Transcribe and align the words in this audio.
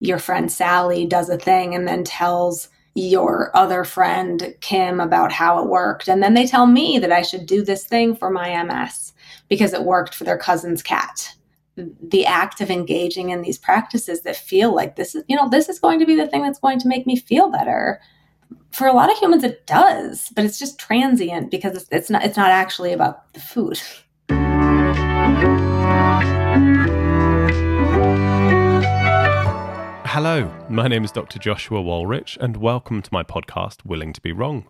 your 0.00 0.18
friend 0.18 0.50
Sally 0.50 1.06
does 1.06 1.28
a 1.28 1.38
thing 1.38 1.74
and 1.74 1.86
then 1.86 2.04
tells 2.04 2.68
your 2.94 3.54
other 3.54 3.84
friend 3.84 4.54
Kim 4.60 4.98
about 4.98 5.30
how 5.30 5.62
it 5.62 5.68
worked. 5.68 6.08
And 6.08 6.22
then 6.22 6.34
they 6.34 6.46
tell 6.46 6.66
me 6.66 6.98
that 6.98 7.12
I 7.12 7.22
should 7.22 7.46
do 7.46 7.62
this 7.62 7.86
thing 7.86 8.16
for 8.16 8.30
my 8.30 8.62
MS 8.62 9.12
because 9.48 9.72
it 9.72 9.84
worked 9.84 10.14
for 10.14 10.24
their 10.24 10.38
cousin's 10.38 10.82
cat. 10.82 11.34
The 11.76 12.26
act 12.26 12.60
of 12.60 12.70
engaging 12.70 13.30
in 13.30 13.42
these 13.42 13.58
practices 13.58 14.22
that 14.22 14.36
feel 14.36 14.74
like 14.74 14.96
this 14.96 15.14
is, 15.14 15.22
you 15.28 15.36
know, 15.36 15.48
this 15.48 15.68
is 15.68 15.78
going 15.78 16.00
to 16.00 16.06
be 16.06 16.16
the 16.16 16.26
thing 16.26 16.42
that's 16.42 16.58
going 16.58 16.80
to 16.80 16.88
make 16.88 17.06
me 17.06 17.16
feel 17.16 17.50
better. 17.50 18.00
For 18.72 18.86
a 18.86 18.92
lot 18.92 19.10
of 19.10 19.18
humans, 19.18 19.44
it 19.44 19.66
does, 19.66 20.30
but 20.34 20.44
it's 20.44 20.58
just 20.58 20.78
transient 20.78 21.50
because 21.50 21.76
it's, 21.76 21.86
it's 21.90 22.10
not. 22.10 22.24
It's 22.24 22.36
not 22.36 22.50
actually 22.50 22.92
about 22.92 23.32
the 23.32 23.40
food. 23.40 23.80
Hello, 30.12 30.52
my 30.68 30.88
name 30.88 31.04
is 31.04 31.12
Dr. 31.12 31.38
Joshua 31.38 31.80
Wolrich, 31.80 32.36
and 32.38 32.56
welcome 32.56 33.00
to 33.00 33.10
my 33.12 33.22
podcast, 33.22 33.84
Willing 33.84 34.12
to 34.12 34.20
Be 34.20 34.32
Wrong. 34.32 34.66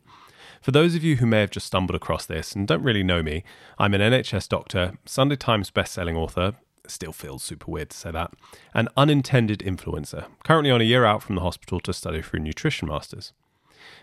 For 0.60 0.70
those 0.70 0.94
of 0.94 1.02
you 1.02 1.16
who 1.16 1.24
may 1.24 1.40
have 1.40 1.50
just 1.50 1.66
stumbled 1.66 1.96
across 1.96 2.26
this 2.26 2.54
and 2.54 2.68
don't 2.68 2.82
really 2.82 3.02
know 3.02 3.22
me, 3.22 3.42
I'm 3.78 3.94
an 3.94 4.02
NHS 4.02 4.50
doctor, 4.50 4.98
Sunday 5.06 5.36
Times 5.36 5.70
bestselling 5.70 6.14
author, 6.14 6.56
still 6.86 7.14
feels 7.14 7.42
super 7.42 7.70
weird 7.70 7.88
to 7.88 7.96
say 7.96 8.10
that, 8.10 8.34
an 8.74 8.90
unintended 8.98 9.60
influencer, 9.60 10.26
currently 10.44 10.70
on 10.70 10.82
a 10.82 10.84
year 10.84 11.06
out 11.06 11.22
from 11.22 11.36
the 11.36 11.40
hospital 11.40 11.80
to 11.80 11.94
study 11.94 12.20
for 12.20 12.36
a 12.36 12.40
nutrition 12.40 12.88
master's. 12.88 13.32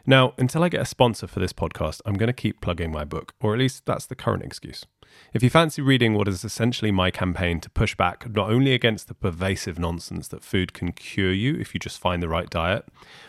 Now, 0.07 0.33
until 0.39 0.63
I 0.63 0.69
get 0.69 0.81
a 0.81 0.85
sponsor 0.85 1.27
for 1.27 1.39
this 1.39 1.53
podcast, 1.53 2.01
I'm 2.03 2.15
going 2.15 2.27
to 2.27 2.33
keep 2.33 2.61
plugging 2.61 2.91
my 2.91 3.05
book, 3.05 3.35
or 3.39 3.53
at 3.53 3.59
least 3.59 3.85
that's 3.85 4.07
the 4.07 4.15
current 4.15 4.41
excuse. 4.41 4.87
If 5.33 5.43
you 5.43 5.49
fancy 5.49 5.81
reading 5.81 6.13
what 6.13 6.27
is 6.27 6.43
essentially 6.43 6.91
my 6.91 7.11
campaign 7.11 7.59
to 7.61 7.69
push 7.69 7.95
back 7.95 8.29
not 8.29 8.49
only 8.49 8.73
against 8.73 9.07
the 9.07 9.13
pervasive 9.13 9.77
nonsense 9.77 10.27
that 10.29 10.43
food 10.43 10.73
can 10.73 10.91
cure 10.93 11.33
you 11.33 11.55
if 11.55 11.73
you 11.73 11.79
just 11.79 11.99
find 11.99 12.23
the 12.23 12.29
right 12.29 12.49
diet, 12.49 12.85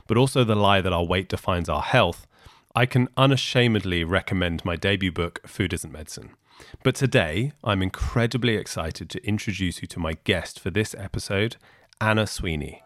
but 0.07 0.17
also 0.17 0.45
the 0.45 0.55
lie 0.55 0.81
that 0.81 0.93
our 0.93 1.05
weight 1.05 1.29
defines 1.29 1.69
our 1.69 1.83
health, 1.83 2.27
I 2.75 2.87
can 2.87 3.09
unashamedly 3.17 4.05
recommend 4.05 4.65
my 4.65 4.77
debut 4.77 5.13
book, 5.13 5.41
Food 5.47 5.73
Isn't 5.73 5.93
Medicine. 5.93 6.31
But 6.83 6.95
today, 6.95 7.53
I'm 7.65 7.83
incredibly 7.83 8.57
excited 8.57 9.11
to 9.11 9.27
introduce 9.27 9.83
you 9.83 9.89
to 9.89 9.99
my 9.99 10.17
guest 10.25 10.61
for 10.61 10.71
this 10.71 10.95
episode, 10.95 11.57
Anna 12.01 12.27
Sweeney. 12.27 12.83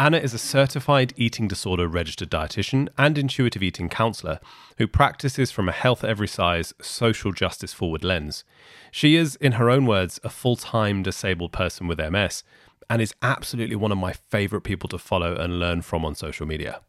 Anna 0.00 0.16
is 0.16 0.32
a 0.32 0.38
certified 0.38 1.12
eating 1.18 1.46
disorder 1.46 1.86
registered 1.86 2.30
dietitian 2.30 2.88
and 2.96 3.18
intuitive 3.18 3.62
eating 3.62 3.90
counselor 3.90 4.40
who 4.78 4.86
practices 4.86 5.50
from 5.50 5.68
a 5.68 5.72
health 5.72 6.02
every 6.02 6.26
size, 6.26 6.72
social 6.80 7.32
justice 7.32 7.74
forward 7.74 8.02
lens. 8.02 8.42
She 8.90 9.14
is, 9.14 9.36
in 9.36 9.52
her 9.52 9.68
own 9.68 9.84
words, 9.84 10.18
a 10.24 10.30
full 10.30 10.56
time 10.56 11.02
disabled 11.02 11.52
person 11.52 11.86
with 11.86 11.98
MS 12.00 12.44
and 12.88 13.02
is 13.02 13.14
absolutely 13.20 13.76
one 13.76 13.92
of 13.92 13.98
my 13.98 14.14
favorite 14.14 14.62
people 14.62 14.88
to 14.88 14.96
follow 14.96 15.36
and 15.36 15.60
learn 15.60 15.82
from 15.82 16.06
on 16.06 16.14
social 16.14 16.46
media. 16.46 16.80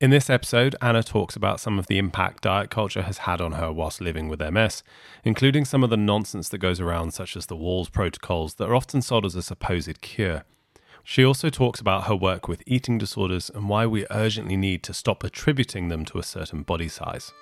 In 0.00 0.08
this 0.08 0.30
episode, 0.30 0.74
Anna 0.80 1.02
talks 1.02 1.36
about 1.36 1.60
some 1.60 1.78
of 1.78 1.88
the 1.88 1.98
impact 1.98 2.44
diet 2.44 2.70
culture 2.70 3.02
has 3.02 3.18
had 3.18 3.42
on 3.42 3.52
her 3.52 3.70
whilst 3.70 4.00
living 4.00 4.30
with 4.30 4.40
MS, 4.40 4.82
including 5.24 5.66
some 5.66 5.84
of 5.84 5.90
the 5.90 5.98
nonsense 5.98 6.48
that 6.48 6.58
goes 6.58 6.80
around, 6.80 7.12
such 7.12 7.36
as 7.36 7.46
the 7.46 7.56
Wahls 7.56 7.92
protocols 7.92 8.54
that 8.54 8.70
are 8.70 8.74
often 8.74 9.02
sold 9.02 9.26
as 9.26 9.34
a 9.34 9.42
supposed 9.42 10.00
cure. 10.00 10.44
She 11.08 11.24
also 11.24 11.50
talks 11.50 11.78
about 11.78 12.08
her 12.08 12.16
work 12.16 12.48
with 12.48 12.64
eating 12.66 12.98
disorders 12.98 13.48
and 13.48 13.68
why 13.68 13.86
we 13.86 14.06
urgently 14.10 14.56
need 14.56 14.82
to 14.82 14.92
stop 14.92 15.22
attributing 15.22 15.86
them 15.86 16.04
to 16.06 16.18
a 16.18 16.22
certain 16.24 16.64
body 16.64 16.88
size. 16.88 17.32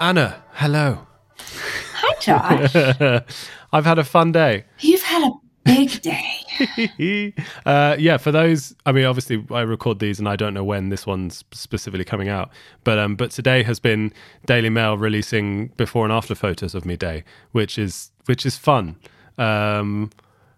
Anna, 0.00 0.44
hello. 0.52 1.06
Hi, 1.36 2.14
Josh. 2.22 2.74
I've 3.74 3.84
had 3.84 3.98
a 3.98 4.04
fun 4.04 4.32
day. 4.32 4.64
You've 4.80 5.02
had 5.02 5.30
a 5.30 5.32
big 5.62 6.00
day. 6.00 7.34
uh, 7.66 7.94
yeah, 7.98 8.16
for 8.16 8.32
those, 8.32 8.74
I 8.86 8.92
mean, 8.92 9.04
obviously, 9.04 9.44
I 9.50 9.60
record 9.60 9.98
these, 9.98 10.18
and 10.18 10.26
I 10.26 10.36
don't 10.36 10.54
know 10.54 10.64
when 10.64 10.88
this 10.88 11.06
one's 11.06 11.44
specifically 11.52 12.06
coming 12.06 12.30
out. 12.30 12.50
But 12.82 12.98
um, 12.98 13.14
but 13.14 13.30
today 13.30 13.62
has 13.64 13.78
been 13.78 14.14
Daily 14.46 14.70
Mail 14.70 14.96
releasing 14.96 15.66
before 15.76 16.04
and 16.06 16.12
after 16.14 16.34
photos 16.34 16.74
of 16.74 16.86
me 16.86 16.96
day, 16.96 17.24
which 17.50 17.78
is 17.78 18.10
which 18.24 18.46
is 18.46 18.56
fun. 18.56 18.96
Um, 19.38 20.10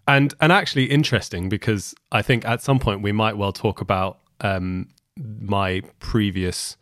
and 0.07 0.33
and 0.39 0.51
actually 0.51 0.85
interesting 0.85 1.49
because 1.49 1.95
I 2.11 2.21
think 2.21 2.45
at 2.45 2.61
some 2.61 2.79
point 2.79 3.01
we 3.01 3.11
might 3.11 3.37
well 3.37 3.51
talk 3.51 3.81
about 3.81 4.19
um, 4.41 4.89
my 5.17 5.81
previous. 5.99 6.77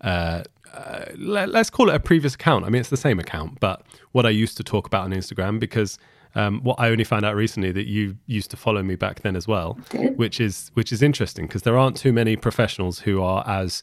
Uh, 0.00 0.42
uh, 0.72 1.04
let, 1.16 1.54
us 1.54 1.70
call 1.70 1.88
it 1.88 1.94
a 1.94 2.00
previous 2.00 2.34
account. 2.34 2.64
I 2.64 2.68
mean, 2.68 2.80
it's 2.80 2.90
the 2.90 2.96
same 2.96 3.20
account, 3.20 3.60
but 3.60 3.82
what 4.10 4.26
I 4.26 4.30
used 4.30 4.56
to 4.56 4.64
talk 4.64 4.88
about 4.88 5.04
on 5.04 5.12
Instagram 5.12 5.60
because 5.60 5.98
um, 6.34 6.60
what 6.64 6.80
I 6.80 6.90
only 6.90 7.04
found 7.04 7.24
out 7.24 7.36
recently 7.36 7.70
that 7.72 7.86
you 7.86 8.16
used 8.26 8.50
to 8.50 8.56
follow 8.56 8.82
me 8.82 8.96
back 8.96 9.20
then 9.20 9.36
as 9.36 9.46
well, 9.46 9.74
which 10.16 10.40
is 10.40 10.70
which 10.74 10.92
is 10.92 11.00
interesting 11.00 11.46
because 11.46 11.62
there 11.62 11.78
aren't 11.78 11.96
too 11.96 12.12
many 12.12 12.34
professionals 12.36 13.00
who 13.00 13.22
are 13.22 13.46
as 13.46 13.82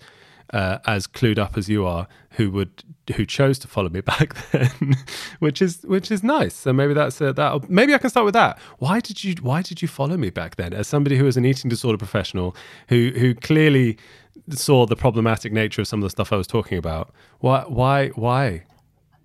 uh, 0.53 0.79
as 0.85 1.07
clued 1.07 1.39
up 1.39 1.57
as 1.57 1.69
you 1.69 1.85
are 1.85 2.07
who 2.31 2.49
would 2.51 2.83
who 3.15 3.25
chose 3.25 3.59
to 3.59 3.67
follow 3.67 3.89
me 3.89 4.01
back 4.13 4.33
then 4.51 4.95
which 5.39 5.61
is 5.61 5.81
which 5.83 6.11
is 6.11 6.23
nice. 6.23 6.53
So 6.53 6.73
maybe 6.73 6.93
that's 6.93 7.17
that 7.17 7.69
maybe 7.69 7.93
i 7.93 7.97
can 7.97 8.09
start 8.09 8.25
with 8.25 8.33
that. 8.33 8.59
Why 8.79 8.99
did 8.99 9.23
you 9.23 9.35
why 9.41 9.61
did 9.61 9.81
you 9.81 9.87
follow 9.87 10.17
me 10.17 10.29
back 10.29 10.55
then? 10.55 10.73
As 10.73 10.87
somebody 10.87 11.17
who 11.17 11.27
is 11.27 11.37
an 11.37 11.45
eating 11.45 11.69
disorder 11.69 11.97
professional 11.97 12.55
who 12.87 13.11
who 13.15 13.33
clearly 13.35 13.97
saw 14.49 14.85
the 14.85 14.95
problematic 14.95 15.51
nature 15.51 15.81
of 15.81 15.87
some 15.87 15.99
of 15.99 16.03
the 16.03 16.09
stuff 16.09 16.31
i 16.31 16.35
was 16.35 16.47
talking 16.47 16.77
about 16.77 17.13
why 17.39 17.63
why 17.67 18.07
why? 18.09 18.63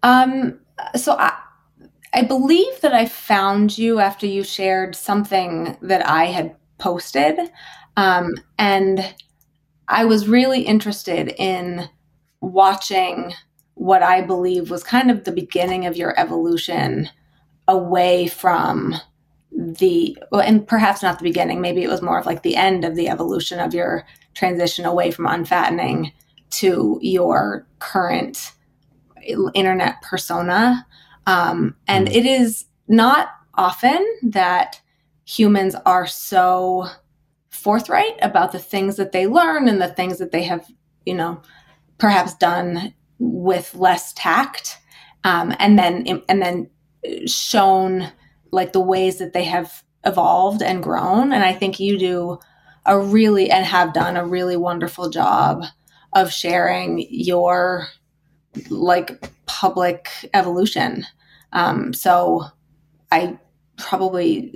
Um 0.03 0.59
so 0.95 1.17
i 1.19 1.33
i 2.13 2.23
believe 2.23 2.81
that 2.81 2.93
i 2.93 3.07
found 3.07 3.79
you 3.79 3.99
after 4.01 4.27
you 4.27 4.43
shared 4.43 4.95
something 4.95 5.77
that 5.81 6.07
i 6.09 6.27
had 6.27 6.55
posted. 6.79 7.39
Um 7.97 8.35
and 8.59 9.15
I 9.89 10.05
was 10.05 10.29
really 10.29 10.63
interested 10.63 11.35
in 11.39 11.89
watching 12.41 13.33
what 13.75 14.03
I 14.03 14.23
believe 14.23 14.71
was 14.71 14.83
kind 14.83 15.11
of 15.11 15.25
the 15.25 15.33
beginning 15.33 15.87
of 15.87 15.97
your 15.97 16.19
evolution 16.19 17.11
away 17.69 18.27
from 18.27 18.95
the 19.53 20.17
and 20.33 20.67
perhaps 20.67 21.03
not 21.03 21.19
the 21.19 21.25
beginning 21.25 21.61
maybe 21.61 21.83
it 21.83 21.89
was 21.89 22.03
more 22.03 22.19
of 22.19 22.27
like 22.27 22.43
the 22.43 22.57
end 22.57 22.85
of 22.85 22.95
the 22.95 23.09
evolution 23.09 23.59
of 23.59 23.73
your 23.73 24.07
transition 24.35 24.85
away 24.85 25.11
from 25.11 25.27
unfattening 25.27 26.13
to 26.51 26.99
your 27.03 27.67
current 27.79 28.53
internet 29.55 30.01
persona 30.03 30.87
um, 31.27 31.75
and 31.89 32.09
mm. 32.09 32.15
it 32.15 32.27
is 32.27 32.67
not 32.89 33.29
often 33.55 34.05
that 34.23 34.81
humans 35.25 35.75
are 35.87 36.07
so 36.07 36.87
forthright 37.67 38.15
about 38.23 38.53
the 38.53 38.61
things 38.61 38.95
that 38.95 39.11
they 39.11 39.27
learn 39.27 39.67
and 39.67 39.83
the 39.83 39.89
things 39.89 40.19
that 40.19 40.31
they 40.31 40.45
have, 40.45 40.71
you 41.05 41.15
know, 41.15 41.43
perhaps 41.99 42.33
done 42.37 42.95
with 43.19 43.75
less 43.75 44.13
tact, 44.13 44.79
um, 45.25 45.53
and 45.59 45.77
then 45.77 46.07
and 46.29 46.41
then 46.41 46.71
shown 47.27 48.13
like 48.53 48.73
the 48.73 48.81
ways 48.81 49.19
that 49.19 49.33
they 49.33 49.43
have 49.43 49.83
evolved 50.05 50.63
and 50.63 50.81
grown. 50.81 51.33
And 51.33 51.43
I 51.43 51.53
think 51.53 51.81
you 51.81 51.99
do 51.99 52.39
a 52.85 53.01
really 53.01 53.51
and 53.51 53.67
have 53.67 53.93
done 53.93 54.17
a 54.17 54.25
really 54.25 54.57
wonderful 54.57 55.11
job 55.11 55.65
of 56.13 56.33
sharing 56.33 57.05
your 57.11 57.89
like 58.71 59.29
public 59.47 60.09
evolution. 60.35 61.05
Um, 61.53 61.93
so 61.93 62.45
I 63.11 63.41
probably 63.77 64.51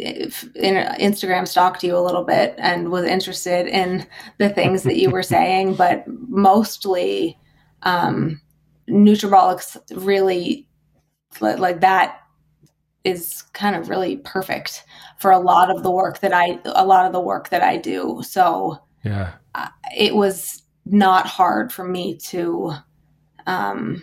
Instagram 0.56 1.46
stalked 1.46 1.84
you 1.84 1.96
a 1.96 2.00
little 2.00 2.24
bit 2.24 2.54
and 2.58 2.90
was 2.90 3.04
interested 3.04 3.66
in 3.66 4.06
the 4.38 4.48
things 4.48 4.82
that 4.84 4.96
you 4.96 5.10
were 5.10 5.22
saying, 5.36 5.74
but 5.74 6.04
mostly 6.28 7.38
um, 7.82 8.40
Nutribollocks 8.88 9.76
really 9.94 10.66
like 11.40 11.80
that 11.80 12.20
is 13.04 13.42
kind 13.52 13.76
of 13.76 13.88
really 13.88 14.18
perfect 14.18 14.84
for 15.18 15.30
a 15.30 15.38
lot 15.38 15.70
of 15.70 15.82
the 15.82 15.90
work 15.90 16.18
that 16.20 16.34
I 16.34 16.58
a 16.66 16.84
lot 16.84 17.06
of 17.06 17.12
the 17.12 17.20
work 17.20 17.48
that 17.50 17.62
I 17.62 17.76
do. 17.76 18.20
So 18.22 18.78
yeah, 19.04 19.34
it 19.96 20.14
was 20.14 20.62
not 20.84 21.26
hard 21.26 21.72
for 21.72 21.84
me 21.84 22.16
to 22.16 22.72
um, 23.46 24.02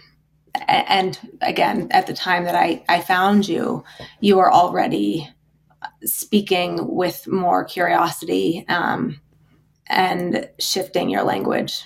and 0.68 1.20
again, 1.42 1.88
at 1.92 2.08
the 2.08 2.14
time 2.14 2.46
that 2.46 2.56
I, 2.56 2.84
I 2.90 3.02
found 3.02 3.48
you, 3.48 3.84
you 4.20 4.38
were 4.38 4.52
already 4.52 5.30
speaking 6.04 6.88
with 6.88 7.28
more 7.28 7.64
curiosity 7.64 8.66
um, 8.68 9.20
and 9.88 10.50
shifting 10.60 11.10
your 11.10 11.24
language. 11.24 11.84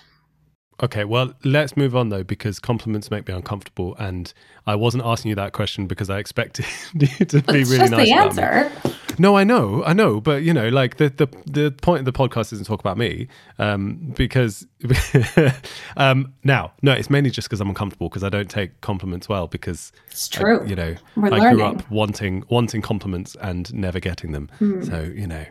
Okay, 0.84 1.04
well, 1.04 1.34
let's 1.44 1.78
move 1.78 1.96
on 1.96 2.10
though, 2.10 2.24
because 2.24 2.60
compliments 2.60 3.12
make 3.12 3.28
me 3.28 3.34
uncomfortable, 3.36 3.96
and 3.98 4.34
I 4.66 4.76
wasn't 4.76 5.06
asking 5.06 5.30
you 5.30 5.36
that 5.36 5.54
question 5.54 5.86
because 5.86 6.10
I 6.10 6.18
expected 6.18 6.66
you 6.94 7.08
to 7.08 7.42
be 7.44 7.62
it's 7.62 7.70
really 7.70 7.78
just 7.78 7.92
nice. 7.92 8.08
the 8.08 8.14
answer. 8.14 8.72
No, 9.22 9.38
I 9.38 9.44
know, 9.44 9.84
I 9.86 9.94
know, 9.94 10.20
but 10.20 10.42
you 10.42 10.52
know, 10.52 10.68
like 10.70 10.98
the 10.98 11.10
the 11.10 11.28
the 11.46 11.72
point 11.72 12.00
of 12.00 12.06
the 12.06 12.12
podcast 12.12 12.52
isn't 12.54 12.66
talk 12.66 12.80
about 12.80 12.98
me, 12.98 13.28
um, 13.60 14.14
because 14.16 14.66
um, 15.98 16.34
now, 16.44 16.74
no, 16.82 16.92
it's 16.92 17.10
mainly 17.10 17.30
just 17.30 17.48
because 17.48 17.62
I'm 17.62 17.70
uncomfortable 17.70 18.10
because 18.10 18.24
I 18.24 18.30
don't 18.30 18.50
take 18.50 18.82
compliments 18.82 19.30
well 19.30 19.46
because 19.48 19.92
it's 20.08 20.28
true. 20.28 20.62
I, 20.62 20.66
you 20.66 20.76
know, 20.76 20.96
We're 21.16 21.28
I 21.28 21.38
learning. 21.38 21.54
grew 21.54 21.64
up 21.64 21.92
wanting 21.92 22.44
wanting 22.50 22.82
compliments 22.82 23.38
and 23.42 23.72
never 23.74 24.00
getting 24.00 24.32
them. 24.32 24.50
Hmm. 24.58 24.84
So 24.84 25.02
you 25.02 25.28
know, 25.28 25.46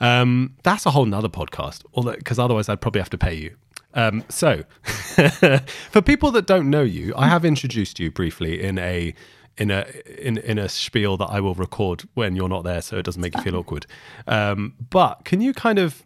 um, 0.00 0.56
that's 0.64 0.84
a 0.84 0.90
whole 0.90 1.06
nother 1.06 1.28
podcast. 1.28 1.84
Although, 1.94 2.16
because 2.16 2.40
otherwise, 2.40 2.68
I'd 2.68 2.80
probably 2.80 3.00
have 3.00 3.10
to 3.10 3.18
pay 3.18 3.34
you. 3.34 3.56
Um, 3.94 4.24
so, 4.28 4.64
for 5.90 6.02
people 6.02 6.30
that 6.32 6.46
don't 6.46 6.70
know 6.70 6.82
you, 6.82 7.12
I 7.16 7.28
have 7.28 7.44
introduced 7.44 8.00
you 8.00 8.10
briefly 8.10 8.60
in 8.62 8.78
a 8.78 9.14
in 9.58 9.70
a 9.70 9.86
in 10.18 10.38
in 10.38 10.58
a 10.58 10.68
spiel 10.68 11.16
that 11.18 11.26
I 11.26 11.40
will 11.40 11.54
record 11.54 12.02
when 12.14 12.36
you're 12.36 12.48
not 12.48 12.64
there, 12.64 12.82
so 12.82 12.98
it 12.98 13.04
doesn't 13.04 13.20
make 13.20 13.36
you 13.36 13.42
feel 13.42 13.56
awkward. 13.56 13.86
Um, 14.26 14.74
but 14.90 15.24
can 15.24 15.40
you 15.40 15.52
kind 15.52 15.78
of 15.78 16.02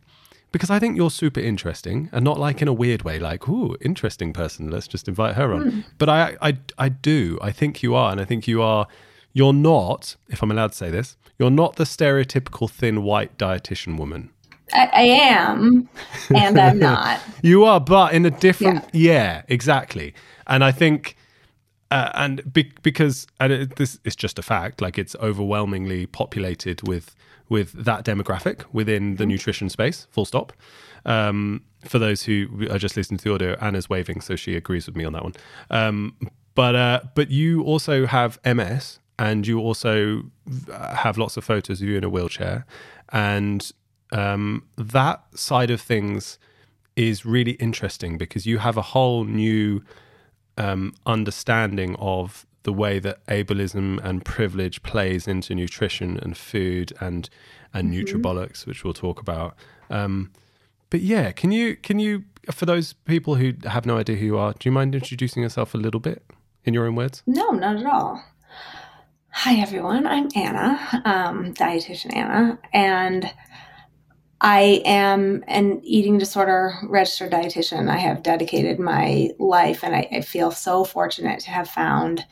because 0.53 0.71
I 0.71 0.79
think 0.79 0.97
you're 0.97 1.11
super 1.11 1.41
interesting 1.41 2.09
and 2.13 2.25
not 2.25 2.39
like 2.39 2.63
in 2.63 2.69
a 2.69 2.73
weird 2.73 3.03
way, 3.03 3.19
like 3.19 3.49
ooh, 3.49 3.77
interesting 3.81 4.33
person. 4.33 4.71
Let's 4.71 4.89
just 4.89 5.09
invite 5.09 5.35
her 5.35 5.53
on. 5.53 5.85
But 5.99 6.09
I 6.09 6.37
I 6.41 6.59
I 6.79 6.89
do. 6.89 7.39
I 7.43 7.53
think 7.53 7.83
you 7.83 7.95
are, 7.95 8.11
and 8.11 8.21
I 8.21 8.25
think 8.25 8.47
you 8.49 8.63
are. 8.63 8.87
You're 9.33 9.53
not, 9.53 10.17
if 10.29 10.43
I'm 10.43 10.51
allowed 10.51 10.73
to 10.73 10.79
say 10.79 10.91
this, 10.91 11.19
you're 11.39 11.51
not 11.51 11.77
the 11.77 11.85
stereotypical 11.85 12.71
thin 12.71 13.03
white 13.03 13.37
dietitian 13.37 13.99
woman. 13.99 14.31
I, 14.73 14.91
I 14.93 15.03
am, 15.03 15.89
and 16.35 16.59
I'm 16.59 16.79
not. 16.91 17.21
You 17.43 17.65
are, 17.65 17.79
but 17.79 18.15
in 18.15 18.25
a 18.25 18.31
different. 18.31 18.85
Yeah, 18.95 19.43
exactly. 19.49 20.15
And 20.47 20.65
I 20.65 20.73
think, 20.73 21.17
uh, 21.91 22.11
and 22.15 22.53
be, 22.53 22.73
because 22.83 23.27
and 23.41 23.53
it, 23.53 23.77
this 23.77 23.99
is 24.05 24.17
just 24.17 24.38
a 24.38 24.43
fact, 24.43 24.81
like 24.81 24.99
it's 24.99 25.15
overwhelmingly 25.17 26.06
populated 26.06 26.87
with 26.87 27.15
with 27.49 27.73
that 27.73 28.05
demographic 28.05 28.65
within 28.73 29.17
the 29.17 29.27
nutrition 29.27 29.69
space. 29.69 30.06
Full 30.11 30.25
stop. 30.25 30.53
Um, 31.05 31.62
for 31.85 32.00
those 32.00 32.25
who 32.25 32.67
are 32.71 32.79
just 32.79 32.97
listening 32.97 33.19
to 33.19 33.25
the 33.25 33.33
audio, 33.33 33.56
Anna's 33.61 33.88
waving, 33.88 34.21
so 34.21 34.35
she 34.35 34.56
agrees 34.56 34.87
with 34.87 34.97
me 34.97 35.05
on 35.05 35.12
that 35.12 35.23
one. 35.23 35.35
Um, 35.71 36.17
but 36.56 36.75
uh, 36.75 37.00
but 37.15 37.31
you 37.31 37.62
also 37.62 38.06
have 38.06 38.41
MS, 38.44 38.99
and 39.19 39.47
you 39.47 39.61
also 39.61 40.25
have 40.73 41.17
lots 41.19 41.37
of 41.37 41.44
photos 41.44 41.81
of 41.81 41.88
you 41.88 41.97
in 41.97 42.03
a 42.03 42.09
wheelchair, 42.09 42.67
and 43.11 43.71
um, 44.12 44.65
that 44.77 45.23
side 45.35 45.71
of 45.71 45.81
things 45.81 46.38
is 46.97 47.27
really 47.27 47.53
interesting 47.53 48.17
because 48.19 48.47
you 48.47 48.59
have 48.59 48.77
a 48.77 48.83
whole 48.83 49.25
new 49.25 49.85
um, 50.56 50.94
understanding 51.05 51.97
of 51.97 52.47
the 52.62 52.73
way 52.73 52.99
that 52.99 53.25
ableism 53.26 54.03
and 54.05 54.25
privilege 54.25 54.82
plays 54.82 55.29
into 55.29 55.55
nutrition 55.55 56.19
and 56.19 56.37
food 56.37 56.93
and 57.00 57.31
and 57.73 57.93
nutribollocks, 57.93 58.67
which 58.67 58.82
we'll 58.85 58.94
talk 58.94 59.20
about. 59.20 59.55
Um, 59.91 60.32
but 60.91 61.00
yeah, 61.00 61.31
can 61.32 61.53
you 61.53 61.76
can 61.76 61.99
you 61.99 62.25
for 62.50 62.67
those 62.67 62.93
people 62.93 63.37
who 63.37 63.53
have 63.64 63.87
no 63.87 63.99
idea 63.99 64.17
who 64.17 64.26
you 64.26 64.38
are, 64.38 64.53
do 64.53 64.69
you 64.69 64.73
mind 64.73 64.94
introducing 64.94 65.43
yourself 65.43 65.75
a 65.75 65.79
little 65.79 66.00
bit 66.00 66.25
in 66.64 66.75
your 66.75 66.87
own 66.87 66.94
words? 66.94 67.23
No, 67.26 67.50
not 67.50 67.76
at 67.76 67.87
all. 67.87 68.23
Hi, 69.31 69.56
everyone. 69.61 70.06
I'm 70.06 70.29
Anna, 70.35 71.02
um, 71.05 71.52
dietitian 71.55 72.17
Anna, 72.17 72.59
and 72.73 73.31
I 74.47 74.81
am 74.85 75.43
an 75.49 75.81
eating 75.83 76.19
disorder 76.19 76.75
registered 76.85 77.33
dietitian. 77.33 77.91
I 77.91 77.97
have 77.97 78.23
dedicated 78.23 78.79
my 78.79 79.31
life, 79.41 79.83
and 79.83 79.93
I, 79.93 80.09
I 80.13 80.21
feel 80.21 80.53
so 80.53 80.85
fortunate 80.85 81.41
to 81.41 81.51
have 81.51 81.69
found 81.69 82.25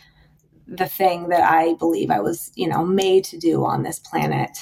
the 0.69 0.87
thing 0.87 1.31
that 1.31 1.43
I 1.43 1.75
believe 1.75 2.13
I 2.13 2.21
was, 2.21 2.53
you 2.55 2.69
know, 2.69 2.85
made 2.85 3.25
to 3.25 3.37
do 3.37 3.65
on 3.65 3.83
this 3.83 3.99
planet. 3.99 4.57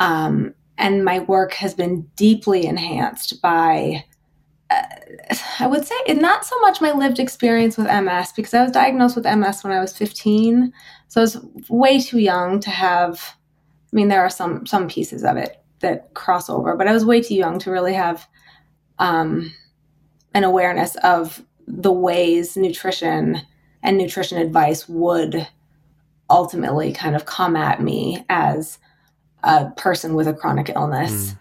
Um, 0.00 0.52
and 0.76 1.04
my 1.04 1.20
work 1.20 1.52
has 1.52 1.74
been 1.74 2.10
deeply 2.16 2.66
enhanced 2.66 3.40
by 3.40 4.04
I 5.60 5.66
would 5.66 5.86
say 5.86 5.94
not 6.08 6.44
so 6.44 6.58
much 6.60 6.80
my 6.80 6.90
lived 6.90 7.20
experience 7.20 7.78
with 7.78 7.86
MS 7.86 8.32
because 8.32 8.52
I 8.52 8.64
was 8.64 8.72
diagnosed 8.72 9.14
with 9.14 9.24
MS 9.24 9.62
when 9.62 9.72
I 9.72 9.80
was 9.80 9.96
15. 9.96 10.72
So 11.06 11.20
I 11.20 11.22
was 11.22 11.38
way 11.68 12.00
too 12.00 12.18
young 12.18 12.58
to 12.60 12.70
have 12.70 13.36
I 13.92 13.96
mean 13.96 14.08
there 14.08 14.20
are 14.22 14.28
some 14.28 14.66
some 14.66 14.88
pieces 14.88 15.22
of 15.22 15.36
it 15.36 15.62
that 15.80 16.14
cross 16.14 16.50
over, 16.50 16.76
but 16.76 16.88
I 16.88 16.92
was 16.92 17.04
way 17.04 17.22
too 17.22 17.34
young 17.34 17.58
to 17.60 17.70
really 17.70 17.94
have 17.94 18.26
um, 18.98 19.52
an 20.34 20.44
awareness 20.44 20.96
of 20.96 21.42
the 21.66 21.92
ways 21.92 22.56
nutrition 22.56 23.40
and 23.82 23.96
nutrition 23.96 24.38
advice 24.38 24.88
would 24.88 25.46
ultimately 26.30 26.92
kind 26.92 27.14
of 27.14 27.26
come 27.26 27.56
at 27.56 27.80
me 27.80 28.24
as 28.28 28.78
a 29.42 29.70
person 29.70 30.14
with 30.14 30.26
a 30.26 30.34
chronic 30.34 30.70
illness. 30.74 31.34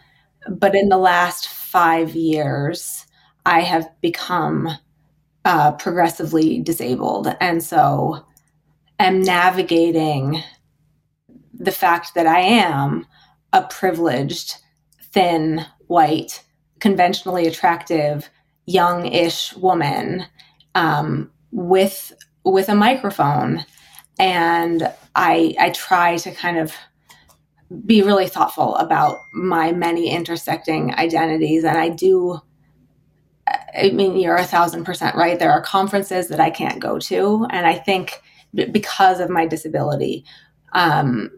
But 0.50 0.75
in 0.75 0.90
the 0.90 0.98
last 0.98 1.48
five 1.48 2.16
years, 2.16 3.06
I 3.45 3.62
have 3.62 3.90
become 4.01 4.69
uh, 5.44 5.72
progressively 5.74 6.60
disabled. 6.60 7.36
And 7.40 7.63
so 7.63 8.25
am 9.00 9.22
navigating 9.22 10.44
the 11.54 11.72
fact 11.72 12.13
that 12.16 12.28
I 12.28 12.40
am 12.40 13.06
a 13.53 13.63
privileged, 13.63 14.55
thin, 15.11 15.65
white, 15.88 16.44
conventionally 16.79 17.47
attractive, 17.47 18.29
young 18.65 19.05
ish 19.05 19.55
woman 19.55 20.25
um, 20.75 21.31
with, 21.51 22.11
with 22.44 22.69
a 22.69 22.75
microphone. 22.75 23.65
And 24.19 24.91
I, 25.15 25.55
I 25.59 25.69
try 25.71 26.17
to 26.17 26.31
kind 26.31 26.57
of 26.57 26.73
be 27.85 28.01
really 28.01 28.27
thoughtful 28.27 28.75
about 28.75 29.19
my 29.33 29.71
many 29.71 30.09
intersecting 30.09 30.94
identities. 30.95 31.63
And 31.63 31.77
I 31.77 31.89
do 31.89 32.41
I 33.75 33.91
mean, 33.91 34.17
you're 34.17 34.35
a 34.35 34.44
thousand 34.44 34.83
percent 34.83 35.15
right. 35.15 35.39
There 35.39 35.51
are 35.51 35.61
conferences 35.61 36.27
that 36.29 36.39
I 36.39 36.49
can't 36.49 36.79
go 36.79 36.99
to. 36.99 37.45
And 37.49 37.65
I 37.65 37.75
think 37.75 38.21
because 38.71 39.19
of 39.19 39.29
my 39.29 39.45
disability, 39.45 40.25
um, 40.73 41.31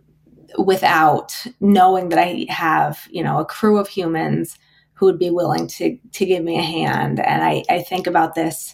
without 0.58 1.46
knowing 1.60 2.10
that 2.10 2.20
I 2.20 2.46
have, 2.50 3.08
you 3.10 3.24
know, 3.24 3.40
a 3.40 3.46
crew 3.46 3.78
of 3.78 3.88
humans 3.88 4.58
who 4.94 5.06
would 5.06 5.20
be 5.20 5.30
willing 5.30 5.68
to, 5.68 5.98
to 6.12 6.26
give 6.26 6.44
me 6.44 6.58
a 6.58 6.64
hand. 6.64 7.20
And 7.20 7.44
I, 7.44 7.64
I 7.70 7.82
think 7.82 8.08
about 8.08 8.36
this 8.36 8.74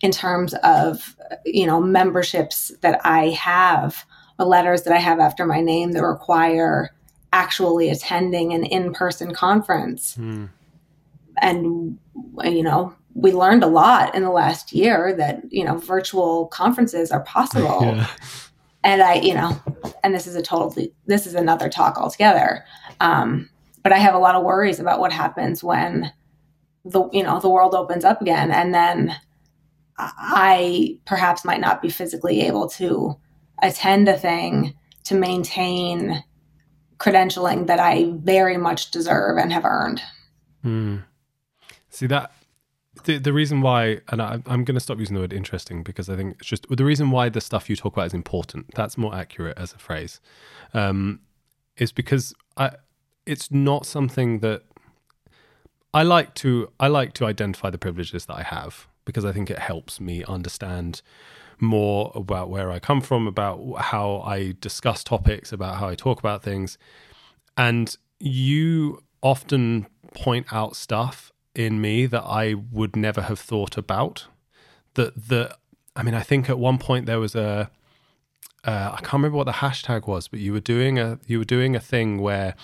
in 0.00 0.10
terms 0.10 0.54
of, 0.62 1.16
you 1.44 1.66
know, 1.66 1.80
memberships 1.80 2.72
that 2.82 3.00
I 3.04 3.30
have, 3.30 4.04
or 4.38 4.46
letters 4.46 4.82
that 4.82 4.92
I 4.92 4.98
have 4.98 5.18
after 5.18 5.46
my 5.46 5.60
name 5.60 5.92
that 5.92 6.02
require 6.02 6.90
actually 7.32 7.88
attending 7.88 8.52
an 8.52 8.64
in-person 8.64 9.34
conference. 9.34 10.14
Hmm. 10.14 10.46
And, 11.38 11.98
you 12.44 12.62
know, 12.62 12.94
we 13.14 13.32
learned 13.32 13.62
a 13.62 13.68
lot 13.68 14.14
in 14.14 14.22
the 14.22 14.30
last 14.30 14.72
year 14.72 15.14
that 15.16 15.42
you 15.50 15.64
know 15.64 15.78
virtual 15.78 16.46
conferences 16.48 17.10
are 17.10 17.20
possible 17.20 17.80
Yeah. 17.82 18.06
And 18.84 19.02
i 19.02 19.14
you 19.14 19.34
know 19.34 19.60
and 20.04 20.14
this 20.14 20.26
is 20.26 20.36
a 20.36 20.42
totally 20.42 20.92
this 21.06 21.26
is 21.26 21.34
another 21.34 21.68
talk 21.68 21.96
altogether. 21.96 22.64
Um, 23.00 23.50
but 23.82 23.92
i 23.92 23.98
have 23.98 24.14
a 24.14 24.18
lot 24.18 24.34
of 24.34 24.44
worries 24.44 24.78
about 24.78 25.00
what 25.00 25.12
happens 25.12 25.64
when 25.64 26.12
the 26.84 27.08
you 27.12 27.22
know 27.22 27.40
the 27.40 27.48
world 27.48 27.74
opens 27.74 28.04
up 28.04 28.20
again. 28.20 28.52
And 28.52 28.72
then 28.72 29.16
i 29.98 30.98
perhaps 31.06 31.44
might 31.44 31.60
not 31.60 31.80
be 31.80 31.88
physically 31.88 32.42
able 32.42 32.68
to 32.68 33.16
attend 33.62 34.08
a 34.08 34.18
thing 34.18 34.74
to 35.04 35.14
maintain 35.14 36.22
credentialing 36.98 37.66
that 37.66 37.80
i 37.80 38.12
very 38.16 38.56
much 38.56 38.90
deserve 38.90 39.38
and 39.38 39.52
have 39.52 39.64
earned. 39.64 40.02
Hmm. 40.62 40.98
See 41.90 42.06
that 42.06 42.32
the 43.04 43.18
the 43.18 43.32
reason 43.32 43.60
why, 43.60 44.00
and 44.08 44.20
I, 44.20 44.42
I'm 44.46 44.64
going 44.64 44.74
to 44.74 44.80
stop 44.80 44.98
using 44.98 45.14
the 45.14 45.20
word 45.20 45.32
interesting 45.32 45.82
because 45.82 46.08
I 46.08 46.16
think 46.16 46.36
it's 46.38 46.46
just 46.46 46.66
the 46.68 46.84
reason 46.84 47.10
why 47.10 47.28
the 47.28 47.40
stuff 47.40 47.70
you 47.70 47.76
talk 47.76 47.94
about 47.94 48.06
is 48.06 48.14
important. 48.14 48.74
That's 48.74 48.98
more 48.98 49.14
accurate 49.14 49.56
as 49.58 49.72
a 49.72 49.78
phrase. 49.78 50.20
Um, 50.72 51.20
is 51.76 51.92
because 51.92 52.34
I, 52.56 52.72
it's 53.26 53.50
not 53.50 53.86
something 53.86 54.40
that 54.40 54.62
I 55.92 56.02
like 56.02 56.34
to. 56.36 56.70
I 56.80 56.88
like 56.88 57.12
to 57.14 57.26
identify 57.26 57.70
the 57.70 57.78
privileges 57.78 58.26
that 58.26 58.34
I 58.34 58.42
have 58.42 58.88
because 59.04 59.24
I 59.24 59.32
think 59.32 59.50
it 59.50 59.58
helps 59.58 60.00
me 60.00 60.24
understand 60.24 61.02
more 61.60 62.10
about 62.14 62.50
where 62.50 62.70
I 62.70 62.78
come 62.78 63.00
from, 63.00 63.26
about 63.26 63.60
how 63.78 64.20
I 64.20 64.54
discuss 64.60 65.04
topics, 65.04 65.52
about 65.52 65.76
how 65.76 65.88
I 65.88 65.94
talk 65.94 66.18
about 66.18 66.42
things, 66.42 66.78
and 67.56 67.96
you 68.18 69.02
often 69.22 69.86
point 70.14 70.46
out 70.52 70.76
stuff 70.76 71.32
in 71.54 71.80
me 71.80 72.06
that 72.06 72.22
I 72.22 72.54
would 72.54 72.96
never 72.96 73.22
have 73.22 73.38
thought 73.38 73.76
about. 73.76 74.26
That 74.94 75.28
that 75.28 75.58
I 75.96 76.02
mean, 76.02 76.14
I 76.14 76.22
think 76.22 76.48
at 76.48 76.58
one 76.58 76.78
point 76.78 77.06
there 77.06 77.20
was 77.20 77.34
a 77.34 77.70
uh, 78.64 78.90
I 78.94 79.00
can't 79.00 79.14
remember 79.14 79.36
what 79.36 79.44
the 79.44 79.52
hashtag 79.52 80.06
was, 80.06 80.28
but 80.28 80.40
you 80.40 80.52
were 80.52 80.60
doing 80.60 80.98
a 80.98 81.18
you 81.26 81.38
were 81.38 81.44
doing 81.44 81.76
a 81.76 81.80
thing 81.80 82.18
where 82.18 82.54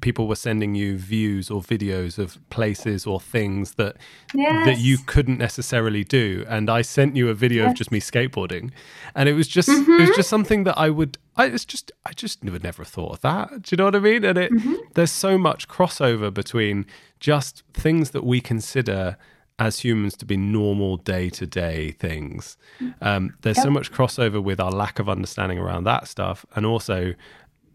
people 0.00 0.26
were 0.26 0.34
sending 0.36 0.74
you 0.74 0.96
views 0.96 1.50
or 1.50 1.60
videos 1.60 2.18
of 2.18 2.38
places 2.50 3.06
or 3.06 3.20
things 3.20 3.74
that 3.74 3.96
Yes. 4.34 4.66
that 4.66 4.78
you 4.78 4.96
couldn't 4.98 5.38
necessarily 5.38 6.04
do. 6.04 6.44
And 6.48 6.70
i 6.70 6.80
sent 6.82 7.16
you 7.16 7.28
a 7.28 7.34
video 7.34 7.66
of 7.66 7.74
just 7.74 7.92
me 7.92 8.00
skateboarding. 8.00 8.70
And 9.14 9.28
it 9.28 9.34
was 9.34 9.46
just 9.46 9.68
it 9.68 9.72
Mm-hmm. 9.86 10.00
was 10.00 10.16
just 10.16 10.30
something 10.30 10.64
that 10.64 10.76
i 10.78 10.88
would 10.88 11.18
i 11.36 11.44
it's 11.46 11.64
just 11.66 11.92
i 12.06 12.12
just 12.12 12.42
would 12.44 12.62
never 12.64 12.82
have 12.82 12.88
thought 12.92 13.12
of 13.12 13.20
that. 13.20 13.50
Do 13.62 13.68
you 13.72 13.76
know 13.76 13.84
what 13.84 13.96
i 13.96 13.98
mean? 14.00 14.24
And 14.24 14.38
it 14.38 14.50
Mm-hmm. 14.52 14.74
there's 14.94 15.12
so 15.12 15.36
much 15.36 15.68
crossover 15.68 16.32
between 16.32 16.86
just 17.20 17.62
things 17.74 18.10
that 18.12 18.24
we 18.24 18.40
consider 18.40 19.16
as 19.58 19.80
humans 19.80 20.16
to 20.16 20.24
be 20.26 20.36
normal 20.36 20.96
day-to-day 20.96 21.92
things. 21.92 22.56
Um, 23.00 23.36
there's 23.42 23.62
so 23.62 23.70
much 23.70 23.92
crossover 23.92 24.42
with 24.42 24.58
our 24.58 24.72
lack 24.72 24.98
of 24.98 25.08
understanding 25.08 25.58
around 25.58 25.84
that 25.84 26.08
stuff. 26.08 26.44
And 26.56 26.66
also 26.66 27.14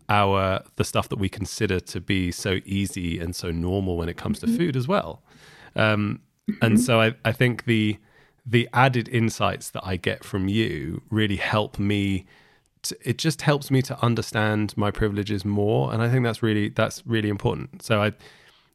our 0.10 0.64
the 0.76 0.84
stuff 0.84 1.08
that 1.10 1.20
we 1.20 1.30
consider 1.30 1.80
to 1.80 2.02
be 2.02 2.32
so 2.32 2.60
easy 2.66 3.20
and 3.20 3.36
so 3.36 3.52
normal 3.52 3.96
when 3.96 4.10
it 4.10 4.18
comes 4.18 4.40
to 4.40 4.48
food 4.48 4.76
as 4.76 4.88
well 4.88 5.24
um, 5.76 6.22
and 6.62 6.80
so 6.80 7.02
I, 7.02 7.16
I 7.24 7.32
think 7.32 7.66
the 7.66 7.98
the 8.46 8.68
added 8.74 9.08
insights 9.10 9.70
that 9.72 9.86
I 9.86 9.96
get 9.96 10.24
from 10.24 10.48
you 10.48 11.04
really 11.10 11.36
help 11.36 11.78
me. 11.78 12.26
To, 12.84 12.98
it 13.04 13.18
just 13.18 13.42
helps 13.42 13.70
me 13.70 13.82
to 13.84 14.04
understand 14.04 14.76
my 14.78 14.90
privileges 14.90 15.46
more, 15.46 15.94
and 15.94 16.02
I 16.02 16.10
think 16.10 16.24
that's 16.24 16.42
really 16.42 16.70
that's 16.70 17.06
really 17.06 17.30
important. 17.30 17.84
So 17.84 18.02
I, 18.02 18.14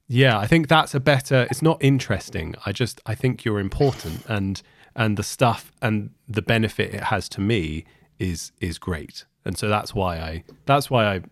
yeah, 0.06 0.38
I 0.38 0.46
think 0.46 0.68
that's 0.68 0.94
a 0.94 1.00
better. 1.00 1.46
It's 1.50 1.62
not 1.62 1.82
interesting. 1.82 2.54
I 2.66 2.72
just 2.72 3.00
I 3.06 3.14
think 3.14 3.44
you're 3.44 3.60
important, 3.60 4.24
and 4.28 4.62
and 4.94 5.16
the 5.16 5.22
stuff 5.22 5.72
and 5.82 6.10
the 6.28 6.42
benefit 6.42 6.94
it 6.94 7.04
has 7.04 7.28
to 7.30 7.40
me 7.40 7.84
is 8.18 8.52
is 8.60 8.78
great, 8.78 9.24
and 9.44 9.56
so 9.56 9.68
that's 9.68 9.94
why 9.94 10.18
I 10.18 10.44
that's 10.66 10.90
why 10.90 11.06
I, 11.06 11.22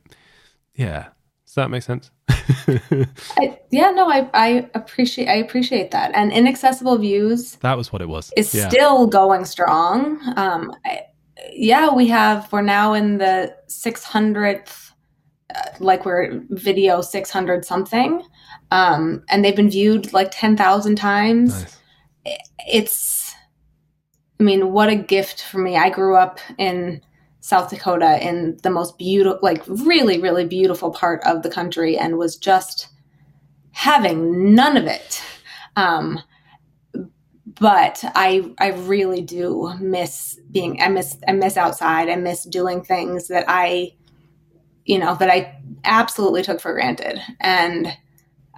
yeah. 0.74 1.08
Does 1.46 1.56
that 1.56 1.70
make 1.70 1.82
sense? 1.82 2.10
I, 2.30 3.58
yeah, 3.70 3.90
no, 3.90 4.08
I, 4.08 4.30
I 4.32 4.70
appreciate 4.74 5.28
I 5.28 5.34
appreciate 5.34 5.90
that. 5.90 6.10
And 6.14 6.32
inaccessible 6.32 6.96
views 6.96 7.56
that 7.56 7.76
was 7.76 7.92
what 7.92 8.00
it 8.00 8.08
was. 8.08 8.32
is 8.36 8.54
yeah. 8.54 8.68
still 8.68 9.06
going 9.06 9.44
strong. 9.44 10.18
Um, 10.36 10.74
I, 10.86 11.02
yeah, 11.52 11.92
we 11.92 12.08
have 12.08 12.50
we're 12.52 12.62
now 12.62 12.94
in 12.94 13.18
the 13.18 13.54
600th, 13.68 14.92
uh, 15.54 15.60
like 15.80 16.04
we're 16.04 16.42
video 16.50 17.00
600 17.00 17.64
something, 17.64 18.22
um, 18.70 19.22
and 19.28 19.44
they've 19.44 19.56
been 19.56 19.70
viewed 19.70 20.12
like 20.12 20.30
10,000 20.30 20.96
times. 20.96 21.60
nice. 21.60 21.78
It's, 22.66 23.22
I 24.42 24.44
mean, 24.44 24.72
what 24.72 24.88
a 24.88 24.96
gift 24.96 25.44
for 25.44 25.58
me. 25.58 25.76
I 25.76 25.88
grew 25.88 26.16
up 26.16 26.40
in 26.58 27.00
South 27.38 27.70
Dakota 27.70 28.18
in 28.20 28.58
the 28.64 28.70
most 28.70 28.99
beautiful, 28.99 29.38
like 29.40 29.62
really, 29.68 30.20
really 30.20 30.44
beautiful 30.44 30.90
part 30.90 31.22
of 31.25 31.44
the 31.44 31.49
country, 31.49 31.96
and 31.96 32.18
was 32.18 32.37
just 32.37 32.88
having 33.70 34.52
none 34.52 34.76
of 34.76 34.87
it. 34.87 35.22
Um, 35.76 36.20
but 37.44 38.02
I, 38.16 38.52
I 38.58 38.70
really 38.70 39.22
do 39.22 39.75
miss 39.78 40.40
being. 40.50 40.82
I 40.82 40.88
miss, 40.88 41.16
I 41.28 41.32
miss 41.34 41.56
outside. 41.56 42.08
I 42.08 42.16
miss 42.16 42.42
doing 42.42 42.82
things 42.82 43.28
that 43.28 43.44
I, 43.46 43.92
you 44.87 44.99
know, 44.99 45.14
that 45.14 45.30
I 45.30 45.56
absolutely 45.84 46.42
took 46.42 46.61
for 46.61 46.72
granted. 46.72 47.20
And, 47.38 47.96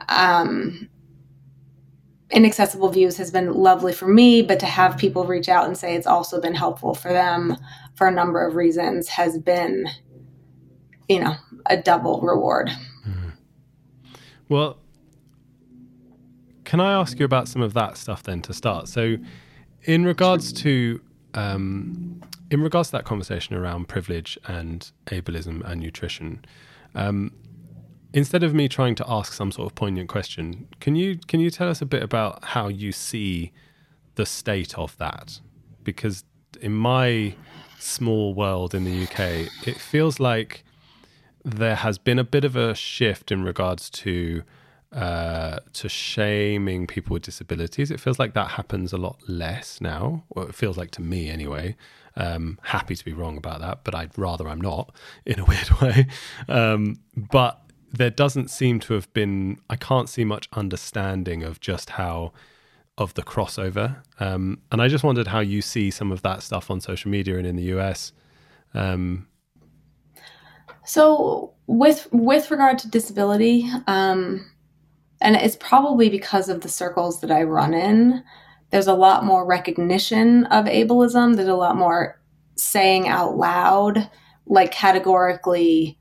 um, 0.09 0.89
inaccessible 2.31 2.89
views 2.89 3.17
has 3.17 3.31
been 3.31 3.53
lovely 3.53 3.93
for 3.93 4.09
me 4.09 4.43
but 4.43 4.59
to 4.59 4.67
have 4.67 4.97
people 4.97 5.25
reach 5.25 5.49
out 5.49 5.67
and 5.67 5.77
say 5.77 5.95
it's 5.95 6.07
also 6.07 6.41
been 6.41 6.55
helpful 6.55 6.95
for 6.95 7.13
them 7.13 7.57
for 7.95 8.07
a 8.07 8.11
number 8.11 8.47
of 8.47 8.55
reasons 8.55 9.09
has 9.09 9.39
been 9.39 9.87
you 11.09 11.21
know 11.21 11.35
a 11.67 11.77
double 11.77 12.21
reward 12.23 12.71
Well, 14.49 14.79
can 16.65 16.81
I 16.81 16.93
ask 16.93 17.19
you 17.19 17.25
about 17.25 17.49
some 17.49 17.63
of 17.63 17.75
that 17.75 17.97
stuff 17.97 18.23
then 18.23 18.43
to 18.43 18.53
start? 18.53 18.89
So, 18.89 19.17
in 19.85 20.05
regards 20.05 20.53
to 20.55 21.01
um, 21.35 22.21
in 22.51 22.63
regards 22.63 22.91
to 22.91 22.93
that 22.93 23.05
conversation 23.05 23.57
around 23.57 23.89
privilege 23.89 24.39
and 24.47 24.91
ableism 25.07 25.69
and 25.69 25.81
nutrition, 25.81 26.45
um, 26.95 27.33
instead 28.15 28.45
of 28.45 28.55
me 28.55 28.69
trying 28.69 28.95
to 28.95 29.05
ask 29.09 29.33
some 29.33 29.51
sort 29.51 29.71
of 29.71 29.75
poignant 29.75 30.09
question, 30.09 30.69
can 30.81 30.95
you 30.95 31.19
can 31.27 31.41
you 31.41 31.51
tell 31.51 31.69
us 31.69 31.83
a 31.83 31.87
bit 31.87 32.03
about 32.03 32.43
how 32.43 32.69
you 32.69 32.93
see 32.93 33.53
the 34.15 34.25
state 34.25 34.79
of 34.79 34.97
that? 34.97 35.41
Because 35.83 36.25
in 36.63 36.73
my 36.73 37.35
small 37.79 38.33
world 38.33 38.73
in 38.75 38.85
the 38.85 39.03
UK, 39.03 39.51
it 39.67 39.79
feels 39.79 40.19
like 40.21 40.65
there 41.45 41.75
has 41.75 41.99
been 41.99 42.19
a 42.19 42.25
bit 42.25 42.45
of 42.45 42.57
a 42.57 42.75
shift 42.75 43.31
in 43.31 43.43
regards 43.43 43.91
to 43.91 44.45
uh, 44.93 45.59
to 45.73 45.89
shaming 45.89 46.87
people 46.87 47.15
with 47.15 47.25
disabilities. 47.25 47.91
It 47.91 47.99
feels 47.99 48.21
like 48.21 48.33
that 48.35 48.53
happens 48.53 48.93
a 48.93 48.97
lot 48.97 49.19
less 49.29 49.81
now. 49.81 50.23
Well, 50.29 50.47
it 50.47 50.55
feels 50.55 50.79
like 50.79 50.93
to 50.93 51.03
me 51.03 51.29
anyway. 51.29 51.75
Um, 52.17 52.61
happy 52.63 52.95
to 52.95 53.05
be 53.05 53.13
wrong 53.13 53.37
about 53.37 53.61
that, 53.61 53.81
but 53.83 53.93
I'd 53.93 54.17
rather 54.17 54.49
I'm 54.49 54.61
not 54.61 54.95
in 55.27 55.41
a 55.41 55.45
weird 55.51 55.69
way. 55.81 56.07
Um, 56.49 57.01
but 57.17 57.64
there 57.97 58.11
doesn't 58.11 58.51
seem 58.51 58.81
to 58.81 58.95
have 58.95 59.13
been. 59.13 59.59
I 59.71 59.77
can't 59.77 60.09
see 60.09 60.25
much 60.25 60.49
understanding 60.53 61.43
of 61.43 61.61
just 61.61 61.91
how 61.91 62.33
of 62.97 63.15
the 63.15 63.23
crossover. 63.23 64.03
Um, 64.21 64.61
and 64.71 64.81
I 64.81 64.89
just 64.89 65.05
wondered 65.05 65.29
how 65.29 65.41
you 65.41 65.63
see 65.63 65.91
some 65.91 66.13
of 66.13 66.23
that 66.23 66.43
stuff 66.43 66.71
on 66.71 66.81
social 66.81 67.11
media 67.11 67.39
and 67.39 67.47
in 67.47 67.57
the 67.57 67.65
US. 67.75 68.13
Um, 68.73 69.27
so 70.85 71.55
with 71.67 72.09
with 72.13 72.51
regard 72.51 72.79
to 72.79 72.89
disability 72.89 73.69
um, 73.87 74.51
and 75.21 75.37
it's 75.37 75.57
probably 75.57 76.11
because 76.11 76.49
of 76.49 76.61
the 76.61 76.69
circles 76.69 77.21
that 77.21 77.31
i 77.31 77.43
run 77.43 77.73
in 77.73 78.23
there's 78.71 78.87
a 78.87 78.95
lot 78.95 79.25
more 79.25 79.47
recognition 79.47 80.45
of 80.47 80.67
ableism 80.67 81.37
there's 81.37 81.49
a 81.49 81.55
lot 81.55 81.77
more 81.77 82.21
saying 82.57 83.09
out 83.09 83.37
loud 83.37 84.11
like 84.47 84.71
categorically 84.71 85.99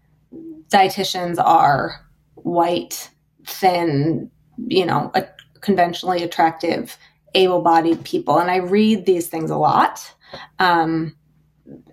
dietitians 0.74 1.38
are 1.44 2.02
white 2.36 3.10
thin 3.46 4.30
you 4.68 4.86
know 4.86 5.12
a, 5.14 5.26
conventionally 5.62 6.24
attractive 6.24 6.98
able-bodied 7.36 8.04
people 8.04 8.40
and 8.40 8.50
i 8.52 8.58
read 8.58 9.06
these 9.06 9.28
things 9.28 9.50
a 9.50 9.58
lot 9.58 10.14
um, 10.60 11.16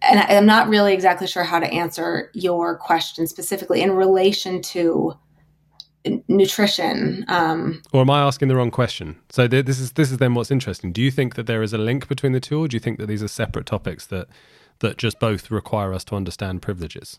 and 0.03 0.21
I, 0.21 0.37
i'm 0.37 0.47
not 0.47 0.69
really 0.69 0.95
exactly 0.95 1.27
sure 1.27 1.45
how 1.45 1.61
to 1.61 1.67
answer 1.67 2.31
your 2.35 2.77
question 2.77 3.27
specifically 3.27 3.83
in 3.83 3.93
relation 3.93 4.63
to 4.63 5.15
nutrition 6.29 7.25
um, 7.29 7.83
Or 7.93 8.01
am 8.01 8.11
I 8.11 8.21
asking 8.21 8.49
the 8.49 8.57
wrong 8.57 8.71
question? 8.71 9.17
So 9.29 9.47
th- 9.47 9.67
this 9.67 9.79
is 9.79 9.93
this 9.93 10.11
is 10.11 10.17
then 10.17 10.33
what's 10.33 10.51
interesting. 10.51 10.93
Do 10.93 11.03
you 11.03 11.11
think 11.11 11.35
that 11.35 11.47
there 11.47 11.63
is 11.63 11.75
a 11.75 11.79
link 11.79 12.09
between 12.09 12.33
the 12.33 12.41
two, 12.41 12.65
or 12.65 12.69
do 12.69 12.75
you 12.75 12.81
think 12.81 12.99
that 12.99 13.07
these 13.07 13.23
are 13.23 13.29
separate 13.29 13.67
topics 13.67 14.07
that 14.07 14.29
that 14.79 14.97
just 14.97 15.21
both 15.21 15.51
require 15.51 15.93
us 15.93 16.05
to 16.05 16.17
understand 16.17 16.63
privileges? 16.63 17.19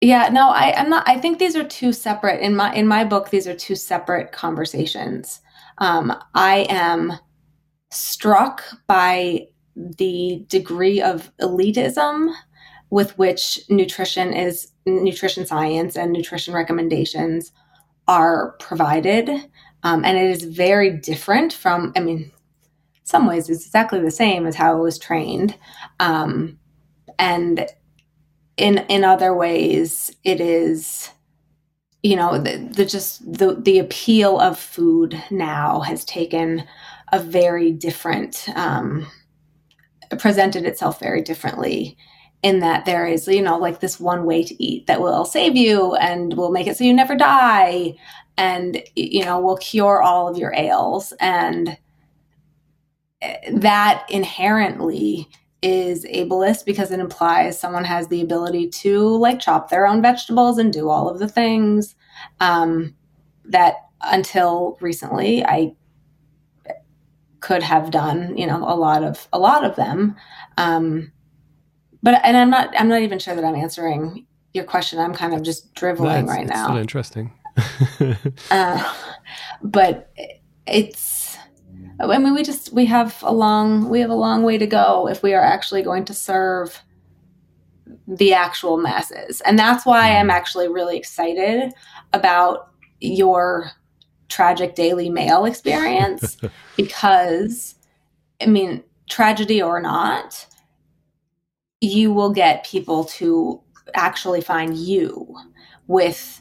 Yeah, 0.00 0.28
no, 0.28 0.50
I, 0.50 0.74
I'm 0.76 0.88
not. 0.90 1.08
I 1.08 1.18
think 1.18 1.38
these 1.38 1.56
are 1.56 1.64
two 1.64 1.92
separate. 1.92 2.40
In 2.40 2.54
my 2.54 2.72
in 2.72 2.86
my 2.86 3.04
book, 3.04 3.30
these 3.30 3.48
are 3.48 3.54
two 3.54 3.74
separate 3.74 4.30
conversations. 4.30 5.40
Um, 5.78 6.14
I 6.34 6.66
am 6.68 7.14
struck 7.90 8.62
by 8.86 9.48
the 9.76 10.44
degree 10.48 11.00
of 11.02 11.32
elitism 11.40 12.32
with 12.90 13.18
which 13.18 13.60
nutrition 13.68 14.32
is 14.32 14.68
nutrition 14.86 15.46
science 15.46 15.96
and 15.96 16.12
nutrition 16.12 16.54
recommendations 16.54 17.50
are 18.06 18.52
provided, 18.60 19.28
um, 19.82 20.04
and 20.04 20.16
it 20.16 20.30
is 20.30 20.44
very 20.44 20.96
different 20.96 21.52
from. 21.52 21.92
I 21.96 22.00
mean, 22.00 22.30
some 23.02 23.26
ways, 23.26 23.50
it's 23.50 23.66
exactly 23.66 24.00
the 24.00 24.12
same 24.12 24.46
as 24.46 24.54
how 24.54 24.76
it 24.78 24.82
was 24.82 24.96
trained, 24.96 25.58
um, 25.98 26.56
and 27.18 27.66
in 28.58 28.78
in 28.88 29.04
other 29.04 29.34
ways 29.34 30.14
it 30.24 30.40
is 30.40 31.10
you 32.02 32.16
know 32.16 32.38
the, 32.38 32.58
the 32.72 32.84
just 32.84 33.20
the 33.30 33.54
the 33.54 33.78
appeal 33.78 34.38
of 34.38 34.58
food 34.58 35.20
now 35.30 35.80
has 35.80 36.04
taken 36.04 36.64
a 37.12 37.18
very 37.18 37.72
different 37.72 38.48
um 38.54 39.06
presented 40.18 40.64
itself 40.64 41.00
very 41.00 41.22
differently 41.22 41.96
in 42.42 42.60
that 42.60 42.84
there 42.84 43.06
is 43.06 43.26
you 43.26 43.42
know 43.42 43.58
like 43.58 43.80
this 43.80 43.98
one 43.98 44.24
way 44.24 44.42
to 44.44 44.62
eat 44.62 44.86
that 44.86 45.00
will 45.00 45.24
save 45.24 45.56
you 45.56 45.94
and 45.96 46.36
will 46.36 46.50
make 46.50 46.66
it 46.66 46.76
so 46.76 46.84
you 46.84 46.94
never 46.94 47.16
die 47.16 47.94
and 48.38 48.82
you 48.94 49.24
know 49.24 49.38
will 49.40 49.58
cure 49.58 50.00
all 50.00 50.28
of 50.28 50.38
your 50.38 50.54
ails. 50.54 51.12
And 51.20 51.76
eh, 53.20 53.50
that 53.52 54.06
inherently 54.08 55.28
is 55.62 56.04
ableist 56.04 56.64
because 56.64 56.92
it 56.92 57.00
implies 57.00 57.58
someone 57.58 57.84
has 57.84 58.08
the 58.08 58.20
ability 58.20 58.68
to 58.68 59.16
like 59.16 59.40
chop 59.40 59.70
their 59.70 59.86
own 59.86 60.00
vegetables 60.00 60.58
and 60.58 60.72
do 60.72 60.88
all 60.88 61.08
of 61.08 61.18
the 61.18 61.28
things 61.28 61.96
um, 62.40 62.94
that 63.44 63.74
until 64.02 64.78
recently 64.80 65.44
I 65.44 65.74
could 67.40 67.62
have 67.62 67.90
done 67.90 68.36
you 68.36 68.46
know 68.46 68.64
a 68.68 68.74
lot 68.74 69.02
of 69.02 69.28
a 69.32 69.38
lot 69.38 69.64
of 69.64 69.76
them. 69.76 70.16
Um, 70.56 71.12
but 72.02 72.20
and 72.24 72.36
I'm 72.36 72.50
not 72.50 72.72
I'm 72.78 72.88
not 72.88 73.02
even 73.02 73.18
sure 73.18 73.34
that 73.34 73.44
I'm 73.44 73.56
answering 73.56 74.26
your 74.54 74.64
question. 74.64 74.98
I'm 74.98 75.14
kind 75.14 75.34
of 75.34 75.42
just 75.42 75.74
dribbling 75.74 76.26
No, 76.26 76.32
right 76.32 76.46
now. 76.46 76.76
interesting. 76.76 77.32
uh, 78.50 78.94
but 79.62 80.12
it's 80.66 81.17
Oh, 82.00 82.12
I 82.12 82.18
mean 82.18 82.34
we 82.34 82.42
just 82.42 82.72
we 82.72 82.86
have 82.86 83.18
a 83.22 83.32
long 83.32 83.88
we 83.88 84.00
have 84.00 84.10
a 84.10 84.14
long 84.14 84.42
way 84.42 84.58
to 84.58 84.66
go 84.66 85.08
if 85.08 85.22
we 85.22 85.34
are 85.34 85.42
actually 85.42 85.82
going 85.82 86.04
to 86.06 86.14
serve 86.14 86.82
the 88.06 88.32
actual 88.32 88.76
masses. 88.76 89.40
And 89.42 89.58
that's 89.58 89.84
why 89.84 90.08
mm-hmm. 90.08 90.20
I'm 90.20 90.30
actually 90.30 90.68
really 90.68 90.96
excited 90.96 91.72
about 92.12 92.70
your 93.00 93.72
tragic 94.28 94.74
Daily 94.74 95.08
Mail 95.08 95.44
experience 95.44 96.36
because 96.76 97.74
I 98.40 98.46
mean 98.46 98.82
tragedy 99.08 99.62
or 99.62 99.80
not 99.80 100.46
you 101.80 102.12
will 102.12 102.30
get 102.30 102.66
people 102.66 103.04
to 103.04 103.60
actually 103.94 104.40
find 104.40 104.76
you 104.76 105.34
with 105.86 106.40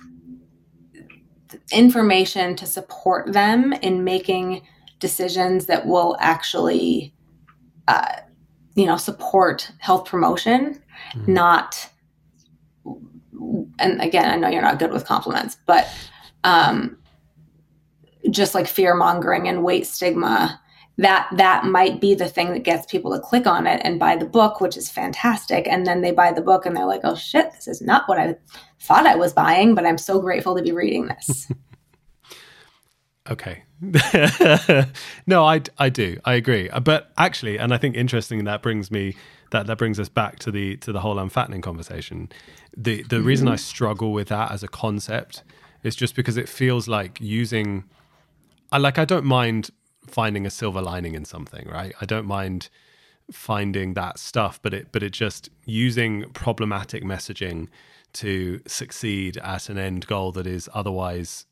information 1.72 2.56
to 2.56 2.66
support 2.66 3.32
them 3.34 3.74
in 3.74 4.04
making 4.04 4.62
decisions 5.00 5.66
that 5.68 5.86
will 5.86 6.18
actually 6.20 7.14
uh, 7.88 8.18
you 8.76 8.86
know 8.86 8.98
support 8.98 9.72
health 9.80 10.06
promotion 10.06 10.82
mm-hmm. 11.14 11.34
not 11.34 11.90
and 13.80 14.02
again 14.02 14.30
i 14.30 14.36
know 14.36 14.50
you're 14.50 14.62
not 14.62 14.80
good 14.80 14.92
with 14.92 15.06
compliments 15.06 15.58
but 15.66 15.88
um, 16.44 16.98
just 18.30 18.56
like 18.56 18.68
fear 18.68 18.96
mongering 18.96 19.48
and 19.48 19.64
weight 19.64 19.86
stigma 19.86 20.60
that 21.00 21.28
that 21.36 21.66
might 21.66 22.02
be 22.02 22.16
the 22.16 22.28
thing 22.28 22.52
that 22.54 22.64
gets 22.64 22.86
people 22.88 23.14
to 23.14 23.20
click 23.20 23.46
on 23.46 23.68
it 23.68 23.80
and 23.84 24.00
buy 24.00 24.16
the 24.16 24.26
book 24.26 24.62
which 24.62 24.78
is 24.78 24.90
fantastic 24.90 25.68
and 25.68 25.86
then 25.86 26.02
they 26.02 26.12
buy 26.12 26.32
the 26.32 26.42
book 26.42 26.66
and 26.66 26.76
they're 26.76 26.86
like 26.86 27.02
oh 27.04 27.16
shit 27.16 27.52
this 27.54 27.68
is 27.68 27.82
not 27.82 28.08
what 28.08 28.20
i 28.20 28.36
thought 28.80 29.06
i 29.06 29.16
was 29.16 29.34
buying 29.34 29.76
but 29.76 29.86
i'm 29.86 29.98
so 29.98 30.20
grateful 30.20 30.56
to 30.56 30.64
be 30.64 30.72
reading 30.72 31.08
this 31.08 31.52
okay 33.30 33.64
no 35.28 35.46
i 35.46 35.62
i 35.78 35.90
do 35.90 36.18
i 36.26 36.34
agree 36.34 36.70
but 36.84 37.12
actually 37.18 37.58
and 37.58 37.74
i 37.74 37.78
think 37.78 37.96
interesting 37.96 38.44
that 38.44 38.62
brings 38.62 38.90
me 38.90 39.16
that 39.52 39.68
that 39.68 39.78
brings 39.78 40.00
us 40.00 40.10
back 40.10 40.40
to 40.40 40.52
the 40.52 40.78
to 40.78 40.92
the 40.92 41.02
whole 41.02 41.18
unfattening 41.18 41.62
conversation 41.62 42.30
the 42.76 43.04
the 43.04 43.18
mm-hmm. 43.18 43.26
reason 43.26 43.48
i 43.48 43.56
struggle 43.56 44.12
with 44.12 44.30
that 44.30 44.52
as 44.52 44.64
a 44.64 44.68
concept 44.68 45.44
is 45.84 45.96
just 45.96 46.16
because 46.16 46.38
it 46.38 46.50
feels 46.50 46.88
like 46.88 47.20
using 47.22 47.84
I 48.72 48.78
like 48.78 48.98
I 48.98 49.06
don't 49.06 49.26
mind 49.26 49.70
finding 50.08 50.46
a 50.46 50.50
silver 50.50 50.82
lining 50.82 51.16
in 51.16 51.26
something, 51.26 51.68
right? 51.68 51.94
I 52.02 52.06
don't 52.06 52.26
mind 52.26 52.70
finding 53.32 53.94
that 53.94 54.20
stuff, 54.20 54.60
but 54.62 54.74
it 54.74 54.88
but 54.92 55.04
it 55.04 55.12
just 55.12 55.50
using 55.66 56.30
problematic 56.32 57.04
messaging 57.04 57.68
to 58.14 58.62
succeed 58.68 59.38
at 59.38 59.70
an 59.70 59.78
end 59.78 60.08
goal 60.08 60.32
that 60.34 60.48
is 60.48 60.70
otherwise 60.74 61.46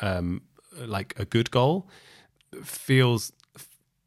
um, 0.00 0.42
like 0.78 1.14
a 1.18 1.24
good 1.24 1.50
goal 1.50 1.88
feels 2.62 3.32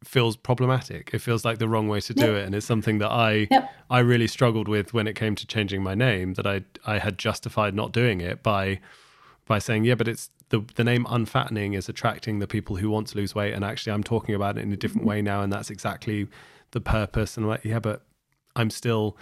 feels 0.02 0.36
problematic. 0.36 1.10
It 1.12 1.18
feels 1.18 1.44
like 1.44 1.58
the 1.58 1.68
wrong 1.68 1.86
way 1.86 2.00
to 2.00 2.14
do 2.14 2.32
yep. 2.32 2.34
it, 2.36 2.46
and 2.46 2.54
it's 2.54 2.66
something 2.66 2.98
that 2.98 3.10
I 3.10 3.48
yep. 3.50 3.70
I 3.90 3.98
really 4.00 4.26
struggled 4.26 4.68
with 4.68 4.94
when 4.94 5.06
it 5.06 5.14
came 5.14 5.34
to 5.34 5.46
changing 5.46 5.82
my 5.82 5.94
name. 5.94 6.34
That 6.34 6.46
I 6.46 6.62
I 6.86 6.98
had 6.98 7.18
justified 7.18 7.74
not 7.74 7.92
doing 7.92 8.20
it 8.20 8.42
by 8.42 8.80
by 9.46 9.58
saying, 9.58 9.84
yeah, 9.84 9.94
but 9.94 10.08
it's 10.08 10.30
the 10.50 10.64
the 10.74 10.84
name 10.84 11.06
unfattening 11.08 11.74
is 11.74 11.88
attracting 11.88 12.38
the 12.38 12.46
people 12.46 12.76
who 12.76 12.90
want 12.90 13.08
to 13.08 13.16
lose 13.16 13.34
weight, 13.34 13.52
and 13.52 13.64
actually, 13.64 13.92
I'm 13.92 14.04
talking 14.04 14.34
about 14.34 14.58
it 14.58 14.62
in 14.62 14.72
a 14.72 14.76
different 14.76 15.02
mm-hmm. 15.02 15.10
way 15.10 15.22
now, 15.22 15.42
and 15.42 15.52
that's 15.52 15.70
exactly 15.70 16.28
the 16.72 16.80
purpose. 16.80 17.36
And 17.36 17.44
I'm 17.44 17.50
like, 17.50 17.64
yeah, 17.64 17.78
but 17.78 18.02
I'm 18.56 18.70
still 18.70 19.16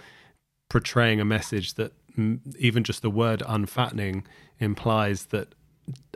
portraying 0.69 1.19
a 1.19 1.25
message 1.25 1.75
that 1.75 1.93
m- 2.17 2.41
even 2.57 2.83
just 2.83 3.01
the 3.01 3.09
word 3.09 3.41
unfattening 3.47 4.23
implies 4.59 5.25
that 5.27 5.55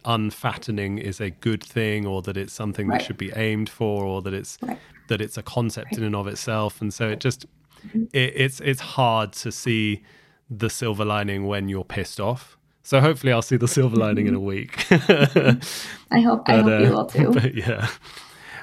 unfattening 0.06 0.98
is 0.98 1.22
a 1.22 1.30
good 1.30 1.64
thing 1.64 2.06
or 2.06 2.22
that 2.22 2.36
it's 2.36 2.54
something 2.54 2.88
right. 2.88 3.00
that 3.00 3.06
should 3.06 3.18
be 3.18 3.32
aimed 3.36 3.70
for 3.70 4.04
or 4.04 4.22
that 4.22 4.34
it's 4.34 4.58
right. 4.62 4.78
that 5.08 5.22
it's 5.22 5.38
a 5.38 5.44
concept 5.44 5.92
right. 5.92 6.00
in 6.00 6.04
and 6.04 6.16
of 6.16 6.28
itself 6.28 6.82
and 6.82 6.94
so 6.94 7.10
it 7.10 7.20
just 7.20 7.46
mm-hmm. 7.88 8.04
it, 8.12 8.34
it's 8.36 8.60
it's 8.60 8.82
hard 8.82 9.32
to 9.32 9.52
see 9.52 10.04
the 10.50 10.70
silver 10.70 11.06
lining 11.06 11.48
when 11.48 11.70
you're 11.70 11.86
pissed 11.86 12.20
off 12.20 12.58
so 12.84 13.00
hopefully 13.00 13.32
I'll 13.32 13.42
see 13.42 13.56
the 13.56 13.68
silver 13.68 13.96
lining 13.96 14.28
in 14.28 14.36
a 14.36 14.40
week. 14.42 14.92
I 14.92 16.20
hope 16.20 16.46
but, 16.46 16.50
I 16.50 16.58
hope 16.58 16.68
uh, 16.68 16.78
you 16.80 16.90
will 16.92 17.06
too. 17.06 17.32
But 17.34 17.56
yeah. 17.56 17.88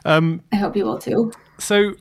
Um, 0.05 0.43
I 0.52 0.57
hope 0.57 0.76
you 0.76 0.85
will 0.85 0.99
too. 0.99 1.33
So 1.59 1.95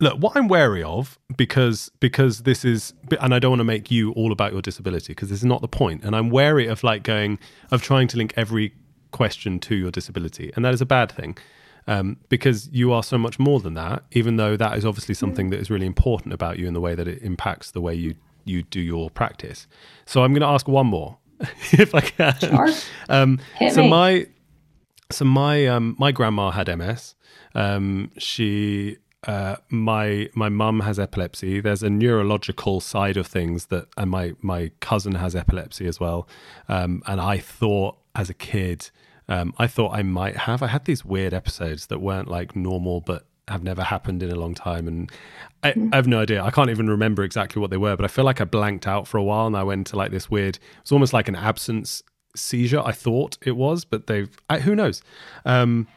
look, 0.00 0.18
what 0.18 0.36
I'm 0.36 0.48
wary 0.48 0.82
of 0.82 1.18
because 1.36 1.90
because 2.00 2.42
this 2.42 2.64
is 2.64 2.94
and 3.20 3.34
I 3.34 3.38
don't 3.38 3.52
want 3.52 3.60
to 3.60 3.64
make 3.64 3.90
you 3.90 4.12
all 4.12 4.32
about 4.32 4.52
your 4.52 4.62
disability 4.62 5.12
because 5.12 5.30
this 5.30 5.38
is 5.38 5.44
not 5.44 5.60
the 5.60 5.68
point. 5.68 6.04
And 6.04 6.14
I'm 6.14 6.30
wary 6.30 6.66
of 6.66 6.82
like 6.84 7.02
going 7.02 7.38
of 7.70 7.82
trying 7.82 8.08
to 8.08 8.16
link 8.16 8.34
every 8.36 8.74
question 9.10 9.58
to 9.60 9.74
your 9.74 9.90
disability. 9.90 10.52
And 10.54 10.64
that 10.64 10.74
is 10.74 10.80
a 10.80 10.86
bad 10.86 11.10
thing. 11.10 11.36
Um, 11.86 12.18
because 12.28 12.68
you 12.70 12.92
are 12.92 13.02
so 13.02 13.16
much 13.16 13.38
more 13.38 13.60
than 13.60 13.72
that, 13.74 14.04
even 14.12 14.36
though 14.36 14.58
that 14.58 14.76
is 14.76 14.84
obviously 14.84 15.14
something 15.14 15.48
that 15.50 15.58
is 15.58 15.70
really 15.70 15.86
important 15.86 16.34
about 16.34 16.58
you 16.58 16.66
in 16.66 16.74
the 16.74 16.82
way 16.82 16.94
that 16.94 17.08
it 17.08 17.22
impacts 17.22 17.70
the 17.70 17.80
way 17.80 17.94
you 17.94 18.14
you 18.44 18.62
do 18.62 18.80
your 18.80 19.10
practice. 19.10 19.66
So 20.04 20.22
I'm 20.22 20.32
going 20.32 20.42
to 20.42 20.48
ask 20.48 20.68
one 20.68 20.86
more, 20.86 21.16
if 21.72 21.94
I 21.94 22.00
can. 22.00 22.38
Sure. 22.38 22.68
Um, 23.08 23.40
so 23.70 23.82
me. 23.82 23.88
my 23.88 24.26
so 25.10 25.24
my 25.24 25.66
um, 25.66 25.96
my 25.98 26.12
grandma 26.12 26.50
had 26.50 26.68
MS. 26.68 27.14
Um, 27.54 28.10
she 28.18 28.98
uh, 29.26 29.56
my 29.68 30.28
my 30.34 30.48
mum 30.48 30.80
has 30.80 30.98
epilepsy. 30.98 31.60
There's 31.60 31.82
a 31.82 31.90
neurological 31.90 32.80
side 32.80 33.16
of 33.16 33.26
things 33.26 33.66
that, 33.66 33.88
and 33.96 34.10
my 34.10 34.34
my 34.40 34.70
cousin 34.80 35.16
has 35.16 35.34
epilepsy 35.34 35.86
as 35.86 35.98
well. 35.98 36.28
Um, 36.68 37.02
and 37.06 37.20
I 37.20 37.38
thought 37.38 37.96
as 38.14 38.30
a 38.30 38.34
kid, 38.34 38.90
um, 39.28 39.54
I 39.58 39.66
thought 39.66 39.92
I 39.92 40.02
might 40.02 40.36
have. 40.36 40.62
I 40.62 40.68
had 40.68 40.84
these 40.84 41.04
weird 41.04 41.34
episodes 41.34 41.86
that 41.88 41.98
weren't 41.98 42.28
like 42.28 42.54
normal, 42.54 43.00
but 43.00 43.26
have 43.48 43.62
never 43.62 43.82
happened 43.82 44.22
in 44.22 44.30
a 44.30 44.36
long 44.36 44.54
time. 44.54 44.86
And 44.86 45.10
I, 45.62 45.74
I, 45.92 45.96
have 45.96 46.06
no 46.06 46.20
idea. 46.20 46.42
I 46.42 46.50
can't 46.50 46.70
even 46.70 46.88
remember 46.88 47.24
exactly 47.24 47.60
what 47.60 47.70
they 47.70 47.76
were, 47.76 47.96
but 47.96 48.04
I 48.04 48.08
feel 48.08 48.24
like 48.24 48.40
I 48.40 48.44
blanked 48.44 48.86
out 48.86 49.08
for 49.08 49.16
a 49.18 49.22
while 49.22 49.46
and 49.46 49.56
I 49.56 49.62
went 49.62 49.86
to 49.88 49.96
like 49.96 50.10
this 50.10 50.30
weird, 50.30 50.58
it's 50.80 50.92
almost 50.92 51.12
like 51.12 51.28
an 51.28 51.34
absence 51.36 52.02
seizure. 52.36 52.82
I 52.84 52.92
thought 52.92 53.38
it 53.42 53.56
was, 53.56 53.84
but 53.84 54.06
they've, 54.06 54.30
I, 54.48 54.60
who 54.60 54.76
knows? 54.76 55.02
Um, 55.44 55.88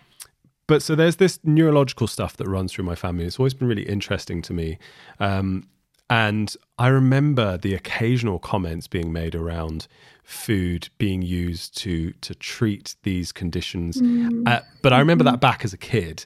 but 0.71 0.81
so 0.81 0.95
there's 0.95 1.17
this 1.17 1.39
neurological 1.43 2.07
stuff 2.07 2.37
that 2.37 2.47
runs 2.47 2.71
through 2.71 2.85
my 2.85 2.95
family. 2.95 3.25
It's 3.25 3.39
always 3.39 3.53
been 3.53 3.67
really 3.67 3.83
interesting 3.83 4.41
to 4.43 4.53
me. 4.53 4.79
Um, 5.19 5.67
and 6.09 6.55
I 6.77 6.87
remember 6.87 7.57
the 7.57 7.73
occasional 7.73 8.39
comments 8.39 8.87
being 8.87 9.11
made 9.13 9.35
around 9.35 9.87
food 10.23 10.89
being 10.97 11.21
used 11.21 11.77
to 11.79 12.11
to 12.13 12.35
treat 12.35 12.95
these 13.03 13.31
conditions. 13.31 14.01
Mm. 14.01 14.47
Uh, 14.47 14.61
but 14.81 14.93
I 14.93 14.99
remember 14.99 15.23
that 15.25 15.39
back 15.39 15.65
as 15.65 15.73
a 15.73 15.77
kid 15.77 16.25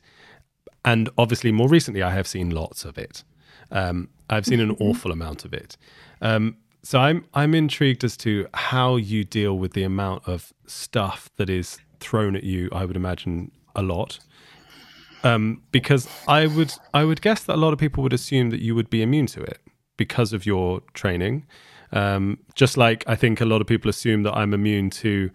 and 0.86 1.10
obviously, 1.18 1.52
more 1.52 1.68
recently, 1.68 2.04
I 2.04 2.12
have 2.12 2.28
seen 2.28 2.52
lots 2.52 2.86
of 2.86 2.98
it. 3.00 3.24
Um, 3.72 4.10
I've 4.30 4.46
seen 4.46 4.60
an 4.60 4.70
mm-hmm. 4.70 4.84
awful 4.84 5.12
amount 5.12 5.44
of 5.44 5.54
it. 5.54 5.76
Um, 6.22 6.58
so 6.84 7.00
I'm 7.00 7.26
I'm 7.34 7.56
intrigued 7.56 8.04
as 8.04 8.16
to 8.18 8.48
how 8.54 8.96
you 8.96 9.24
deal 9.24 9.58
with 9.58 9.74
the 9.74 9.82
amount 9.82 10.28
of 10.28 10.54
stuff 10.68 11.32
that 11.38 11.50
is 11.50 11.80
thrown 12.00 12.36
at 12.36 12.44
you. 12.44 12.70
I 12.72 12.86
would 12.86 12.96
imagine 12.96 13.52
a 13.76 13.82
lot, 13.82 14.20
um, 15.24 15.62
because 15.72 16.08
I 16.28 16.48
would 16.48 16.74
I 16.94 17.04
would 17.04 17.22
guess 17.22 17.44
that 17.44 17.56
a 17.56 17.62
lot 17.62 17.74
of 17.74 17.80
people 17.80 18.04
would 18.04 18.14
assume 18.14 18.50
that 18.50 18.62
you 18.62 18.76
would 18.76 18.90
be 18.90 19.02
immune 19.02 19.28
to 19.28 19.42
it 19.42 19.60
because 19.98 20.34
of 20.34 20.46
your 20.46 20.82
training. 20.94 21.46
Um, 21.92 22.40
just 22.56 22.78
like 22.78 23.04
I 23.08 23.16
think 23.16 23.42
a 23.42 23.46
lot 23.46 23.62
of 23.62 23.68
people 23.68 23.90
assume 23.90 24.24
that 24.24 24.36
I'm 24.36 24.54
immune 24.54 24.90
to 24.92 25.30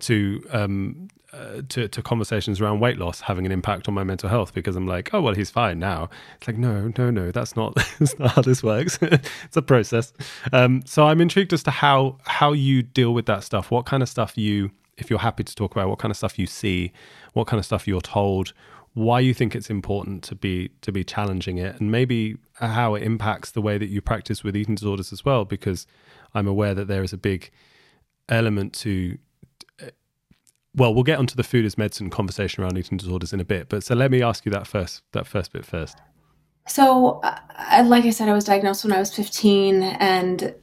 to 0.00 0.46
um, 0.52 1.08
uh, 1.34 1.62
to, 1.68 1.88
to 1.88 2.00
conversations 2.00 2.60
around 2.60 2.78
weight 2.78 2.96
loss 2.96 3.22
having 3.22 3.44
an 3.44 3.50
impact 3.50 3.88
on 3.88 3.94
my 3.94 4.04
mental 4.04 4.28
health 4.28 4.54
because 4.54 4.76
I'm 4.76 4.86
like, 4.86 5.12
oh 5.12 5.20
well, 5.20 5.34
he's 5.34 5.50
fine 5.50 5.80
now. 5.80 6.08
It's 6.36 6.46
like, 6.46 6.56
no, 6.56 6.92
no, 6.96 7.10
no, 7.10 7.32
that's 7.32 7.56
not 7.56 7.74
that's 7.98 8.16
not 8.18 8.32
how 8.32 8.42
this 8.42 8.62
works. 8.62 8.98
it's 9.02 9.56
a 9.56 9.62
process. 9.62 10.12
Um, 10.52 10.82
so 10.86 11.06
I'm 11.06 11.20
intrigued 11.20 11.52
as 11.52 11.64
to 11.64 11.72
how 11.72 12.18
how 12.24 12.52
you 12.52 12.82
deal 12.82 13.12
with 13.12 13.26
that 13.26 13.42
stuff. 13.42 13.70
What 13.72 13.84
kind 13.84 14.02
of 14.02 14.08
stuff 14.08 14.38
you, 14.38 14.70
if 14.96 15.10
you're 15.10 15.18
happy 15.18 15.44
to 15.44 15.54
talk 15.54 15.72
about, 15.72 15.88
what 15.88 15.98
kind 15.98 16.10
of 16.10 16.16
stuff 16.16 16.38
you 16.38 16.46
see, 16.46 16.92
what 17.32 17.46
kind 17.46 17.58
of 17.58 17.64
stuff 17.64 17.86
you're 17.86 18.00
told, 18.00 18.52
why 18.94 19.20
you 19.20 19.34
think 19.34 19.54
it's 19.54 19.70
important 19.70 20.22
to 20.24 20.34
be 20.34 20.70
to 20.82 20.92
be 20.92 21.02
challenging 21.02 21.58
it, 21.58 21.80
and 21.80 21.90
maybe 21.90 22.36
how 22.54 22.94
it 22.94 23.02
impacts 23.02 23.50
the 23.50 23.60
way 23.60 23.76
that 23.76 23.88
you 23.88 24.00
practice 24.00 24.44
with 24.44 24.56
eating 24.56 24.76
disorders 24.76 25.12
as 25.12 25.24
well. 25.24 25.44
Because 25.44 25.86
I'm 26.34 26.46
aware 26.46 26.74
that 26.74 26.86
there 26.86 27.02
is 27.02 27.12
a 27.12 27.18
big 27.18 27.50
element 28.28 28.72
to 28.72 29.18
well, 30.76 30.92
we'll 30.92 31.04
get 31.04 31.18
onto 31.18 31.36
the 31.36 31.44
food 31.44 31.64
as 31.64 31.78
medicine 31.78 32.10
conversation 32.10 32.62
around 32.62 32.76
eating 32.76 32.98
disorders 32.98 33.32
in 33.32 33.40
a 33.40 33.44
bit. 33.44 33.68
But 33.68 33.84
so 33.84 33.94
let 33.94 34.10
me 34.10 34.22
ask 34.22 34.44
you 34.44 34.52
that 34.52 34.66
first, 34.66 35.02
that 35.12 35.26
first 35.26 35.52
bit 35.52 35.64
first. 35.64 35.98
So, 36.66 37.20
uh, 37.22 37.84
like 37.86 38.04
I 38.04 38.10
said, 38.10 38.28
I 38.28 38.32
was 38.32 38.44
diagnosed 38.44 38.84
when 38.84 38.92
I 38.92 38.98
was 38.98 39.14
15, 39.14 39.82
and 39.82 40.54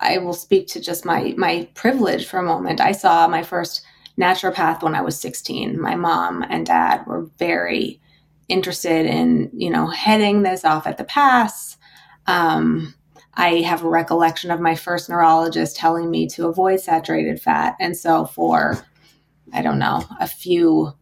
I 0.00 0.18
will 0.18 0.34
speak 0.34 0.66
to 0.68 0.80
just 0.80 1.04
my 1.04 1.34
my 1.36 1.68
privilege 1.74 2.26
for 2.26 2.38
a 2.38 2.42
moment. 2.44 2.80
I 2.80 2.92
saw 2.92 3.26
my 3.28 3.42
first 3.42 3.82
naturopath 4.18 4.82
when 4.82 4.94
I 4.94 5.00
was 5.00 5.18
16. 5.18 5.80
My 5.80 5.94
mom 5.94 6.42
and 6.48 6.66
dad 6.66 7.06
were 7.06 7.30
very 7.38 8.00
interested 8.48 9.06
in, 9.06 9.50
you 9.54 9.70
know, 9.70 9.86
heading 9.86 10.42
this 10.42 10.64
off 10.64 10.86
at 10.86 10.98
the 10.98 11.04
pass. 11.04 11.76
Um, 12.26 12.94
I 13.34 13.60
have 13.60 13.84
a 13.84 13.88
recollection 13.88 14.50
of 14.50 14.60
my 14.60 14.74
first 14.74 15.08
neurologist 15.08 15.76
telling 15.76 16.10
me 16.10 16.26
to 16.28 16.48
avoid 16.48 16.80
saturated 16.80 17.40
fat. 17.40 17.76
And 17.80 17.96
so 17.96 18.26
for, 18.26 18.84
I 19.52 19.62
don't 19.62 19.78
know, 19.78 20.04
a 20.20 20.26
few 20.26 20.92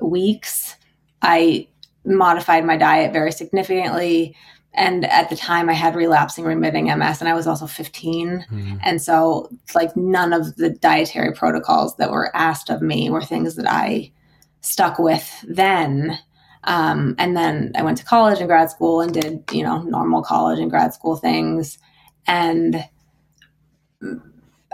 weeks, 0.00 0.76
I 1.22 1.68
modified 2.04 2.64
my 2.64 2.76
diet 2.76 3.12
very 3.12 3.32
significantly. 3.32 4.36
And 4.74 5.04
at 5.06 5.30
the 5.30 5.36
time, 5.36 5.68
I 5.68 5.72
had 5.72 5.96
relapsing 5.96 6.44
remitting 6.44 6.86
MS, 6.86 7.20
and 7.20 7.28
I 7.28 7.34
was 7.34 7.46
also 7.46 7.66
15. 7.66 8.28
Mm-hmm. 8.28 8.76
And 8.82 9.02
so, 9.02 9.48
like, 9.74 9.96
none 9.96 10.32
of 10.32 10.56
the 10.56 10.70
dietary 10.70 11.32
protocols 11.32 11.96
that 11.96 12.10
were 12.10 12.34
asked 12.36 12.70
of 12.70 12.82
me 12.82 13.10
were 13.10 13.22
things 13.22 13.56
that 13.56 13.68
I 13.68 14.12
stuck 14.60 14.98
with 14.98 15.44
then. 15.48 16.18
Um, 16.64 17.14
and 17.18 17.36
then 17.36 17.72
I 17.76 17.82
went 17.82 17.98
to 17.98 18.04
college 18.04 18.38
and 18.38 18.48
grad 18.48 18.70
school 18.70 19.00
and 19.00 19.12
did, 19.12 19.44
you 19.52 19.62
know, 19.62 19.82
normal 19.82 20.22
college 20.22 20.58
and 20.58 20.70
grad 20.70 20.92
school 20.92 21.16
things. 21.16 21.78
And 22.26 22.84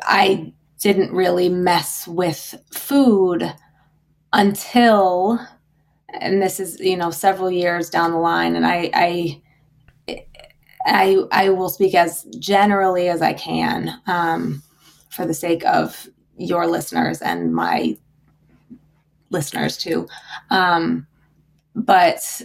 I 0.02 0.52
didn't 0.80 1.12
really 1.12 1.48
mess 1.48 2.06
with 2.06 2.54
food 2.72 3.54
until, 4.32 5.38
and 6.08 6.42
this 6.42 6.58
is, 6.58 6.80
you 6.80 6.96
know, 6.96 7.10
several 7.10 7.50
years 7.50 7.88
down 7.90 8.10
the 8.10 8.18
line. 8.18 8.56
And 8.56 8.66
I, 8.66 8.90
I, 8.92 9.42
I, 10.86 11.24
I 11.32 11.48
will 11.50 11.68
speak 11.68 11.94
as 11.94 12.24
generally 12.38 13.08
as 13.08 13.22
I 13.22 13.32
can 13.32 14.00
um, 14.06 14.62
for 15.10 15.26
the 15.26 15.34
sake 15.34 15.64
of 15.64 16.08
your 16.36 16.66
listeners 16.66 17.22
and 17.22 17.54
my 17.54 17.96
listeners 19.30 19.76
too. 19.76 20.06
Um, 20.50 21.06
but 21.74 22.42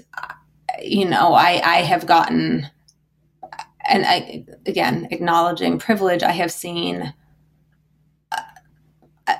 you 0.82 1.08
know, 1.08 1.34
I 1.34 1.62
I 1.63 1.78
have 1.82 2.06
gotten, 2.06 2.67
and 3.88 4.06
I 4.06 4.45
again 4.65 5.08
acknowledging 5.12 5.80
privilege. 5.80 6.23
I 6.23 6.32
have 6.32 6.52
seen 6.52 7.13
a, 8.32 8.41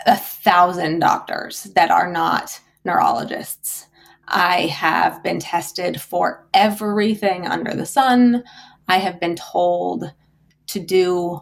a 0.06 0.16
thousand 0.18 1.00
doctors 1.00 1.64
that 1.76 1.92
are 1.92 2.12
not 2.12 2.60
neurologists. 2.86 3.88
I 4.28 4.68
have 4.68 5.24
been 5.24 5.40
tested 5.40 6.00
for 6.00 6.48
everything 6.54 7.48
under 7.48 7.74
the 7.74 7.86
sun. 7.86 8.44
I 8.90 8.98
have 8.98 9.20
been 9.20 9.36
told 9.36 10.12
to 10.68 10.80
do 10.80 11.42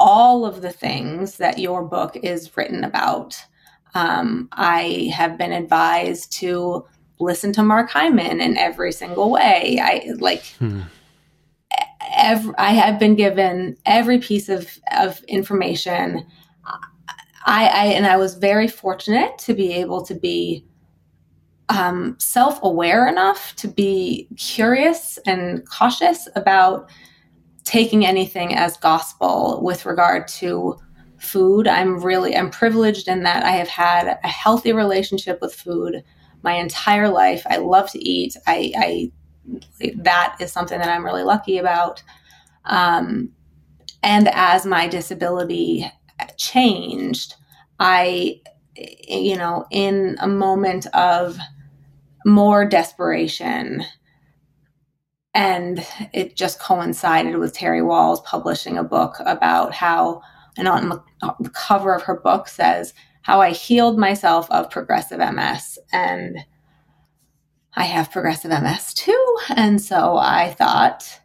all 0.00 0.46
of 0.46 0.62
the 0.62 0.72
things 0.72 1.36
that 1.36 1.58
your 1.58 1.84
book 1.84 2.16
is 2.16 2.56
written 2.56 2.82
about. 2.82 3.44
Um, 3.94 4.48
I 4.52 5.12
have 5.14 5.36
been 5.38 5.52
advised 5.52 6.32
to 6.38 6.86
listen 7.20 7.52
to 7.52 7.62
Mark 7.62 7.90
Hyman 7.90 8.40
in 8.40 8.56
every 8.56 8.92
single 8.92 9.30
way. 9.30 9.78
I 9.80 10.10
like. 10.18 10.46
Hmm. 10.58 10.82
Every, 12.16 12.54
I 12.56 12.70
have 12.70 12.98
been 12.98 13.16
given 13.16 13.76
every 13.84 14.18
piece 14.18 14.48
of, 14.48 14.78
of 14.96 15.22
information. 15.24 16.26
I, 17.44 17.66
I 17.66 17.84
and 17.86 18.06
I 18.06 18.16
was 18.16 18.34
very 18.34 18.66
fortunate 18.66 19.36
to 19.40 19.54
be 19.54 19.74
able 19.74 20.04
to 20.06 20.14
be 20.14 20.64
um, 21.68 22.16
self 22.18 22.58
aware 22.62 23.06
enough 23.06 23.54
to 23.56 23.68
be 23.68 24.28
curious 24.36 25.18
and 25.26 25.68
cautious 25.68 26.28
about 26.34 26.90
taking 27.64 28.06
anything 28.06 28.54
as 28.54 28.76
gospel 28.78 29.60
with 29.62 29.84
regard 29.84 30.26
to 30.26 30.76
food. 31.18 31.68
I'm 31.68 32.00
really 32.00 32.34
I'm 32.36 32.50
privileged 32.50 33.08
in 33.08 33.22
that 33.24 33.44
I 33.44 33.50
have 33.50 33.68
had 33.68 34.18
a 34.22 34.28
healthy 34.28 34.72
relationship 34.72 35.40
with 35.40 35.54
food 35.54 36.02
my 36.42 36.54
entire 36.54 37.08
life. 37.08 37.44
I 37.48 37.56
love 37.56 37.90
to 37.90 37.98
eat. 37.98 38.36
I, 38.46 38.72
I 38.76 39.12
that 39.96 40.36
is 40.40 40.52
something 40.52 40.78
that 40.78 40.88
I'm 40.88 41.04
really 41.04 41.22
lucky 41.22 41.58
about. 41.58 42.02
Um, 42.64 43.32
and 44.02 44.28
as 44.28 44.64
my 44.64 44.86
disability 44.86 45.90
changed, 46.36 47.34
I, 47.80 48.40
you 48.76 49.36
know, 49.36 49.66
in 49.70 50.16
a 50.20 50.28
moment 50.28 50.86
of 50.94 51.38
more 52.28 52.64
desperation, 52.64 53.84
and 55.34 55.86
it 56.12 56.36
just 56.36 56.60
coincided 56.60 57.36
with 57.36 57.54
Terry 57.54 57.80
Wahls 57.80 58.24
publishing 58.24 58.78
a 58.78 58.84
book 58.84 59.16
about 59.20 59.72
how, 59.74 60.22
and 60.56 60.68
on 60.68 60.88
the 61.40 61.50
cover 61.50 61.94
of 61.94 62.02
her 62.02 62.20
book 62.20 62.48
says, 62.48 62.94
how 63.28 63.42
I 63.42 63.50
healed 63.50 63.98
myself 63.98 64.50
of 64.50 64.70
progressive 64.70 65.18
MS. 65.18 65.78
And 65.92 66.38
I 67.74 67.84
have 67.84 68.10
progressive 68.10 68.50
MS 68.50 68.94
too. 68.94 69.36
And 69.54 69.82
so 69.82 70.16
I 70.16 70.54
thought, 70.54 71.20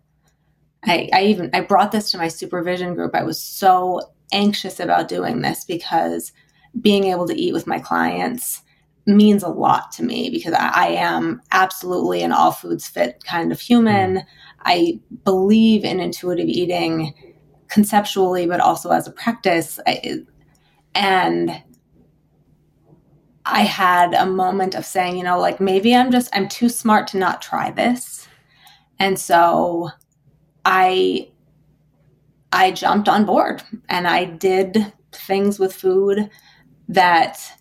I, 0.83 1.09
I 1.13 1.23
even 1.23 1.49
I 1.53 1.61
brought 1.61 1.93
this 1.93 2.11
to 2.11 2.17
my 2.17 2.27
supervision 2.27 2.93
group. 2.93 3.15
I 3.15 3.23
was 3.23 3.41
so 3.41 4.01
anxious 4.33 4.81
about 4.81 5.07
doing 5.07 5.41
this 5.41 5.63
because 5.63 6.33
being 6.81 7.05
able 7.05 7.25
to 7.27 7.39
eat 7.39 7.53
with 7.53 7.67
my 7.67 7.79
clients 7.79 8.62
means 9.05 9.43
a 9.43 9.49
lot 9.49 9.91
to 9.91 10.03
me 10.03 10.29
because 10.29 10.53
I, 10.53 10.71
I, 10.73 10.87
am 10.89 11.41
absolutely 11.51 12.21
an 12.23 12.31
all 12.31 12.51
foods 12.51 12.87
fit 12.87 13.21
kind 13.25 13.51
of 13.51 13.59
human. 13.59 14.17
Mm. 14.17 14.25
I 14.61 14.99
believe 15.25 15.83
in 15.83 15.99
intuitive 15.99 16.47
eating 16.47 17.13
conceptually, 17.67 18.45
but 18.45 18.61
also 18.61 18.91
as 18.91 19.07
a 19.07 19.11
practice. 19.11 19.79
I, 19.85 20.21
and 20.95 21.61
I 23.45 23.61
had 23.61 24.13
a 24.13 24.25
moment 24.25 24.75
of 24.75 24.85
saying, 24.85 25.17
you 25.17 25.23
know, 25.23 25.39
like 25.39 25.59
maybe 25.59 25.93
I'm 25.93 26.11
just 26.11 26.29
I'm 26.33 26.47
too 26.47 26.69
smart 26.69 27.07
to 27.07 27.17
not 27.17 27.41
try 27.41 27.71
this. 27.71 28.27
And 28.99 29.19
so 29.19 29.89
I 30.63 31.29
I 32.53 32.71
jumped 32.71 33.09
on 33.09 33.25
board 33.25 33.63
and 33.89 34.07
I 34.07 34.25
did 34.25 34.93
things 35.11 35.59
with 35.59 35.73
food 35.75 36.29
that 36.87 37.51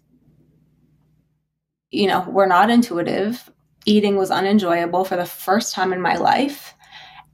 you 1.93 2.09
know, 2.09 2.23
were 2.29 2.47
not 2.47 2.71
intuitive. 2.71 3.51
Eating 3.87 4.17
was 4.17 4.31
unenjoyable 4.31 5.05
for 5.05 5.17
the 5.17 5.27
first 5.27 5.75
time 5.75 5.93
in 5.93 6.01
my 6.01 6.17
life. 6.17 6.75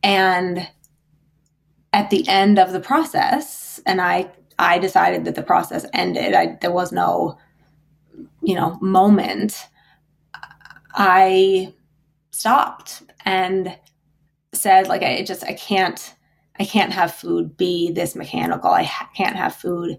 And 0.02 0.68
at 1.92 2.10
the 2.10 2.28
end 2.28 2.58
of 2.58 2.72
the 2.72 2.80
process, 2.80 3.80
and 3.86 4.00
I 4.00 4.30
I 4.58 4.78
decided 4.78 5.24
that 5.24 5.36
the 5.36 5.42
process 5.42 5.86
ended. 5.94 6.34
I 6.34 6.58
there 6.60 6.72
was 6.72 6.92
no 6.92 7.38
you 8.42 8.54
know, 8.54 8.78
moment, 8.80 9.68
I 10.94 11.74
stopped 12.30 13.02
and 13.24 13.76
said, 14.52 14.88
like, 14.88 15.02
I 15.02 15.22
just, 15.22 15.44
I 15.44 15.52
can't, 15.52 16.14
I 16.58 16.64
can't 16.64 16.92
have 16.92 17.14
food 17.14 17.56
be 17.56 17.92
this 17.92 18.16
mechanical. 18.16 18.70
I 18.70 18.84
ha- 18.84 19.10
can't 19.14 19.36
have 19.36 19.54
food 19.54 19.98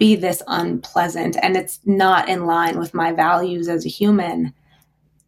be 0.00 0.16
this 0.16 0.42
unpleasant. 0.48 1.36
And 1.42 1.56
it's 1.56 1.78
not 1.84 2.28
in 2.28 2.46
line 2.46 2.78
with 2.78 2.94
my 2.94 3.12
values 3.12 3.68
as 3.68 3.84
a 3.84 3.90
human. 3.90 4.52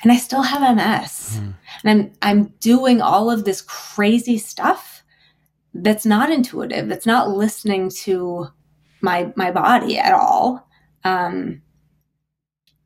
And 0.02 0.10
I 0.10 0.16
still 0.16 0.42
have 0.42 0.76
MS. 0.76 1.38
Mm. 1.38 1.54
And 1.84 1.90
I'm, 1.90 2.12
I'm 2.22 2.44
doing 2.58 3.02
all 3.02 3.30
of 3.30 3.44
this 3.44 3.60
crazy 3.60 4.38
stuff 4.38 5.04
that's 5.74 6.06
not 6.06 6.30
intuitive, 6.30 6.88
that's 6.88 7.06
not 7.06 7.28
listening 7.28 7.90
to 7.90 8.48
my, 9.02 9.32
my 9.36 9.50
body 9.50 9.98
at 9.98 10.14
all. 10.14 10.66
Um, 11.04 11.60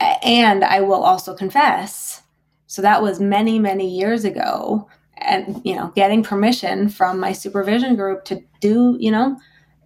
and 0.00 0.64
I 0.64 0.80
will 0.80 1.02
also 1.04 1.34
confess, 1.34 2.22
so 2.66 2.82
that 2.82 3.00
was 3.00 3.20
many, 3.20 3.58
many 3.60 3.88
years 3.88 4.24
ago. 4.24 4.88
And, 5.18 5.62
you 5.64 5.74
know, 5.74 5.92
getting 5.94 6.22
permission 6.22 6.88
from 6.88 7.20
my 7.20 7.32
supervision 7.32 7.94
group 7.94 8.24
to 8.24 8.42
do, 8.60 8.96
you 8.98 9.10
know, 9.10 9.38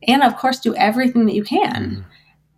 and 0.07 0.23
of 0.23 0.37
course, 0.37 0.61
do 0.61 0.75
everything 0.75 1.27
that 1.27 1.35
you 1.35 1.45
can. 1.45 1.97
Mm. 1.97 2.05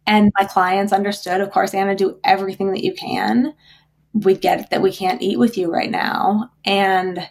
And 0.07 0.33
my 0.39 0.47
clients 0.47 0.93
understood, 0.93 1.41
of 1.41 1.51
course, 1.51 1.75
Anna, 1.75 1.95
do 1.95 2.19
everything 2.25 2.73
that 2.73 2.85
you 2.85 2.93
can. 2.95 3.55
We 4.13 4.35
get 4.35 4.71
that 4.71 4.83
we 4.83 4.93
can't 4.93 5.23
eat 5.23 5.39
with 5.39 5.57
you 5.57 5.73
right 5.73 5.91
now. 5.91 6.51
And 6.65 7.29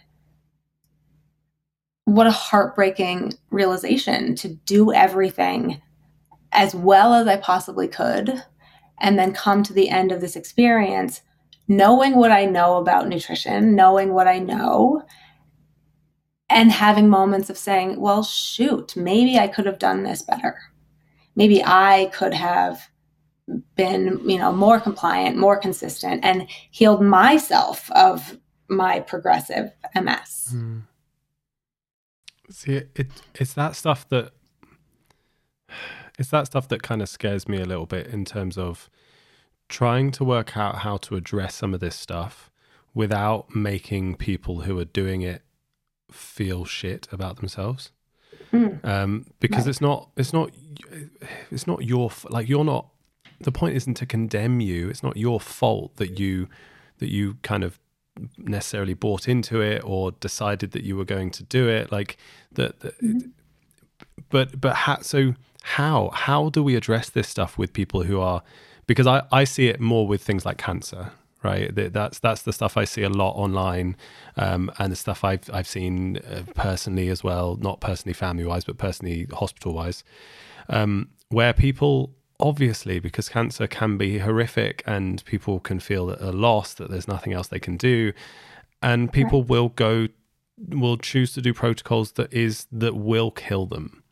what 2.04 2.26
a 2.26 2.32
heartbreaking 2.32 3.34
realization 3.50 4.34
to 4.36 4.48
do 4.48 4.92
everything 4.92 5.80
as 6.50 6.74
well 6.74 7.14
as 7.14 7.26
I 7.26 7.36
possibly 7.36 7.88
could 7.88 8.42
and 9.00 9.18
then 9.18 9.32
come 9.32 9.62
to 9.62 9.72
the 9.72 9.88
end 9.88 10.12
of 10.12 10.20
this 10.20 10.36
experience 10.36 11.22
knowing 11.68 12.16
what 12.16 12.32
I 12.32 12.44
know 12.44 12.76
about 12.76 13.08
nutrition, 13.08 13.74
knowing 13.74 14.12
what 14.12 14.28
I 14.28 14.38
know, 14.38 15.02
and 16.52 16.70
having 16.70 17.08
moments 17.08 17.50
of 17.50 17.58
saying, 17.58 18.00
well, 18.00 18.22
shoot, 18.22 18.96
maybe 18.96 19.38
I 19.38 19.48
could 19.48 19.66
have 19.66 19.78
done 19.78 20.02
this 20.02 20.22
better. 20.22 20.58
Maybe 21.34 21.62
I 21.64 22.10
could 22.12 22.34
have 22.34 22.88
been, 23.74 24.20
you 24.28 24.38
know, 24.38 24.52
more 24.52 24.80
compliant, 24.80 25.36
more 25.36 25.56
consistent, 25.56 26.24
and 26.24 26.46
healed 26.70 27.02
myself 27.02 27.90
of 27.92 28.38
my 28.68 29.00
progressive 29.00 29.72
MS. 29.94 30.54
Mm. 30.54 30.82
See, 32.50 32.74
it, 32.74 33.08
it's 33.34 33.54
that 33.54 33.76
stuff 33.76 34.08
that 34.10 34.32
it's 36.18 36.30
that 36.30 36.46
stuff 36.46 36.68
that 36.68 36.82
kind 36.82 37.00
of 37.00 37.08
scares 37.08 37.48
me 37.48 37.58
a 37.58 37.64
little 37.64 37.86
bit 37.86 38.06
in 38.08 38.24
terms 38.24 38.58
of 38.58 38.90
trying 39.68 40.10
to 40.12 40.24
work 40.24 40.56
out 40.56 40.78
how 40.78 40.98
to 40.98 41.16
address 41.16 41.54
some 41.54 41.72
of 41.72 41.80
this 41.80 41.96
stuff 41.96 42.50
without 42.94 43.54
making 43.56 44.16
people 44.16 44.60
who 44.62 44.78
are 44.78 44.84
doing 44.84 45.22
it 45.22 45.42
feel 46.14 46.64
shit 46.64 47.08
about 47.12 47.36
themselves. 47.36 47.90
mm. 48.52 48.84
um, 48.84 49.26
because 49.40 49.66
it's 49.66 49.80
not 49.80 50.10
it's 50.16 50.32
not 50.32 50.50
it's 51.50 51.66
not 51.66 51.84
your 51.84 52.10
like 52.28 52.48
you're 52.48 52.64
not 52.64 52.88
the 53.40 53.52
point 53.52 53.76
isn't 53.76 53.94
to 53.94 54.06
condemn 54.06 54.60
you 54.60 54.88
it's 54.88 55.02
not 55.02 55.16
your 55.16 55.40
fault 55.40 55.96
that 55.96 56.18
you 56.18 56.48
that 56.98 57.08
you 57.08 57.36
kind 57.42 57.64
of 57.64 57.78
necessarily 58.38 58.94
bought 58.94 59.28
into 59.28 59.60
it 59.60 59.82
or 59.84 60.12
decided 60.12 60.72
that 60.72 60.84
you 60.84 60.96
were 60.96 61.04
going 61.04 61.30
to 61.30 61.42
do 61.42 61.68
it 61.68 61.90
like 61.90 62.16
that 62.52 62.78
mm-hmm. 62.80 63.18
but 64.28 64.60
but 64.60 64.76
how 64.76 65.00
so 65.00 65.34
how 65.62 66.10
how 66.12 66.50
do 66.50 66.62
we 66.62 66.76
address 66.76 67.08
this 67.10 67.28
stuff 67.28 67.56
with 67.56 67.72
people 67.72 68.02
who 68.02 68.20
are 68.20 68.42
because 68.86 69.06
I, 69.06 69.22
I 69.32 69.44
see 69.44 69.68
it 69.68 69.80
more 69.80 70.06
with 70.06 70.22
things 70.22 70.44
like 70.44 70.58
cancer 70.58 71.12
right 71.42 71.74
that's 71.74 72.18
that's 72.18 72.42
the 72.42 72.52
stuff 72.52 72.76
I 72.76 72.84
see 72.84 73.02
a 73.02 73.08
lot 73.08 73.32
online 73.32 73.96
um, 74.36 74.70
and 74.78 74.92
the 74.92 74.96
stuff 74.96 75.24
I've 75.24 75.48
I've 75.52 75.66
seen 75.66 76.18
uh, 76.18 76.42
personally 76.54 77.08
as 77.08 77.24
well 77.24 77.56
not 77.56 77.80
personally 77.80 78.14
family 78.14 78.44
wise 78.44 78.64
but 78.64 78.78
personally 78.78 79.26
hospital 79.32 79.74
wise 79.74 80.04
um, 80.68 81.08
where 81.28 81.52
people 81.52 82.14
obviously 82.38 82.98
because 82.98 83.28
cancer 83.28 83.66
can 83.66 83.96
be 83.96 84.18
horrific 84.18 84.82
and 84.86 85.24
people 85.24 85.60
can 85.60 85.78
feel 85.80 86.06
that 86.06 86.20
they're 86.20 86.32
lost 86.32 86.78
that 86.78 86.90
there's 86.90 87.08
nothing 87.08 87.32
else 87.32 87.48
they 87.48 87.60
can 87.60 87.76
do 87.76 88.12
and 88.82 89.12
people 89.12 89.42
will 89.42 89.68
go 89.70 90.08
will 90.68 90.96
choose 90.96 91.32
to 91.32 91.40
do 91.40 91.52
protocols 91.52 92.12
that 92.12 92.32
is 92.32 92.66
that 92.70 92.94
will 92.94 93.30
kill 93.30 93.66
them 93.66 94.02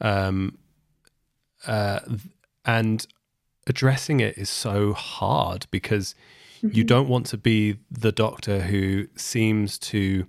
um 0.00 0.58
uh 1.66 2.00
and 2.64 3.06
addressing 3.66 4.20
it 4.20 4.36
is 4.36 4.50
so 4.50 4.92
hard 4.92 5.66
because. 5.70 6.14
You 6.72 6.84
don't 6.84 7.08
want 7.08 7.26
to 7.26 7.36
be 7.36 7.78
the 7.90 8.12
doctor 8.12 8.60
who 8.60 9.08
seems 9.16 9.78
to 9.78 10.26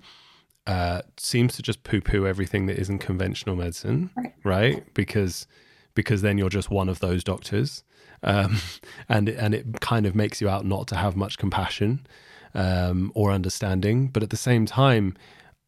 uh, 0.67 1.01
seems 1.15 1.55
to 1.55 1.61
just 1.61 1.83
poo 1.83 2.01
poo 2.01 2.27
everything 2.27 2.65
that 2.65 2.77
isn't 2.77 2.99
conventional 2.99 3.55
medicine, 3.55 4.09
right? 4.15 4.33
right? 4.43 4.93
Because 4.93 5.47
because 5.95 6.21
then 6.21 6.37
you're 6.37 6.49
just 6.49 6.69
one 6.69 6.89
of 6.89 6.99
those 6.99 7.23
doctors, 7.23 7.83
um, 8.21 8.57
and 9.09 9.29
and 9.29 9.53
it 9.53 9.79
kind 9.79 10.05
of 10.05 10.13
makes 10.13 10.41
you 10.41 10.49
out 10.49 10.65
not 10.65 10.87
to 10.87 10.95
have 10.95 11.15
much 11.15 11.37
compassion 11.37 12.05
um, 12.53 13.11
or 13.15 13.31
understanding. 13.31 14.09
But 14.09 14.23
at 14.23 14.29
the 14.29 14.37
same 14.37 14.65
time, 14.65 15.15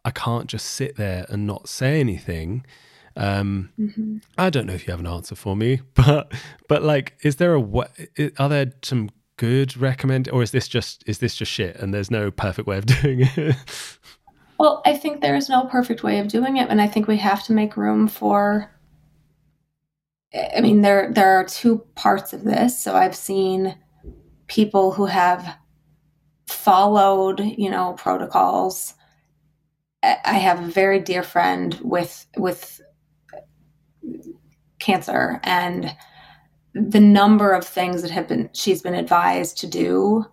I 0.04 0.12
can't 0.12 0.48
just 0.48 0.66
sit 0.66 0.98
there 0.98 1.26
and 1.30 1.48
not 1.48 1.70
say 1.70 2.00
anything. 2.00 2.66
Um, 3.16 3.70
mm-hmm. 3.80 4.18
I 4.38 4.50
don't 4.50 4.66
know 4.66 4.74
if 4.74 4.88
you 4.88 4.92
have 4.92 5.00
an 5.00 5.08
answer 5.08 5.36
for 5.36 5.56
me, 5.56 5.82
but 5.94 6.34
but 6.68 6.84
like, 6.84 7.16
is 7.22 7.38
there 7.38 7.54
a 7.54 7.60
what? 7.60 7.92
Are 8.38 8.50
there 8.50 8.74
some 8.84 9.10
good 9.40 9.78
recommend, 9.78 10.30
or 10.30 10.44
is 10.44 10.52
this 10.52 10.68
just 10.68 11.04
is 11.08 11.20
this 11.20 11.34
just 11.34 11.52
shit? 11.52 11.78
And 11.78 11.94
there's 11.94 12.12
no 12.12 12.30
perfect 12.30 12.68
way 12.68 12.78
of 12.78 12.86
doing 13.02 13.22
it. 13.22 13.56
well, 14.60 14.82
I 14.86 14.96
think 14.96 15.22
there 15.22 15.36
is 15.36 15.50
no 15.50 15.66
perfect 15.66 16.04
way 16.04 16.20
of 16.20 16.28
doing 16.28 16.58
it, 16.58 16.70
and 16.70 16.82
I 16.82 16.88
think 16.88 17.08
we 17.08 17.18
have 17.18 17.44
to 17.46 17.54
make 17.54 17.78
room 17.78 18.08
for 18.08 18.70
I 20.34 20.62
mean, 20.62 20.82
there 20.82 21.12
there 21.12 21.40
are 21.40 21.46
two 21.46 21.80
parts 21.96 22.34
of 22.34 22.44
this. 22.44 22.78
So 22.78 22.96
I've 22.96 23.16
seen 23.16 23.76
people 24.48 24.92
who 24.92 25.06
have 25.06 25.58
followed, 26.48 27.40
you 27.40 27.70
know, 27.70 27.94
protocols. 27.94 28.94
I 30.04 30.38
have 30.38 30.64
a 30.64 30.72
very 30.72 31.00
dear 31.00 31.24
friend 31.24 31.80
with 31.82 32.28
with 32.38 32.82
cancer, 34.80 35.40
and 35.44 35.96
the 36.80 37.00
number 37.00 37.52
of 37.52 37.66
things 37.66 38.02
that 38.02 38.12
have 38.12 38.28
been 38.28 38.50
she's 38.54 38.82
been 38.82 38.96
advised 38.96 39.58
to 39.60 39.68
do 39.68 40.26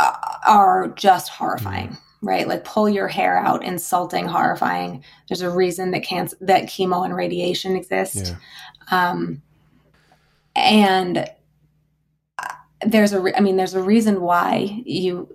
uh, 0.00 0.12
are 0.46 0.88
just 0.96 1.28
horrifying 1.28 1.96
right? 2.24 2.48
Like 2.48 2.64
pull 2.64 2.88
your 2.88 3.06
hair 3.06 3.38
out, 3.38 3.62
insulting, 3.64 4.26
horrifying. 4.26 5.04
There's 5.28 5.42
a 5.42 5.50
reason 5.50 5.90
that 5.92 6.04
cancer, 6.04 6.36
that 6.40 6.64
chemo 6.64 7.04
and 7.04 7.14
radiation 7.14 7.76
exist. 7.76 8.34
Yeah. 8.90 9.10
Um, 9.10 9.42
and 10.56 11.28
uh, 12.38 12.54
there's 12.86 13.12
a, 13.12 13.20
re- 13.20 13.34
I 13.36 13.40
mean, 13.40 13.56
there's 13.56 13.74
a 13.74 13.82
reason 13.82 14.22
why 14.22 14.82
you 14.84 15.28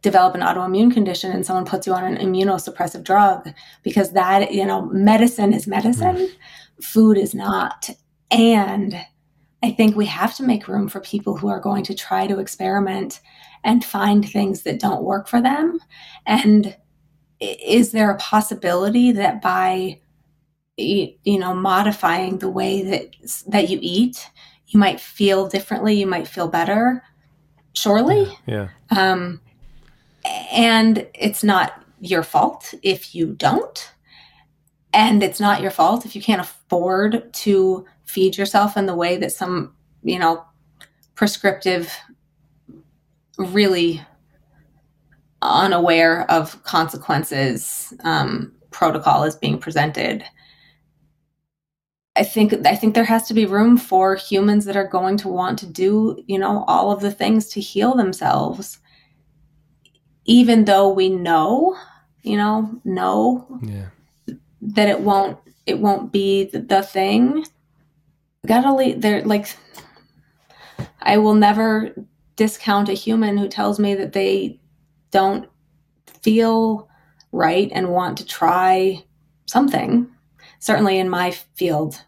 develop 0.00 0.34
an 0.34 0.40
autoimmune 0.40 0.92
condition 0.92 1.30
and 1.30 1.46
someone 1.46 1.64
puts 1.64 1.86
you 1.86 1.92
on 1.92 2.04
an 2.04 2.16
immunosuppressive 2.16 3.04
drug 3.04 3.48
because 3.82 4.12
that, 4.12 4.52
you 4.52 4.64
know, 4.64 4.86
medicine 4.86 5.52
is 5.52 5.66
medicine, 5.66 6.16
mm. 6.16 6.30
food 6.82 7.18
is 7.18 7.34
not. 7.34 7.90
And 8.32 9.04
I 9.62 9.70
think 9.70 9.94
we 9.94 10.06
have 10.06 10.34
to 10.36 10.42
make 10.42 10.66
room 10.66 10.88
for 10.88 11.00
people 11.00 11.36
who 11.36 11.48
are 11.48 11.60
going 11.60 11.84
to 11.84 11.94
try 11.94 12.26
to 12.26 12.40
experiment 12.40 13.20
and 13.62 13.84
find 13.84 14.28
things 14.28 14.62
that 14.62 14.80
don't 14.80 15.04
work 15.04 15.28
for 15.28 15.40
them. 15.40 15.78
And 16.26 16.76
is 17.40 17.92
there 17.92 18.10
a 18.10 18.18
possibility 18.18 19.12
that 19.12 19.42
by 19.42 20.00
you 20.78 21.38
know 21.38 21.54
modifying 21.54 22.38
the 22.38 22.48
way 22.48 22.82
that 22.82 23.14
that 23.46 23.68
you 23.68 23.78
eat, 23.82 24.30
you 24.68 24.80
might 24.80 25.00
feel 25.00 25.48
differently, 25.48 25.94
you 25.94 26.06
might 26.06 26.26
feel 26.26 26.48
better? 26.48 27.04
Surely. 27.74 28.24
Yeah. 28.46 28.68
yeah. 28.90 29.12
Um, 29.14 29.40
and 30.52 31.06
it's 31.14 31.44
not 31.44 31.84
your 32.00 32.22
fault 32.22 32.74
if 32.82 33.14
you 33.14 33.34
don't. 33.34 33.92
And 34.92 35.22
it's 35.22 35.40
not 35.40 35.62
your 35.62 35.70
fault 35.70 36.04
if 36.04 36.14
you 36.14 36.20
can't 36.20 36.40
afford 36.40 37.32
to 37.32 37.86
feed 38.12 38.36
yourself 38.36 38.76
in 38.76 38.84
the 38.84 38.94
way 38.94 39.16
that 39.16 39.32
some, 39.32 39.74
you 40.02 40.18
know, 40.18 40.44
prescriptive, 41.14 41.90
really 43.38 44.02
unaware 45.40 46.30
of 46.30 46.62
consequences 46.62 47.92
um, 48.04 48.52
protocol 48.70 49.24
is 49.24 49.34
being 49.34 49.58
presented. 49.58 50.24
I 52.14 52.24
think 52.24 52.66
I 52.66 52.76
think 52.76 52.94
there 52.94 53.04
has 53.04 53.26
to 53.28 53.34
be 53.34 53.46
room 53.46 53.78
for 53.78 54.14
humans 54.14 54.66
that 54.66 54.76
are 54.76 54.86
going 54.86 55.16
to 55.18 55.28
want 55.28 55.58
to 55.60 55.66
do, 55.66 56.22
you 56.26 56.38
know, 56.38 56.64
all 56.68 56.92
of 56.92 57.00
the 57.00 57.10
things 57.10 57.48
to 57.48 57.60
heal 57.60 57.94
themselves, 57.96 58.78
even 60.26 60.66
though 60.66 60.90
we 60.90 61.08
know, 61.08 61.74
you 62.22 62.36
know, 62.36 62.78
know 62.84 63.58
yeah. 63.62 63.86
that 64.60 64.90
it 64.90 65.00
won't 65.00 65.38
it 65.64 65.78
won't 65.78 66.12
be 66.12 66.44
the, 66.44 66.58
the 66.58 66.82
thing 66.82 67.46
gotta 68.46 68.74
leave 68.74 69.00
there 69.00 69.22
like 69.24 69.56
i 71.02 71.16
will 71.16 71.34
never 71.34 71.94
discount 72.36 72.88
a 72.88 72.94
human 72.94 73.36
who 73.36 73.48
tells 73.48 73.78
me 73.78 73.94
that 73.94 74.12
they 74.12 74.58
don't 75.12 75.48
feel 76.22 76.88
right 77.30 77.70
and 77.72 77.90
want 77.90 78.18
to 78.18 78.26
try 78.26 79.02
something 79.46 80.08
certainly 80.58 80.98
in 80.98 81.08
my 81.08 81.30
field 81.30 82.02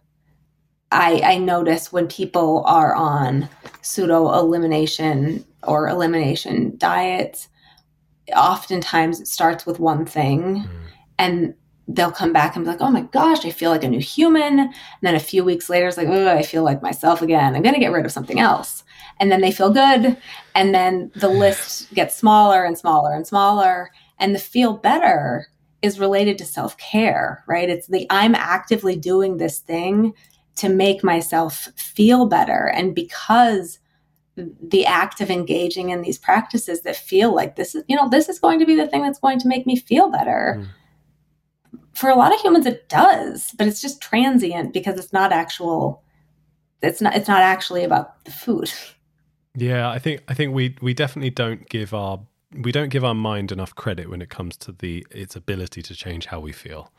i 0.90 1.20
i 1.25 1.38
notice 1.38 1.92
when 1.92 2.09
people 2.09 2.64
are 2.66 2.94
on 2.94 3.49
pseudo 3.83 4.33
elimination 4.33 5.44
or 5.62 5.88
elimination 5.88 6.77
diets 6.79 7.49
oftentimes 8.35 9.20
it 9.20 9.29
starts 9.29 9.66
with 9.66 9.79
one 9.79 10.05
thing 10.05 10.57
mm. 10.57 10.68
and 11.18 11.55
they'll 11.88 12.11
come 12.11 12.33
back 12.33 12.57
and 12.57 12.64
be 12.64 12.70
like, 12.70 12.81
oh 12.81 12.90
my 12.90 13.03
gosh, 13.03 13.44
I 13.44 13.51
feel 13.51 13.70
like 13.70 13.85
a 13.85 13.88
new 13.88 14.01
human. 14.01 14.59
And 14.59 14.75
then 15.03 15.14
a 15.14 15.20
few 15.20 15.44
weeks 15.44 15.68
later, 15.68 15.87
it's 15.87 15.97
like, 15.97 16.09
oh, 16.09 16.29
I 16.29 16.42
feel 16.42 16.64
like 16.64 16.83
myself 16.83 17.20
again. 17.20 17.55
I'm 17.55 17.62
going 17.62 17.75
to 17.75 17.81
get 17.81 17.92
rid 17.92 18.07
of 18.07 18.12
something 18.12 18.40
else. 18.40 18.85
And 19.20 19.31
then 19.31 19.40
they 19.40 19.53
feel 19.53 19.70
good. 19.70 20.16
And 20.55 20.75
then 20.75 21.12
the 21.14 21.29
list 21.29 21.92
gets 21.94 22.14
smaller 22.14 22.64
and 22.64 22.79
smaller 22.79 23.12
and 23.12 23.27
smaller. 23.27 23.90
And 24.18 24.35
the 24.35 24.38
feel 24.38 24.75
better 24.75 25.49
is 25.83 26.01
related 26.01 26.38
to 26.38 26.47
self 26.47 26.77
care, 26.79 27.44
right? 27.47 27.68
It's 27.68 27.87
the 27.87 28.07
I'm 28.09 28.35
actively 28.35 28.97
doing 28.97 29.37
this 29.37 29.59
thing 29.59 30.14
to 30.57 30.68
make 30.68 31.05
myself 31.05 31.68
feel 31.77 32.27
better. 32.27 32.70
And 32.75 32.94
because 32.94 33.79
the 34.37 34.87
act 34.87 35.20
of 35.20 35.31
engaging 35.31 35.90
in 35.90 36.03
these 36.03 36.18
practices 36.18 36.81
that 36.83 36.97
feel 36.97 37.35
like 37.35 37.57
this 37.57 37.75
is, 37.75 37.85
you 37.88 37.94
know, 37.94 38.09
this 38.09 38.29
is 38.29 38.38
going 38.38 38.59
to 38.59 38.66
be 38.66 38.75
the 38.75 38.87
thing 38.87 39.03
that's 39.03 39.18
going 39.18 39.38
to 39.40 39.49
make 39.49 39.66
me 39.66 39.77
feel 39.77 40.11
better. 40.11 40.57
Mm 40.59 40.68
for 41.94 42.11
a 42.11 42.14
lot 42.14 42.35
of 42.35 42.40
humans 42.40 42.66
it 42.66 42.88
does 42.88 43.54
but 43.59 43.66
it's 43.66 43.80
just 43.80 44.00
transient 44.00 44.72
because 44.72 44.98
it's 44.98 45.12
not 45.12 45.33
actual 45.33 46.02
it's 46.83 47.00
not 47.00 47.14
it's 47.14 47.28
not 47.28 47.40
actually 47.40 47.85
about 47.85 48.24
the 48.24 48.30
food. 48.30 48.70
Yeah 49.54 49.88
i 49.88 49.98
think 49.98 50.22
i 50.28 50.35
think 50.35 50.54
we 50.54 50.76
we 50.83 50.94
definitely 50.94 51.30
don't 51.30 51.68
give 51.68 51.94
our 51.94 52.20
we 52.62 52.72
don't 52.72 52.88
give 52.88 53.04
our 53.04 53.14
mind 53.14 53.50
enough 53.50 53.74
credit 53.74 54.09
when 54.09 54.22
it 54.22 54.30
comes 54.30 54.57
to 54.59 54.72
the 54.72 55.07
its 55.11 55.35
ability 55.37 55.83
to 55.83 55.94
change 55.94 56.26
how 56.26 56.40
we 56.40 56.52
feel. 56.52 56.92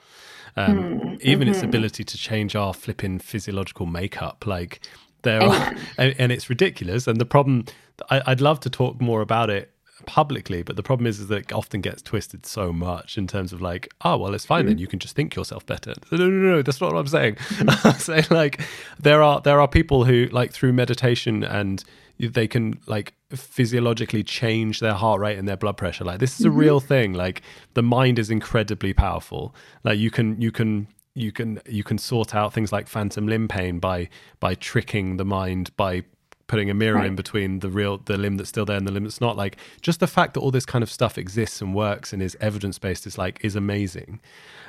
Um, 0.58 0.78
mm, 0.78 1.22
even 1.22 1.48
its 1.48 1.60
mm-hmm. 1.60 1.68
ability 1.68 2.04
to 2.06 2.18
change 2.18 2.56
our 2.56 2.74
flipping 2.74 3.20
physiological 3.20 3.86
makeup 3.86 4.46
like 4.46 4.88
there 5.24 5.44
are 5.44 5.76
and, 5.98 6.16
and, 6.18 6.32
it's 6.32 6.50
ridiculous 6.50 7.08
and 7.08 7.20
the 7.20 7.26
problem 7.26 7.66
I, 8.10 8.22
i'd 8.28 8.40
love 8.40 8.62
to 8.62 8.70
talk 8.70 9.02
more 9.02 9.20
about 9.20 9.50
it 9.50 9.75
publicly 10.06 10.62
but 10.62 10.76
the 10.76 10.84
problem 10.84 11.08
is, 11.08 11.20
is 11.20 11.28
that 11.28 11.38
it 11.38 11.54
often 11.54 11.82
gets 11.82 12.02
twisted 12.02 12.46
so 12.46 12.74
much 12.74 13.18
in 13.18 13.28
terms 13.28 13.54
of 13.54 13.62
like 13.62 13.94
oh 14.04 14.18
well 14.18 14.34
it's 14.34 14.46
fine 14.46 14.62
mm-hmm. 14.62 14.70
then 14.70 14.78
you 14.78 14.88
can 14.88 15.00
just 15.00 15.16
think 15.16 15.36
yourself 15.36 15.66
better 15.66 15.94
no 16.12 16.18
no 16.18 16.28
no, 16.28 16.56
no 16.56 16.62
that's 16.62 16.82
not 16.82 16.92
what 16.92 17.00
i'm 17.00 17.08
saying 17.08 17.36
mm-hmm. 17.36 17.70
i'm 17.88 17.94
saying 17.94 18.26
like 18.30 18.62
there 19.00 19.24
are 19.24 19.40
there 19.42 19.62
are 19.62 19.68
people 19.68 20.04
who 20.04 20.28
like 20.32 20.52
through 20.52 20.74
meditation 20.74 21.44
and 21.44 21.84
they 22.20 22.48
can 22.48 22.80
like 22.88 23.14
physiologically 23.32 24.24
change 24.24 24.80
their 24.80 24.94
heart 24.94 25.20
rate 25.20 25.38
and 25.38 25.48
their 25.48 25.58
blood 25.58 25.78
pressure. 25.78 26.04
Like 26.04 26.20
this 26.20 26.40
is 26.40 26.46
a 26.46 26.50
mm-hmm. 26.50 26.58
real 26.58 26.80
thing. 26.80 27.14
Like 27.14 27.42
the 27.74 27.84
mind 27.84 28.20
is 28.20 28.30
incredibly 28.30 28.94
powerful. 28.94 29.54
Like 29.84 30.00
you 30.00 30.12
can 30.12 30.40
you 30.40 30.52
can 30.52 30.88
you 31.14 31.32
can 31.32 31.62
you 31.68 31.84
can 31.84 31.98
sort 31.98 32.34
out 32.34 32.54
things 32.54 32.72
like 32.72 32.88
phantom 32.88 33.28
limb 33.28 33.48
pain 33.48 33.80
by 33.80 34.10
by 34.40 34.56
tricking 34.56 35.18
the 35.18 35.26
mind 35.26 35.76
by 35.76 36.04
putting 36.48 36.70
a 36.70 36.74
mirror 36.74 36.96
right. 36.96 37.08
in 37.08 37.16
between 37.16 37.60
the 37.60 37.70
real 37.70 37.98
the 37.98 38.18
limb 38.18 38.38
that's 38.38 38.50
still 38.50 38.66
there 38.66 38.78
and 38.78 38.88
the 38.88 38.92
limb 38.92 39.04
that's 39.04 39.22
not 39.22 39.36
like 39.36 39.58
just 39.82 40.00
the 40.00 40.08
fact 40.08 40.34
that 40.36 40.40
all 40.42 40.52
this 40.52 40.66
kind 40.66 40.84
of 40.84 40.92
stuff 40.92 41.18
exists 41.18 41.62
and 41.62 41.74
works 41.74 42.14
and 42.14 42.22
is 42.22 42.38
evidence 42.40 42.78
based 42.80 43.08
is 43.08 43.18
like 43.18 43.40
is 43.44 43.56
amazing. 43.56 44.20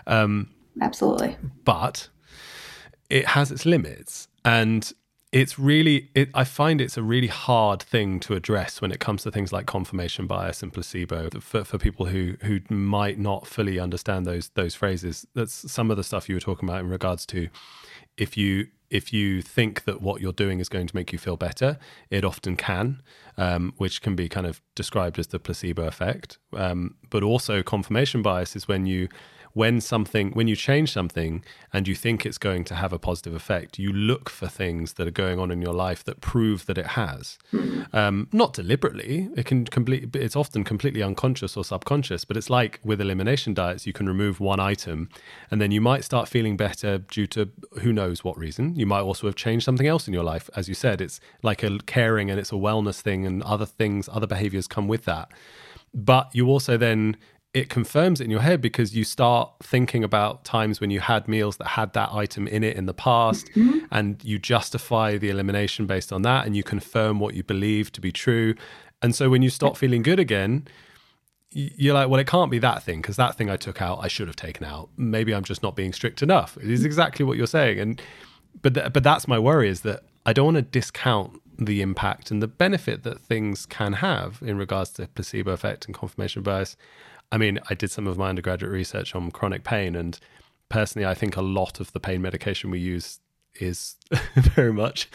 Um 0.07 0.51
absolutely. 0.81 1.37
but 1.65 2.09
it 3.09 3.27
has 3.27 3.51
its 3.51 3.65
limits 3.65 4.29
and 4.45 4.93
it's 5.33 5.59
really 5.59 6.09
it, 6.15 6.29
i 6.35 6.45
find 6.45 6.81
it's 6.81 6.97
a 6.97 7.03
really 7.03 7.27
hard 7.27 7.83
thing 7.83 8.21
to 8.21 8.35
address 8.35 8.81
when 8.81 8.93
it 8.93 9.01
comes 9.01 9.23
to 9.23 9.31
things 9.31 9.53
like 9.53 9.67
confirmation 9.67 10.27
bias 10.27 10.63
and 10.63 10.73
placebo 10.73 11.29
for, 11.41 11.65
for 11.65 11.79
people 11.79 12.07
who 12.07 12.37
who 12.43 12.61
might 12.69 13.19
not 13.19 13.47
fully 13.47 13.79
understand 13.79 14.25
those 14.25 14.49
those 14.51 14.75
phrases. 14.75 15.27
That's 15.35 15.71
some 15.71 15.91
of 15.91 15.97
the 15.97 16.05
stuff 16.05 16.29
you 16.29 16.37
were 16.37 16.41
talking 16.41 16.69
about 16.69 16.81
in 16.81 16.89
regards 16.89 17.27
to 17.27 17.49
if 18.17 18.37
you 18.37 18.69
if 18.89 19.13
you 19.13 19.43
think 19.43 19.85
that 19.85 20.01
what 20.01 20.21
you're 20.21 20.33
doing 20.33 20.61
is 20.61 20.69
going 20.69 20.87
to 20.87 20.95
make 20.95 21.13
you 21.13 21.19
feel 21.19 21.37
better, 21.37 21.77
it 22.09 22.25
often 22.25 22.57
can, 22.57 23.03
um, 23.37 23.73
which 23.79 24.01
can 24.01 24.15
be 24.15 24.29
kind 24.29 24.47
of 24.47 24.63
described 24.77 25.19
as 25.19 25.27
the 25.27 25.41
placebo 25.41 25.87
effect. 25.87 26.39
Um, 26.53 26.95
but 27.11 27.25
also, 27.25 27.63
confirmation 27.65 28.23
bias 28.23 28.55
is 28.55 28.69
when 28.69 28.87
you 28.87 29.09
when 29.57 29.81
something 29.81 30.33
when 30.33 30.47
you 30.47 30.55
change 30.55 30.93
something 30.93 31.43
and 31.73 31.89
you 31.89 31.95
think 31.95 32.27
it's 32.27 32.37
going 32.37 32.63
to 32.63 32.75
have 32.75 32.93
a 32.93 32.99
positive 32.99 33.35
effect 33.35 33.79
you 33.79 33.91
look 33.91 34.29
for 34.29 34.49
things 34.49 34.93
that 34.95 35.09
are 35.09 35.19
going 35.25 35.39
on 35.39 35.51
in 35.51 35.63
your 35.63 35.73
life 35.73 36.05
that 36.05 36.21
prove 36.21 36.67
that 36.67 36.77
it 36.77 36.89
has. 36.89 37.39
Um, 37.95 38.29
not 38.33 38.53
deliberately. 38.53 39.31
It 39.35 39.47
can 39.47 39.65
complete 39.65 40.15
it's 40.15 40.37
often 40.37 40.63
completely 40.63 41.03
unconscious 41.03 41.57
or 41.57 41.65
subconscious 41.65 42.27
but 42.27 42.37
it's 42.37 42.51
like 42.51 42.81
with 42.85 43.01
elimination 43.01 43.55
diets 43.55 43.87
you 43.87 43.95
can 43.95 44.07
remove 44.07 44.41
one 44.41 44.61
item 44.61 45.09
and 45.51 45.59
then 45.59 45.71
you 45.71 45.81
might 45.81 46.05
start 46.05 46.29
feeling 46.29 46.59
better 46.59 46.99
due 46.99 47.27
to 47.29 47.49
who 47.81 47.95
knows 47.95 48.23
what 48.23 48.37
reason. 48.37 48.77
You 48.77 48.85
might 48.85 49.01
also 49.01 49.27
have 49.27 49.37
changed 49.37 49.65
something 49.65 49.87
else 49.87 50.07
in 50.07 50.13
your 50.13 50.25
life. 50.25 50.51
As 50.55 50.69
you 50.69 50.75
said 50.75 51.01
it's 51.01 51.19
like 51.43 51.63
a 51.63 51.79
caring 51.87 52.31
and 52.31 52.39
it's 52.39 52.53
a 52.53 52.57
wellness 52.57 53.01
thing 53.01 53.25
and 53.25 53.43
other 53.43 53.65
things 53.65 54.07
other 54.13 54.27
behaviors 54.27 54.67
come 54.67 54.87
with 54.87 55.07
that. 55.07 55.31
But 55.95 56.29
you 56.35 56.49
also 56.49 56.77
then 56.77 57.17
it 57.57 57.71
confirms 57.71 58.21
it 58.21 58.25
in 58.25 58.31
your 58.31 58.43
head 58.43 58.61
because 58.61 58.95
you 58.95 59.03
start 59.03 59.51
thinking 59.63 60.05
about 60.05 60.45
times 60.45 60.79
when 60.79 60.91
you 60.91 61.01
had 61.01 61.27
meals 61.27 61.57
that 61.57 61.69
had 61.69 61.91
that 61.95 62.13
item 62.13 62.47
in 62.47 62.63
it 62.63 62.77
in 62.77 62.85
the 62.85 62.93
past 62.93 63.47
mm-hmm. 63.55 63.79
and 63.91 64.23
you 64.23 64.39
justify 64.39 65.17
the 65.17 65.31
elimination 65.31 65.87
based 65.87 66.13
on 66.13 66.21
that 66.21 66.45
and 66.45 66.55
you 66.55 66.63
confirm 66.63 67.19
what 67.19 67.33
you 67.33 67.43
believe 67.43 67.91
to 67.91 68.03
be 68.03 68.13
true. 68.13 68.55
And 69.01 69.15
so 69.15 69.31
when 69.31 69.41
you 69.41 69.49
start 69.49 69.79
feeling 69.79 70.03
good 70.03 70.21
again 70.21 70.69
you're 71.51 71.95
like 71.95 72.11
well 72.11 72.21
it 72.21 72.27
can't 72.27 72.51
be 72.51 72.59
that 72.59 72.83
thing 72.83 73.01
because 73.01 73.17
that 73.17 73.35
thing 73.37 73.49
i 73.49 73.57
took 73.57 73.81
out 73.81 74.01
i 74.03 74.09
should 74.09 74.27
have 74.27 74.37
taken 74.37 74.67
out. 74.67 74.91
Maybe 74.99 75.35
i'm 75.35 75.45
just 75.45 75.63
not 75.63 75.75
being 75.75 75.95
strict 75.95 76.23
enough. 76.23 76.59
It 76.59 76.69
is 76.69 76.85
exactly 76.85 77.25
what 77.25 77.39
you're 77.39 77.47
saying. 77.47 77.79
And 77.81 78.03
but 78.61 78.75
th- 78.75 78.93
but 78.93 79.03
that's 79.03 79.27
my 79.27 79.39
worry 79.39 79.71
is 79.71 79.81
that 79.81 80.03
i 80.27 80.35
don't 80.35 80.45
want 80.45 80.57
to 80.57 80.63
discount 80.63 81.41
the 81.59 81.81
impact 81.81 82.31
and 82.31 82.43
the 82.43 82.47
benefit 82.47 83.03
that 83.05 83.19
things 83.19 83.65
can 83.65 83.95
have 83.95 84.43
in 84.43 84.59
regards 84.59 84.91
to 84.91 85.07
placebo 85.09 85.53
effect 85.53 85.87
and 85.87 85.95
confirmation 85.95 86.43
bias 86.43 86.77
I 87.33 87.39
mean, 87.39 87.59
I 87.69 87.75
did 87.75 87.91
some 87.91 88.07
of 88.07 88.17
my 88.17 88.29
undergraduate 88.29 88.73
research 88.73 89.15
on 89.15 89.31
chronic 89.31 89.65
pain, 89.65 89.97
and 89.97 90.19
personally, 90.69 91.07
I 91.07 91.15
think 91.15 91.37
a 91.37 91.43
lot 91.43 91.81
of 91.81 91.93
the 91.93 92.01
pain 92.01 92.23
medication 92.23 92.71
we 92.71 92.79
use 92.79 93.21
is 93.55 93.97
very 94.35 94.73
much 94.73 95.09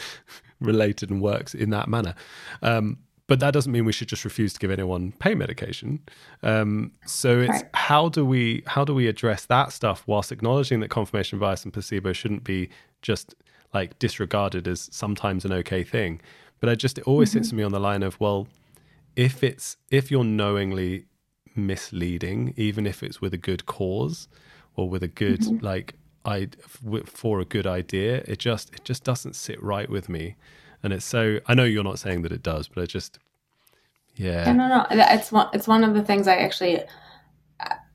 related 0.59 1.09
and 1.09 1.21
works 1.21 1.53
in 1.53 1.69
that 1.71 1.87
manner. 1.87 2.15
Um, 2.61 2.99
but 3.27 3.39
that 3.39 3.53
doesn't 3.53 3.71
mean 3.71 3.85
we 3.85 3.93
should 3.93 4.09
just 4.09 4.25
refuse 4.25 4.51
to 4.51 4.59
give 4.59 4.71
anyone 4.71 5.13
pain 5.13 5.37
medication. 5.37 6.01
Um, 6.43 6.91
so 7.05 7.39
it's 7.39 7.49
right. 7.49 7.69
how 7.73 8.09
do 8.09 8.25
we 8.25 8.61
how 8.67 8.83
do 8.83 8.93
we 8.93 9.07
address 9.07 9.45
that 9.45 9.71
stuff 9.71 10.03
whilst 10.05 10.33
acknowledging 10.33 10.81
that 10.81 10.89
confirmation 10.89 11.39
bias 11.39 11.63
and 11.63 11.71
placebo 11.71 12.11
shouldn't 12.11 12.43
be 12.43 12.69
just 13.01 13.33
like 13.73 13.97
disregarded 13.99 14.67
as 14.67 14.89
sometimes 14.91 15.45
an 15.45 15.53
okay 15.53 15.81
thing. 15.83 16.19
But 16.59 16.69
I 16.69 16.75
just 16.75 16.97
it 16.97 17.05
always 17.05 17.29
mm-hmm. 17.29 17.39
sits 17.39 17.51
with 17.51 17.57
me 17.59 17.63
on 17.63 17.71
the 17.71 17.79
line 17.79 18.03
of 18.03 18.19
well, 18.19 18.47
if 19.15 19.43
it's 19.43 19.77
if 19.89 20.11
you're 20.11 20.25
knowingly 20.25 21.05
misleading, 21.55 22.53
even 22.57 22.85
if 22.85 23.03
it's 23.03 23.21
with 23.21 23.33
a 23.33 23.37
good 23.37 23.65
cause 23.65 24.27
or 24.75 24.89
with 24.89 25.03
a 25.03 25.07
good 25.07 25.41
mm-hmm. 25.41 25.65
like 25.65 25.95
I 26.25 26.49
for 27.05 27.39
a 27.39 27.45
good 27.45 27.67
idea. 27.67 28.23
It 28.27 28.39
just 28.39 28.73
it 28.73 28.83
just 28.83 29.03
doesn't 29.03 29.35
sit 29.35 29.61
right 29.61 29.89
with 29.89 30.09
me, 30.09 30.35
and 30.83 30.93
it's 30.93 31.05
so. 31.05 31.39
I 31.47 31.53
know 31.53 31.63
you're 31.63 31.83
not 31.83 31.99
saying 31.99 32.21
that 32.23 32.31
it 32.31 32.43
does, 32.43 32.67
but 32.67 32.81
I 32.81 32.85
just 32.85 33.19
yeah. 34.15 34.51
No, 34.51 34.67
no, 34.67 34.85
no. 34.91 35.05
It's 35.09 35.31
one. 35.31 35.49
It's 35.53 35.67
one 35.67 35.83
of 35.83 35.93
the 35.93 36.03
things 36.03 36.27
I 36.27 36.37
actually. 36.37 36.83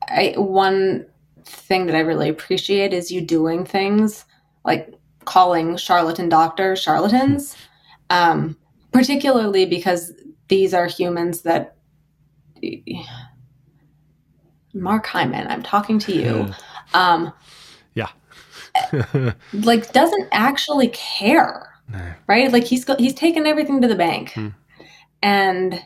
I 0.08 0.34
one 0.36 1.06
thing 1.44 1.86
that 1.86 1.94
I 1.94 2.00
really 2.00 2.28
appreciate 2.28 2.92
is 2.92 3.10
you 3.10 3.20
doing 3.20 3.64
things 3.64 4.24
like 4.64 4.92
calling 5.24 5.76
charlatan 5.76 6.28
doctors 6.28 6.80
charlatans, 6.80 7.56
um, 8.10 8.56
particularly 8.92 9.66
because 9.66 10.12
these 10.48 10.74
are 10.74 10.86
humans 10.86 11.42
that 11.42 11.76
Mark 14.76 15.06
Hyman, 15.06 15.46
I'm 15.48 15.62
talking 15.62 15.98
to 16.00 16.12
you. 16.12 16.48
Um, 16.94 17.32
yeah. 17.94 18.08
like 19.52 19.92
doesn't 19.92 20.28
actually 20.32 20.88
care. 20.88 21.72
No. 21.90 22.12
Right? 22.26 22.52
Like 22.52 22.64
he's 22.64 22.84
he's 22.98 23.14
taken 23.14 23.46
everything 23.46 23.80
to 23.80 23.88
the 23.88 23.94
bank. 23.94 24.32
Hmm. 24.32 24.48
And 25.22 25.82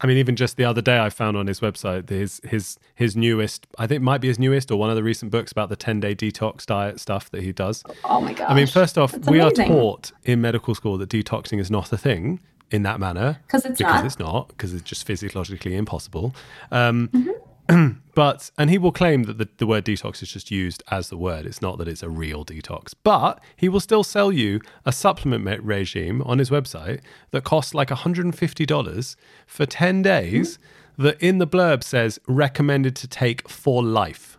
I 0.00 0.06
mean, 0.06 0.16
even 0.16 0.34
just 0.34 0.56
the 0.56 0.64
other 0.64 0.80
day, 0.80 0.98
I 0.98 1.10
found 1.10 1.36
on 1.36 1.46
his 1.46 1.60
website 1.60 2.08
his 2.08 2.40
his 2.44 2.78
his 2.94 3.16
newest. 3.16 3.66
I 3.78 3.86
think 3.86 3.98
it 3.98 4.02
might 4.02 4.20
be 4.20 4.28
his 4.28 4.38
newest 4.38 4.70
or 4.70 4.78
one 4.78 4.90
of 4.90 4.96
the 4.96 5.02
recent 5.02 5.30
books 5.30 5.52
about 5.52 5.68
the 5.68 5.76
ten 5.76 6.00
day 6.00 6.14
detox 6.14 6.64
diet 6.66 6.98
stuff 7.00 7.30
that 7.30 7.42
he 7.42 7.52
does. 7.52 7.84
Oh 8.04 8.20
my 8.20 8.32
god! 8.32 8.50
I 8.50 8.54
mean, 8.54 8.66
first 8.66 8.96
off, 8.96 9.12
That's 9.12 9.28
we 9.28 9.40
amazing. 9.40 9.66
are 9.66 9.68
taught 9.68 10.12
in 10.24 10.40
medical 10.40 10.74
school 10.74 10.96
that 10.98 11.10
detoxing 11.10 11.60
is 11.60 11.70
not 11.70 11.92
a 11.92 11.98
thing 11.98 12.40
in 12.70 12.82
that 12.84 12.98
manner 12.98 13.38
because 13.46 13.64
it's 13.64 13.78
not. 13.80 13.88
because 13.88 14.02
not. 14.02 14.06
it's 14.06 14.18
not 14.18 14.48
because 14.48 14.74
it's 14.74 14.84
just 14.84 15.06
physiologically 15.06 15.76
impossible. 15.76 16.34
Um, 16.70 17.08
mm-hmm. 17.08 17.30
but 18.14 18.50
and 18.58 18.70
he 18.70 18.78
will 18.78 18.92
claim 18.92 19.24
that 19.24 19.38
the, 19.38 19.48
the 19.58 19.66
word 19.66 19.84
detox 19.84 20.22
is 20.22 20.30
just 20.30 20.50
used 20.50 20.82
as 20.90 21.08
the 21.08 21.16
word 21.16 21.46
it's 21.46 21.62
not 21.62 21.78
that 21.78 21.88
it's 21.88 22.02
a 22.02 22.08
real 22.08 22.44
detox 22.44 22.94
but 23.02 23.40
he 23.56 23.68
will 23.68 23.80
still 23.80 24.02
sell 24.04 24.32
you 24.32 24.60
a 24.84 24.92
supplement 24.92 25.62
regime 25.62 26.22
on 26.22 26.38
his 26.38 26.50
website 26.50 27.00
that 27.30 27.44
costs 27.44 27.74
like 27.74 27.88
$150 27.88 29.16
for 29.46 29.66
10 29.66 30.02
days 30.02 30.58
mm-hmm. 30.58 31.02
that 31.02 31.22
in 31.22 31.38
the 31.38 31.46
blurb 31.46 31.82
says 31.82 32.18
recommended 32.26 32.96
to 32.96 33.08
take 33.08 33.48
for 33.48 33.82
life 33.82 34.38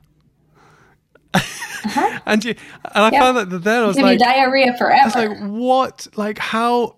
uh-huh. 1.33 2.19
and 2.25 2.43
you 2.43 2.55
and 2.93 3.05
I 3.05 3.09
yep. 3.11 3.21
found 3.21 3.37
that 3.37 3.63
then 3.63 3.83
I 3.83 3.87
was 3.87 3.97
like 3.97 4.19
diarrhea 4.19 4.75
forever. 4.77 5.01
I 5.01 5.05
was 5.05 5.15
like, 5.15 5.39
what? 5.39 6.07
Like 6.15 6.37
how? 6.37 6.97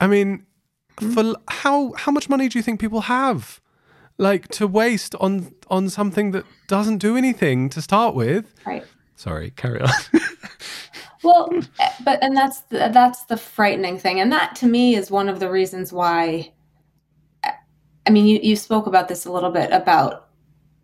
I 0.00 0.06
mean, 0.06 0.46
mm-hmm. 0.96 1.12
for 1.12 1.38
how 1.48 1.92
how 1.92 2.10
much 2.12 2.28
money 2.28 2.48
do 2.48 2.58
you 2.58 2.62
think 2.62 2.80
people 2.80 3.02
have? 3.02 3.60
Like 4.18 4.48
to 4.48 4.66
waste 4.66 5.14
on 5.20 5.52
on 5.68 5.88
something 5.88 6.30
that 6.30 6.44
doesn't 6.68 6.98
do 6.98 7.16
anything 7.16 7.68
to 7.70 7.82
start 7.82 8.14
with. 8.14 8.52
Right. 8.64 8.84
Sorry, 9.16 9.50
carry 9.50 9.80
on. 9.80 9.90
well, 11.22 11.50
but 12.04 12.22
and 12.22 12.36
that's 12.36 12.60
the, 12.62 12.90
that's 12.92 13.24
the 13.24 13.36
frightening 13.36 13.98
thing, 13.98 14.20
and 14.20 14.30
that 14.32 14.54
to 14.56 14.66
me 14.66 14.94
is 14.94 15.10
one 15.10 15.28
of 15.28 15.40
the 15.40 15.50
reasons 15.50 15.92
why. 15.92 16.52
I 17.44 18.10
mean, 18.10 18.26
you 18.26 18.38
you 18.42 18.56
spoke 18.56 18.86
about 18.86 19.08
this 19.08 19.24
a 19.24 19.32
little 19.32 19.50
bit 19.50 19.72
about 19.72 20.28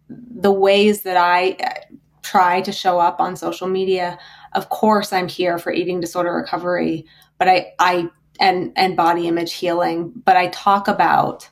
the 0.08 0.52
ways 0.52 1.02
that 1.02 1.16
I 1.16 1.52
uh, 1.52 1.96
try 2.22 2.60
to 2.62 2.72
show 2.72 2.98
up 2.98 3.20
on 3.20 3.36
social 3.36 3.68
media. 3.68 4.18
Of 4.54 4.68
course, 4.68 5.12
I'm 5.12 5.28
here 5.28 5.58
for 5.58 5.72
eating 5.72 6.00
disorder 6.00 6.34
recovery, 6.34 7.06
but 7.38 7.48
I 7.48 7.72
I 7.78 8.10
and 8.40 8.72
and 8.76 8.96
body 8.96 9.28
image 9.28 9.52
healing, 9.52 10.12
but 10.24 10.36
I 10.36 10.48
talk 10.48 10.88
about 10.88 11.48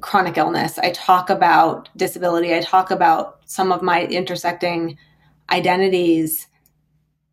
chronic 0.00 0.36
illness. 0.36 0.78
I 0.78 0.90
talk 0.90 1.30
about 1.30 1.88
disability. 1.96 2.54
I 2.54 2.60
talk 2.60 2.90
about 2.90 3.40
some 3.46 3.72
of 3.72 3.82
my 3.82 4.04
intersecting 4.06 4.98
identities 5.50 6.48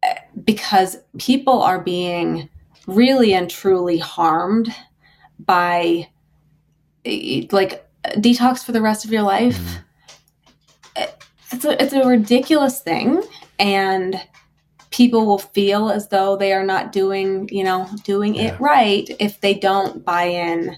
eh, 0.04 0.16
because 0.44 0.98
people 1.18 1.62
are 1.62 1.80
being 1.80 2.50
really 2.88 3.34
and 3.34 3.50
truly 3.50 3.98
harmed 3.98 4.74
by 5.40 6.08
eh, 7.06 7.48
like 7.52 7.88
detox 8.16 8.64
for 8.64 8.72
the 8.72 8.82
rest 8.82 9.06
of 9.06 9.12
your 9.12 9.24
life. 9.24 9.58
Mm-hmm. 9.58 9.78
It's 11.54 11.66
a, 11.66 11.84
it's 11.84 11.94
a 11.94 12.08
ridiculous 12.08 12.80
thing 12.80 13.22
and 13.60 14.16
people 14.90 15.26
will 15.26 15.38
feel 15.38 15.90
as 15.90 16.08
though 16.08 16.38
they 16.38 16.54
are 16.54 16.64
not 16.64 16.94
doing, 16.94 17.50
you 17.52 17.64
know, 17.64 17.90
doing 18.04 18.36
yeah. 18.36 18.54
it 18.54 18.60
right 18.60 19.10
if 19.20 19.42
they 19.42 19.54
don't 19.54 20.06
buy 20.06 20.24
in 20.24 20.78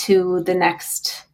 to 0.00 0.42
the 0.44 0.54
next 0.54 1.24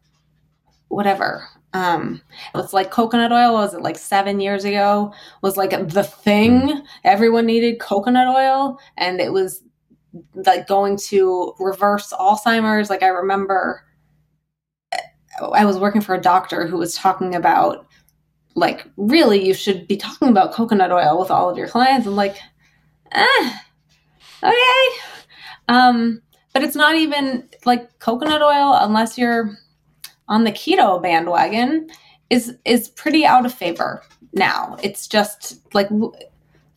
whatever 0.89 1.47
um 1.73 2.21
it's 2.55 2.73
like 2.73 2.91
coconut 2.91 3.31
oil 3.31 3.53
was 3.53 3.73
it 3.73 3.81
like 3.81 3.97
seven 3.97 4.39
years 4.39 4.63
ago 4.63 5.13
was 5.41 5.57
like 5.57 5.71
the 5.89 6.03
thing 6.03 6.61
mm. 6.61 6.81
everyone 7.03 7.45
needed 7.45 7.79
coconut 7.79 8.27
oil 8.27 8.79
and 8.97 9.19
it 9.19 9.33
was 9.33 9.63
like 10.33 10.67
going 10.67 10.97
to 10.97 11.53
reverse 11.59 12.13
Alzheimer's. 12.13 12.89
Like 12.89 13.03
I 13.03 13.07
remember 13.07 13.83
I 15.53 15.65
was 15.65 15.77
working 15.77 16.01
for 16.01 16.15
a 16.15 16.21
doctor 16.21 16.65
who 16.65 16.77
was 16.77 16.95
talking 16.95 17.35
about 17.35 17.87
like 18.55 18.87
really 18.97 19.45
you 19.45 19.53
should 19.53 19.87
be 19.87 19.97
talking 19.97 20.29
about 20.29 20.53
coconut 20.53 20.91
oil 20.91 21.19
with 21.19 21.31
all 21.31 21.49
of 21.49 21.57
your 21.57 21.67
clients. 21.67 22.07
I'm 22.07 22.15
like, 22.15 22.37
eh, 23.11 23.57
okay. 24.43 24.99
Um, 25.67 26.21
but 26.57 26.63
it's 26.63 26.75
not 26.75 26.95
even 26.95 27.47
like 27.65 27.99
coconut 27.99 28.41
oil 28.41 28.73
unless 28.81 29.15
you're 29.15 29.55
on 30.27 30.43
the 30.43 30.51
keto 30.51 30.99
bandwagon 30.99 31.87
is 32.31 32.57
is 32.65 32.89
pretty 32.89 33.27
out 33.27 33.45
of 33.45 33.53
favor 33.53 34.01
now. 34.33 34.75
It's 34.81 35.07
just 35.07 35.61
like 35.75 35.87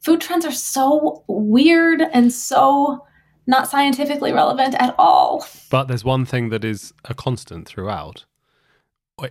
food 0.03 0.21
trends 0.21 0.45
are 0.45 0.53
so 0.53 1.25
weird 1.29 2.03
and 2.03 2.31
so 2.31 3.07
not 3.47 3.69
scientifically 3.69 4.35
relevant 4.35 4.75
at 4.75 4.95
all. 4.99 5.47
But 5.71 5.89
there's 5.89 6.05
one 6.05 6.27
thing 6.27 6.51
that 6.51 6.63
is 6.63 6.93
a 7.07 7.15
constant 7.15 7.67
throughout, 7.67 8.27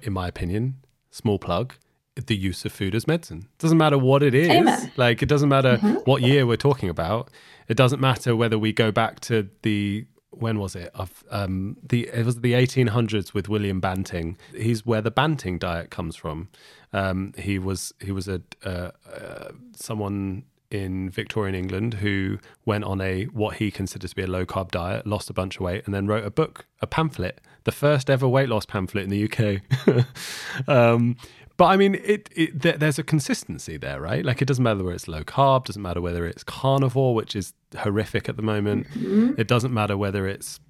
in 0.01 0.13
my 0.13 0.27
opinion, 0.27 0.77
small 1.11 1.37
plug, 1.37 1.75
the 2.15 2.35
use 2.35 2.65
of 2.65 2.71
food 2.71 2.95
as 2.95 3.05
medicine. 3.05 3.49
It 3.53 3.59
Doesn't 3.59 3.77
matter 3.77 3.99
what 3.99 4.23
it 4.23 4.33
is. 4.33 4.49
Amen. 4.49 4.91
Like 4.97 5.21
it 5.21 5.29
doesn't 5.29 5.49
matter 5.49 5.77
mm-hmm. 5.77 5.97
what 6.05 6.23
year 6.23 6.47
we're 6.47 6.57
talking 6.57 6.89
about. 6.89 7.29
It 7.67 7.77
doesn't 7.77 8.01
matter 8.01 8.35
whether 8.35 8.57
we 8.57 8.73
go 8.73 8.91
back 8.91 9.19
to 9.19 9.47
the 9.61 10.07
when 10.31 10.59
was 10.59 10.75
it? 10.75 10.93
Um, 11.29 11.77
the 11.81 12.09
it 12.13 12.25
was 12.25 12.41
the 12.41 12.53
1800s 12.53 13.33
with 13.33 13.49
William 13.49 13.79
Banting. 13.79 14.37
He's 14.55 14.85
where 14.85 15.01
the 15.01 15.11
Banting 15.11 15.57
diet 15.57 15.89
comes 15.89 16.15
from. 16.15 16.49
Um, 16.93 17.33
he 17.37 17.59
was 17.59 17.93
he 17.99 18.11
was 18.11 18.27
a 18.27 18.41
uh, 18.63 18.91
uh, 19.11 19.51
someone 19.75 20.43
in 20.71 21.09
Victorian 21.09 21.55
England 21.55 21.95
who 21.95 22.37
went 22.65 22.83
on 22.83 23.01
a 23.01 23.25
what 23.25 23.55
he 23.55 23.71
considered 23.71 24.09
to 24.09 24.15
be 24.15 24.23
a 24.23 24.27
low 24.27 24.45
carb 24.45 24.71
diet, 24.71 25.07
lost 25.07 25.29
a 25.29 25.33
bunch 25.33 25.55
of 25.55 25.61
weight, 25.61 25.83
and 25.85 25.93
then 25.93 26.07
wrote 26.07 26.25
a 26.25 26.31
book, 26.31 26.65
a 26.81 26.87
pamphlet, 26.87 27.41
the 27.63 27.71
first 27.71 28.09
ever 28.09 28.27
weight 28.27 28.49
loss 28.49 28.65
pamphlet 28.65 29.03
in 29.03 29.09
the 29.09 29.25
UK. 29.25 30.07
um, 30.67 31.17
but 31.59 31.65
I 31.65 31.75
mean, 31.75 31.95
it, 31.95 32.29
it 32.37 32.61
th- 32.61 32.77
there's 32.77 32.97
a 32.99 33.03
consistency 33.03 33.75
there, 33.75 33.99
right? 33.99 34.23
Like 34.23 34.41
it 34.41 34.45
doesn't 34.45 34.63
matter 34.63 34.81
whether 34.81 34.95
it's 34.95 35.09
low 35.09 35.25
carb, 35.25 35.65
doesn't 35.65 35.81
matter 35.81 35.99
whether 35.99 36.25
it's 36.25 36.41
carnivore, 36.41 37.13
which 37.13 37.35
is 37.35 37.53
horrific 37.77 38.29
at 38.29 38.37
the 38.37 38.41
moment. 38.41 38.87
Mm-hmm. 38.91 39.33
It 39.37 39.49
doesn't 39.49 39.73
matter 39.73 39.97
whether 39.97 40.25
it's 40.25 40.61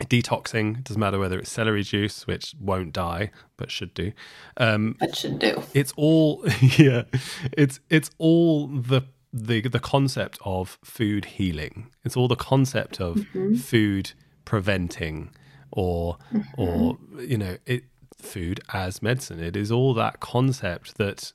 detoxing. 0.00 0.78
It 0.78 0.84
doesn't 0.84 0.98
matter 0.98 1.20
whether 1.20 1.38
it's 1.38 1.52
celery 1.52 1.84
juice, 1.84 2.26
which 2.26 2.56
won't 2.60 2.92
die 2.92 3.30
but 3.56 3.70
should 3.70 3.94
do. 3.94 4.10
Um, 4.56 4.96
but 4.98 5.14
should 5.14 5.38
do. 5.38 5.62
It's 5.74 5.92
all 5.96 6.44
yeah. 6.60 7.04
It's 7.52 7.78
it's 7.88 8.10
all 8.18 8.66
the 8.66 9.02
the 9.32 9.60
the 9.60 9.78
concept 9.78 10.40
of 10.44 10.76
food 10.82 11.24
healing. 11.24 11.92
It's 12.04 12.16
all 12.16 12.26
the 12.26 12.34
concept 12.34 13.00
of 13.00 13.14
mm-hmm. 13.14 13.54
food 13.54 14.10
preventing 14.44 15.30
or 15.70 16.18
mm-hmm. 16.32 16.60
or 16.60 16.98
you 17.20 17.38
know 17.38 17.58
it 17.64 17.84
food 18.16 18.60
as 18.72 19.02
medicine. 19.02 19.40
It 19.40 19.56
is 19.56 19.70
all 19.70 19.94
that 19.94 20.20
concept 20.20 20.98
that. 20.98 21.32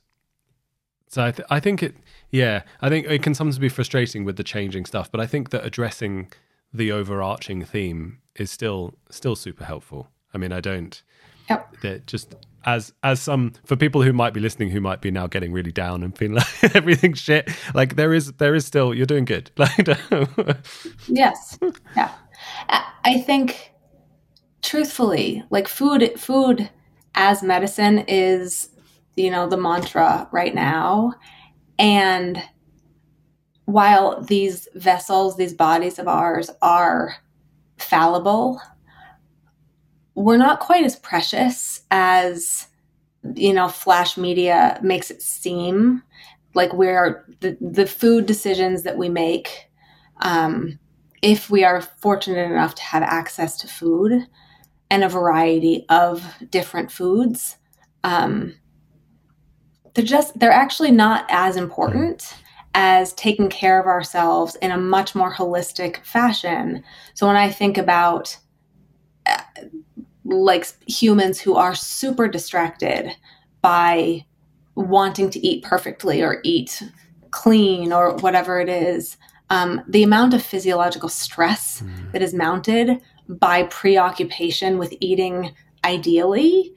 So 1.08 1.24
I, 1.24 1.30
th- 1.30 1.46
I 1.50 1.60
think 1.60 1.82
it 1.82 1.96
yeah 2.30 2.62
I 2.80 2.88
think 2.88 3.06
it 3.06 3.22
can 3.22 3.34
sometimes 3.34 3.58
be 3.58 3.68
frustrating 3.68 4.24
with 4.24 4.36
the 4.36 4.44
changing 4.44 4.86
stuff, 4.86 5.10
but 5.10 5.20
I 5.20 5.26
think 5.26 5.50
that 5.50 5.64
addressing 5.64 6.32
the 6.72 6.90
overarching 6.90 7.64
theme 7.64 8.18
is 8.36 8.50
still 8.50 8.94
still 9.10 9.36
super 9.36 9.64
helpful. 9.64 10.08
I 10.32 10.38
mean 10.38 10.52
I 10.52 10.60
don't. 10.60 11.02
Yep. 11.50 11.80
That 11.82 12.06
just 12.06 12.34
as 12.64 12.92
as 13.02 13.20
some 13.20 13.52
for 13.64 13.76
people 13.76 14.02
who 14.02 14.12
might 14.12 14.32
be 14.32 14.40
listening 14.40 14.70
who 14.70 14.80
might 14.80 15.00
be 15.00 15.10
now 15.10 15.26
getting 15.26 15.52
really 15.52 15.72
down 15.72 16.02
and 16.02 16.16
feeling 16.16 16.36
like 16.62 16.76
everything's 16.76 17.18
shit 17.18 17.50
like 17.74 17.96
there 17.96 18.14
is 18.14 18.32
there 18.34 18.54
is 18.54 18.64
still 18.64 18.94
you're 18.94 19.06
doing 19.06 19.24
good 19.24 19.50
like 19.56 19.88
yes 21.08 21.58
yeah 21.96 22.12
i 22.68 23.20
think 23.26 23.71
truthfully 24.62 25.42
like 25.50 25.68
food 25.68 26.12
food 26.18 26.70
as 27.14 27.42
medicine 27.42 28.04
is 28.08 28.70
you 29.16 29.30
know 29.30 29.48
the 29.48 29.56
mantra 29.56 30.28
right 30.32 30.54
now. 30.54 31.14
And 31.78 32.42
while 33.64 34.22
these 34.22 34.68
vessels 34.74 35.36
these 35.36 35.54
bodies 35.54 35.98
of 35.98 36.08
ours 36.08 36.50
are 36.62 37.16
fallible 37.78 38.60
we're 40.14 40.36
not 40.36 40.60
quite 40.60 40.84
as 40.84 40.96
precious 40.96 41.82
as 41.90 42.68
you 43.34 43.52
know 43.52 43.68
flash 43.68 44.16
media 44.16 44.78
makes 44.82 45.10
it 45.10 45.22
seem. 45.22 46.02
Like 46.54 46.72
we're 46.74 47.24
the, 47.40 47.56
the 47.60 47.86
food 47.86 48.26
decisions 48.26 48.82
that 48.82 48.98
we 48.98 49.08
make 49.08 49.70
um, 50.20 50.78
if 51.22 51.48
we 51.48 51.64
are 51.64 51.80
fortunate 51.80 52.50
enough 52.50 52.74
to 52.74 52.82
have 52.82 53.02
access 53.02 53.56
to 53.58 53.68
food 53.68 54.26
and 54.92 55.02
a 55.02 55.08
variety 55.08 55.86
of 55.88 56.22
different 56.50 56.92
foods 56.92 57.56
um, 58.04 58.54
they're 59.94 60.04
just 60.04 60.38
they're 60.38 60.52
actually 60.52 60.90
not 60.90 61.24
as 61.30 61.56
important 61.56 62.34
as 62.74 63.14
taking 63.14 63.48
care 63.48 63.80
of 63.80 63.86
ourselves 63.86 64.54
in 64.56 64.70
a 64.70 64.76
much 64.76 65.14
more 65.14 65.32
holistic 65.32 66.04
fashion 66.04 66.84
so 67.14 67.26
when 67.26 67.36
i 67.36 67.50
think 67.50 67.78
about 67.78 68.36
uh, 69.24 69.40
like 70.26 70.66
humans 70.86 71.40
who 71.40 71.56
are 71.56 71.74
super 71.74 72.28
distracted 72.28 73.16
by 73.62 74.22
wanting 74.74 75.30
to 75.30 75.38
eat 75.40 75.64
perfectly 75.64 76.22
or 76.22 76.40
eat 76.44 76.82
clean 77.30 77.94
or 77.94 78.14
whatever 78.16 78.60
it 78.60 78.68
is 78.68 79.16
um, 79.48 79.82
the 79.88 80.02
amount 80.02 80.34
of 80.34 80.42
physiological 80.42 81.08
stress 81.08 81.80
mm. 81.82 82.12
that 82.12 82.20
is 82.20 82.34
mounted 82.34 83.00
by 83.38 83.64
preoccupation 83.64 84.78
with 84.78 84.94
eating 85.00 85.54
ideally 85.84 86.74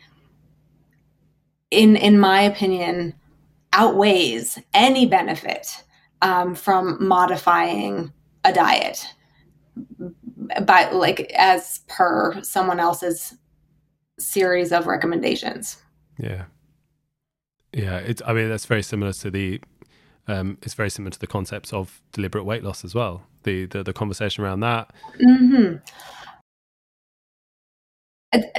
in 1.71 1.95
in 1.95 2.19
my 2.19 2.41
opinion 2.41 3.13
outweighs 3.73 4.57
any 4.73 5.05
benefit 5.05 5.83
um, 6.21 6.55
from 6.55 7.05
modifying 7.05 8.11
a 8.43 8.53
diet 8.53 9.13
by 10.65 10.89
like 10.91 11.31
as 11.35 11.81
per 11.87 12.41
someone 12.41 12.79
else's 12.79 13.35
series 14.17 14.71
of 14.71 14.87
recommendations. 14.87 15.77
Yeah. 16.17 16.45
Yeah, 17.73 17.97
it's 17.97 18.21
I 18.25 18.33
mean 18.33 18.47
that's 18.47 18.65
very 18.65 18.83
similar 18.83 19.11
to 19.13 19.29
the 19.29 19.59
um, 20.27 20.57
it's 20.61 20.73
very 20.73 20.89
similar 20.89 21.11
to 21.11 21.19
the 21.19 21.27
concepts 21.27 21.73
of 21.73 22.01
deliberate 22.13 22.45
weight 22.45 22.63
loss 22.63 22.85
as 22.85 22.95
well. 22.95 23.23
The 23.43 23.65
the, 23.65 23.83
the 23.83 23.93
conversation 23.93 24.43
around 24.43 24.61
that. 24.61 24.93
Mm-hmm. 25.21 25.77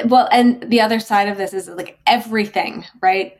Well, 0.07 0.29
and 0.33 0.63
the 0.71 0.81
other 0.81 1.01
side 1.01 1.29
of 1.29 1.37
this 1.39 1.53
is 1.53 1.69
like 1.69 1.99
everything, 2.07 2.85
right? 3.01 3.39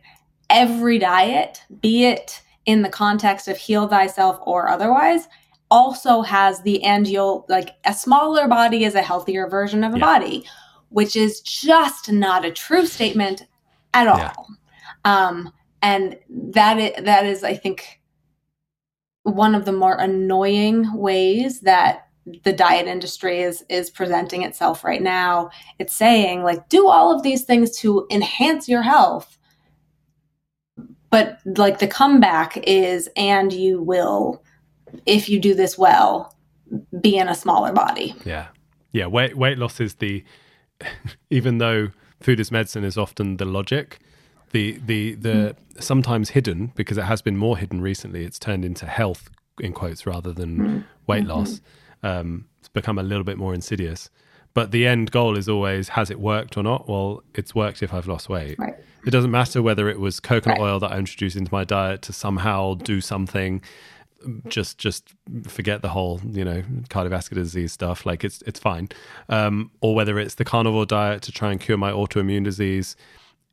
Every 0.51 0.99
diet, 0.99 1.63
be 1.81 2.05
it 2.05 2.43
in 2.67 2.83
the 2.83 2.89
context 2.89 3.49
of 3.49 3.57
heal 3.57 3.89
thyself 3.89 4.39
or 4.43 4.69
otherwise, 4.69 5.29
also 5.71 6.23
has 6.23 6.63
the 6.63 6.83
end 6.83 7.09
you'll 7.09 7.45
like 7.49 7.71
a 7.85 7.93
smaller 7.93 8.47
body 8.47 8.85
is 8.85 8.95
a 8.95 9.03
healthier 9.03 9.49
version 9.49 9.83
of 9.83 9.95
a 9.95 9.99
yeah. 9.99 10.05
body 10.05 10.45
which 10.91 11.17
is 11.17 11.41
just 11.41 12.11
not 12.11 12.45
a 12.45 12.53
true 12.53 12.87
statement 12.87 13.47
at 13.95 14.07
all 14.07 14.19
yeah. 14.19 14.33
um 15.05 15.53
and 15.83 16.17
that 16.29 16.79
is, 16.79 17.05
that 17.05 17.27
is 17.27 17.43
i 17.43 17.55
think 17.55 18.01
one 19.25 19.55
of 19.57 19.65
the 19.65 19.73
more 19.73 19.97
annoying 19.97 20.93
ways 20.97 21.61
that 21.61 22.06
the 22.43 22.53
diet 22.53 22.87
industry 22.87 23.41
is 23.41 23.65
is 23.69 23.89
presenting 23.89 24.43
itself 24.43 24.83
right 24.83 25.03
now 25.03 25.49
it's 25.79 25.95
saying 25.95 26.43
like 26.43 26.69
do 26.69 26.89
all 26.89 27.15
of 27.15 27.23
these 27.23 27.45
things 27.45 27.79
to 27.79 28.07
enhance 28.11 28.69
your 28.69 28.83
health 28.83 29.39
but 31.11 31.39
like 31.45 31.79
the 31.79 31.87
comeback 31.87 32.57
is 32.67 33.09
and 33.17 33.53
you 33.53 33.81
will 33.81 34.43
if 35.05 35.29
you 35.29 35.39
do 35.39 35.55
this 35.55 35.77
well, 35.77 36.35
be 37.01 37.17
in 37.17 37.29
a 37.29 37.35
smaller 37.35 37.73
body. 37.73 38.15
Yeah. 38.25 38.49
Yeah. 38.93 39.07
Weight, 39.07 39.37
weight 39.37 39.59
loss 39.59 39.81
is 39.81 39.97
the, 39.97 40.25
even 41.31 41.59
though 41.59 41.89
food 42.21 42.41
is 42.41 42.51
medicine 42.51 42.85
is 42.85 42.97
often 42.97 43.37
the 43.37 43.45
logic, 43.45 43.99
the, 44.53 44.81
the, 44.85 45.15
the 45.15 45.29
mm. 45.75 45.83
sometimes 45.83 46.31
hidden, 46.31 46.73
because 46.75 46.99
it 46.99 47.05
has 47.05 47.23
been 47.23 47.37
more 47.37 47.59
hidden 47.59 47.81
recently, 47.81 48.25
it's 48.25 48.39
turned 48.39 48.65
into 48.65 48.87
health 48.87 49.31
in 49.61 49.73
quotes 49.73 50.07
rather 50.07 50.33
than 50.33 50.59
mm. 50.59 50.85
weight 51.07 51.23
mm-hmm. 51.23 51.31
loss. 51.31 51.61
Um, 52.07 52.47
it's 52.61 52.69
become 52.69 52.99
a 52.99 53.03
little 53.03 53.25
bit 53.25 53.39
more 53.39 53.55
insidious. 53.55 54.11
But 54.55 54.71
the 54.71 54.87
end 54.87 55.11
goal 55.11 55.37
is 55.37 55.49
always 55.49 55.91
has 55.91 56.11
it 56.11 56.19
worked 56.19 56.57
or 56.57 56.63
not? 56.63 56.89
Well, 56.89 57.23
it's 57.35 57.55
worked 57.55 57.83
if 57.83 57.93
I've 57.93 58.07
lost 58.07 58.29
weight. 58.29 58.59
Right. 58.59 58.75
It 59.07 59.11
doesn't 59.11 59.31
matter 59.31 59.63
whether 59.63 59.89
it 59.89 60.01
was 60.01 60.19
coconut 60.19 60.59
right. 60.59 60.65
oil 60.65 60.81
that 60.81 60.93
I 60.93 60.99
introduced 60.99 61.37
into 61.37 61.53
my 61.53 61.65
diet 61.65 62.03
to 62.03 62.13
somehow 62.13 62.75
do 62.75 63.01
something 63.01 63.63
just 64.49 64.79
just 64.79 65.15
forget 65.47 65.83
the 65.83 65.89
whole 65.89 66.21
you 66.25 66.45
know 66.45 66.63
cardiovascular 66.89 67.35
disease 67.35 67.73
stuff 67.73 68.07
like 68.07 68.25
it's 68.25 68.43
it's 68.43 68.59
fine 68.59 68.89
um, 69.29 69.71
or 69.81 69.95
whether 69.95 70.19
it's 70.19 70.35
the 70.37 70.45
carnivore 70.45 70.87
diet 70.87 71.23
to 71.23 71.33
try 71.33 71.53
and 71.53 71.61
cure 71.61 71.77
my 71.77 71.93
autoimmune 71.93 72.45
disease 72.45 72.97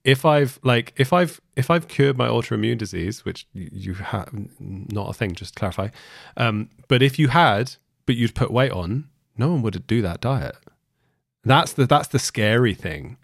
if 0.04 0.26
i've 0.26 0.60
like 0.64 0.94
if 0.96 1.14
i've 1.14 1.40
if 1.56 1.70
i've 1.70 1.88
cured 1.88 2.18
my 2.18 2.28
autoimmune 2.28 2.78
disease 2.78 3.24
which 3.26 3.46
you 3.54 3.94
have 3.94 4.30
not 4.60 5.10
a 5.10 5.14
thing 5.14 5.34
just 5.34 5.54
to 5.54 5.60
clarify 5.60 5.90
um, 6.38 6.70
but 6.88 7.02
if 7.02 7.20
you 7.20 7.28
had 7.28 7.76
but 8.06 8.16
you'd 8.16 8.36
put 8.36 8.52
weight 8.52 8.72
on, 8.72 9.10
no 9.38 9.50
one 9.50 9.62
would 9.62 9.88
do 9.88 10.02
that 10.02 10.22
diet. 10.22 10.56
That's 11.44 11.74
the 11.74 11.86
that's 11.86 12.08
the 12.08 12.20
scary 12.20 12.74
thing, 12.74 13.18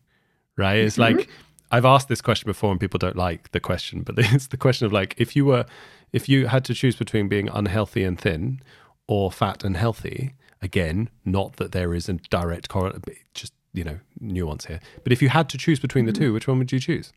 right? 0.57 0.77
It's 0.79 0.97
mm-hmm. 0.97 1.17
like 1.17 1.29
I've 1.71 1.85
asked 1.85 2.07
this 2.07 2.21
question 2.21 2.47
before 2.47 2.71
and 2.71 2.79
people 2.79 2.97
don't 2.97 3.15
like 3.15 3.51
the 3.51 3.59
question, 3.59 4.01
but 4.01 4.15
it's 4.17 4.47
the 4.47 4.57
question 4.57 4.85
of 4.85 4.93
like 4.93 5.15
if 5.17 5.35
you 5.35 5.45
were 5.45 5.65
if 6.11 6.27
you 6.27 6.47
had 6.47 6.65
to 6.65 6.73
choose 6.73 6.95
between 6.95 7.27
being 7.27 7.49
unhealthy 7.49 8.03
and 8.03 8.19
thin 8.19 8.61
or 9.07 9.31
fat 9.31 9.63
and 9.63 9.77
healthy, 9.77 10.33
again, 10.61 11.09
not 11.23 11.57
that 11.57 11.71
there 11.71 11.93
is 11.93 12.09
a 12.09 12.13
direct 12.13 12.69
correlation, 12.69 13.01
just 13.33 13.53
you 13.73 13.83
know 13.83 13.99
nuance 14.19 14.65
here. 14.65 14.79
But 15.03 15.13
if 15.13 15.21
you 15.21 15.29
had 15.29 15.49
to 15.49 15.57
choose 15.57 15.79
between 15.79 16.05
the 16.05 16.11
mm-hmm. 16.11 16.23
two, 16.23 16.33
which 16.33 16.47
one 16.47 16.57
would 16.59 16.71
you 16.71 16.79
choose? 16.79 17.13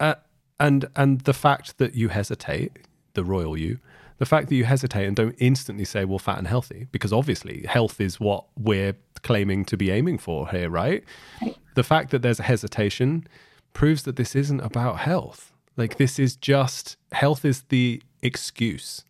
Uh, 0.00 0.14
and 0.58 0.86
and 0.96 1.20
the 1.20 1.34
fact 1.34 1.78
that 1.78 1.94
you 1.94 2.08
hesitate, 2.08 2.72
the 3.14 3.24
royal 3.24 3.56
you, 3.56 3.78
the 4.18 4.26
fact 4.26 4.48
that 4.48 4.54
you 4.54 4.64
hesitate 4.64 5.06
and 5.06 5.14
don't 5.14 5.34
instantly 5.38 5.84
say, 5.84 6.04
well, 6.04 6.18
fat 6.18 6.38
and 6.38 6.46
healthy, 6.46 6.86
because 6.90 7.12
obviously 7.12 7.64
health 7.68 8.00
is 8.00 8.18
what 8.18 8.44
we're 8.58 8.94
claiming 9.22 9.64
to 9.66 9.76
be 9.76 9.90
aiming 9.90 10.18
for 10.18 10.48
here, 10.48 10.70
right? 10.70 11.04
right? 11.42 11.56
The 11.74 11.82
fact 11.82 12.10
that 12.10 12.22
there's 12.22 12.40
a 12.40 12.44
hesitation 12.44 13.26
proves 13.72 14.04
that 14.04 14.16
this 14.16 14.34
isn't 14.34 14.60
about 14.60 15.00
health. 15.00 15.52
Like, 15.76 15.98
this 15.98 16.18
is 16.18 16.36
just 16.36 16.96
health 17.12 17.44
is 17.44 17.62
the 17.68 18.02
excuse 18.22 19.04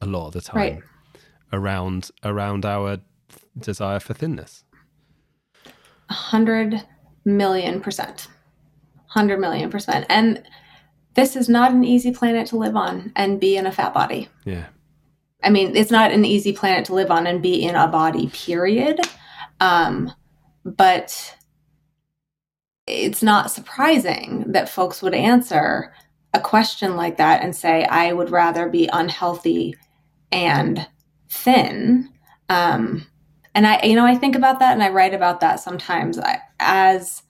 a 0.00 0.06
lot 0.06 0.28
of 0.28 0.32
the 0.34 0.40
time 0.40 0.56
right. 0.56 0.82
around 1.52 2.10
around 2.22 2.64
our 2.64 2.98
desire 3.58 4.00
for 4.00 4.14
thinness. 4.14 4.64
A 6.10 6.12
hundred 6.12 6.82
million 7.24 7.80
percent. 7.80 8.28
Hundred 9.06 9.40
million 9.40 9.70
percent. 9.70 10.06
And 10.08 10.42
this 11.14 11.36
is 11.36 11.48
not 11.48 11.72
an 11.72 11.84
easy 11.84 12.12
planet 12.12 12.46
to 12.48 12.56
live 12.56 12.76
on 12.76 13.12
and 13.16 13.40
be 13.40 13.56
in 13.56 13.66
a 13.66 13.72
fat 13.72 13.94
body. 13.94 14.28
Yeah. 14.44 14.66
I 15.42 15.50
mean, 15.50 15.76
it's 15.76 15.90
not 15.90 16.10
an 16.10 16.24
easy 16.24 16.52
planet 16.52 16.86
to 16.86 16.94
live 16.94 17.10
on 17.10 17.26
and 17.26 17.42
be 17.42 17.64
in 17.64 17.74
a 17.74 17.88
body, 17.88 18.28
period. 18.28 19.00
Um, 19.60 20.12
but 20.64 21.36
it's 22.86 23.22
not 23.22 23.50
surprising 23.50 24.44
that 24.48 24.68
folks 24.68 25.02
would 25.02 25.14
answer 25.14 25.94
a 26.32 26.40
question 26.40 26.96
like 26.96 27.16
that 27.18 27.42
and 27.42 27.54
say, 27.54 27.84
I 27.84 28.12
would 28.12 28.30
rather 28.30 28.68
be 28.68 28.88
unhealthy 28.92 29.76
and 30.32 30.86
thin. 31.28 32.10
Um, 32.48 33.06
and 33.54 33.66
I, 33.66 33.82
you 33.84 33.94
know, 33.94 34.04
I 34.04 34.16
think 34.16 34.34
about 34.34 34.58
that 34.58 34.72
and 34.72 34.82
I 34.82 34.88
write 34.88 35.14
about 35.14 35.40
that 35.40 35.60
sometimes 35.60 36.18
I, 36.18 36.40
as 36.58 37.22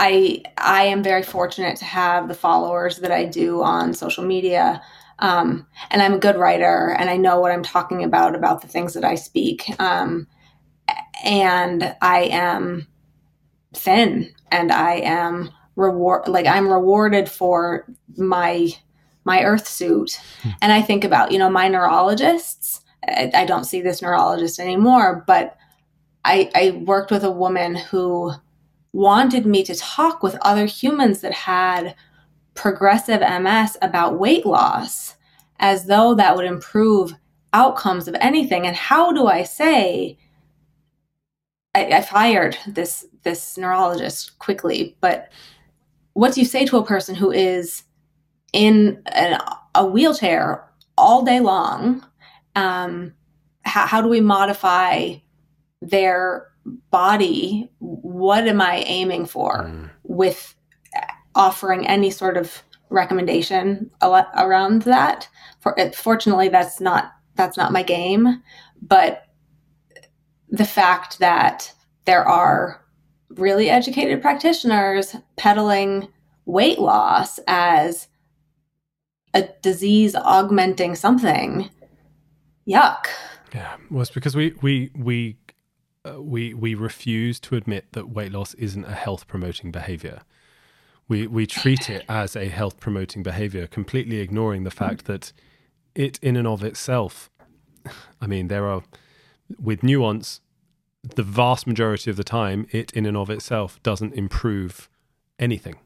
I 0.00 0.42
I 0.56 0.84
am 0.84 1.02
very 1.02 1.22
fortunate 1.22 1.76
to 1.76 1.84
have 1.84 2.26
the 2.26 2.34
followers 2.34 2.96
that 2.98 3.12
I 3.12 3.26
do 3.26 3.62
on 3.62 3.92
social 3.92 4.24
media. 4.24 4.80
Um, 5.18 5.66
and 5.90 6.00
I'm 6.00 6.14
a 6.14 6.18
good 6.18 6.36
writer 6.36 6.96
and 6.98 7.10
I 7.10 7.18
know 7.18 7.38
what 7.38 7.52
I'm 7.52 7.62
talking 7.62 8.02
about 8.02 8.34
about 8.34 8.62
the 8.62 8.68
things 8.68 8.94
that 8.94 9.04
I 9.04 9.16
speak. 9.16 9.70
Um, 9.78 10.26
and 11.22 11.94
I 12.00 12.22
am 12.32 12.86
thin 13.74 14.34
and 14.50 14.72
I 14.72 14.94
am 14.94 15.50
reward 15.76 16.28
like 16.28 16.46
I'm 16.46 16.72
rewarded 16.72 17.28
for 17.28 17.86
my 18.16 18.70
my 19.24 19.42
earth 19.44 19.68
suit. 19.68 20.18
Hmm. 20.42 20.50
And 20.62 20.72
I 20.72 20.80
think 20.80 21.04
about, 21.04 21.30
you 21.30 21.38
know, 21.38 21.50
my 21.50 21.68
neurologists. 21.68 22.80
I, 23.06 23.30
I 23.34 23.44
don't 23.44 23.64
see 23.64 23.82
this 23.82 24.00
neurologist 24.00 24.58
anymore, 24.58 25.24
but 25.26 25.58
I, 26.24 26.50
I 26.54 26.82
worked 26.84 27.10
with 27.10 27.24
a 27.24 27.30
woman 27.30 27.74
who 27.74 28.32
wanted 28.92 29.46
me 29.46 29.62
to 29.64 29.74
talk 29.74 30.22
with 30.22 30.36
other 30.42 30.66
humans 30.66 31.20
that 31.20 31.32
had 31.32 31.94
progressive 32.54 33.20
MS 33.20 33.76
about 33.82 34.18
weight 34.18 34.44
loss 34.44 35.16
as 35.60 35.86
though 35.86 36.14
that 36.14 36.36
would 36.36 36.46
improve 36.46 37.14
outcomes 37.52 38.08
of 38.08 38.16
anything. 38.20 38.66
And 38.66 38.76
how 38.76 39.12
do 39.12 39.26
I 39.26 39.42
say, 39.42 40.18
I, 41.74 41.86
I 41.86 42.02
fired 42.02 42.56
this 42.66 43.06
this 43.22 43.58
neurologist 43.58 44.38
quickly, 44.38 44.96
but 45.00 45.30
what 46.14 46.32
do 46.32 46.40
you 46.40 46.46
say 46.46 46.64
to 46.64 46.78
a 46.78 46.86
person 46.86 47.14
who 47.14 47.30
is 47.30 47.84
in 48.52 49.02
an, 49.06 49.38
a 49.74 49.86
wheelchair 49.86 50.66
all 50.96 51.22
day 51.22 51.40
long? 51.40 52.04
Um, 52.56 53.12
how, 53.62 53.86
how 53.86 54.02
do 54.02 54.08
we 54.08 54.20
modify 54.20 55.14
their 55.82 56.49
body, 56.90 57.70
what 57.78 58.46
am 58.46 58.60
I 58.60 58.84
aiming 58.86 59.26
for 59.26 59.64
mm. 59.64 59.90
with 60.04 60.54
offering 61.34 61.86
any 61.86 62.10
sort 62.10 62.36
of 62.36 62.62
recommendation 62.88 63.90
around 64.02 64.82
that? 64.82 65.28
For 65.60 65.74
fortunately, 65.94 66.48
that's 66.48 66.80
not 66.80 67.12
that's 67.36 67.56
not 67.56 67.72
my 67.72 67.82
game, 67.82 68.42
but 68.82 69.24
the 70.48 70.64
fact 70.64 71.18
that 71.20 71.72
there 72.04 72.26
are 72.26 72.84
really 73.30 73.70
educated 73.70 74.20
practitioners 74.20 75.14
peddling 75.36 76.08
weight 76.44 76.78
loss 76.80 77.38
as 77.46 78.08
a 79.34 79.48
disease 79.62 80.16
augmenting 80.16 80.96
something 80.96 81.70
yuck 82.68 83.06
yeah 83.54 83.76
well 83.90 84.02
it's 84.02 84.10
because 84.10 84.34
we 84.34 84.52
we 84.60 84.90
we 84.96 85.36
uh, 86.08 86.20
we 86.20 86.54
we 86.54 86.74
refuse 86.74 87.38
to 87.40 87.56
admit 87.56 87.86
that 87.92 88.08
weight 88.08 88.32
loss 88.32 88.54
isn't 88.54 88.84
a 88.84 88.94
health 88.94 89.26
promoting 89.26 89.70
behavior. 89.70 90.22
We 91.08 91.26
we 91.26 91.46
treat 91.46 91.90
it 91.90 92.04
as 92.08 92.36
a 92.36 92.48
health 92.48 92.80
promoting 92.80 93.22
behavior, 93.22 93.66
completely 93.66 94.18
ignoring 94.18 94.64
the 94.64 94.70
fact 94.70 95.04
that 95.06 95.32
it 95.94 96.18
in 96.22 96.36
and 96.36 96.46
of 96.46 96.64
itself. 96.64 97.30
I 98.20 98.26
mean, 98.26 98.48
there 98.48 98.66
are 98.66 98.82
with 99.58 99.82
nuance. 99.82 100.40
The 101.02 101.22
vast 101.22 101.66
majority 101.66 102.10
of 102.10 102.18
the 102.18 102.24
time, 102.24 102.66
it 102.70 102.92
in 102.92 103.06
and 103.06 103.16
of 103.16 103.30
itself 103.30 103.82
doesn't 103.82 104.12
improve 104.12 104.90
anything. 105.38 105.76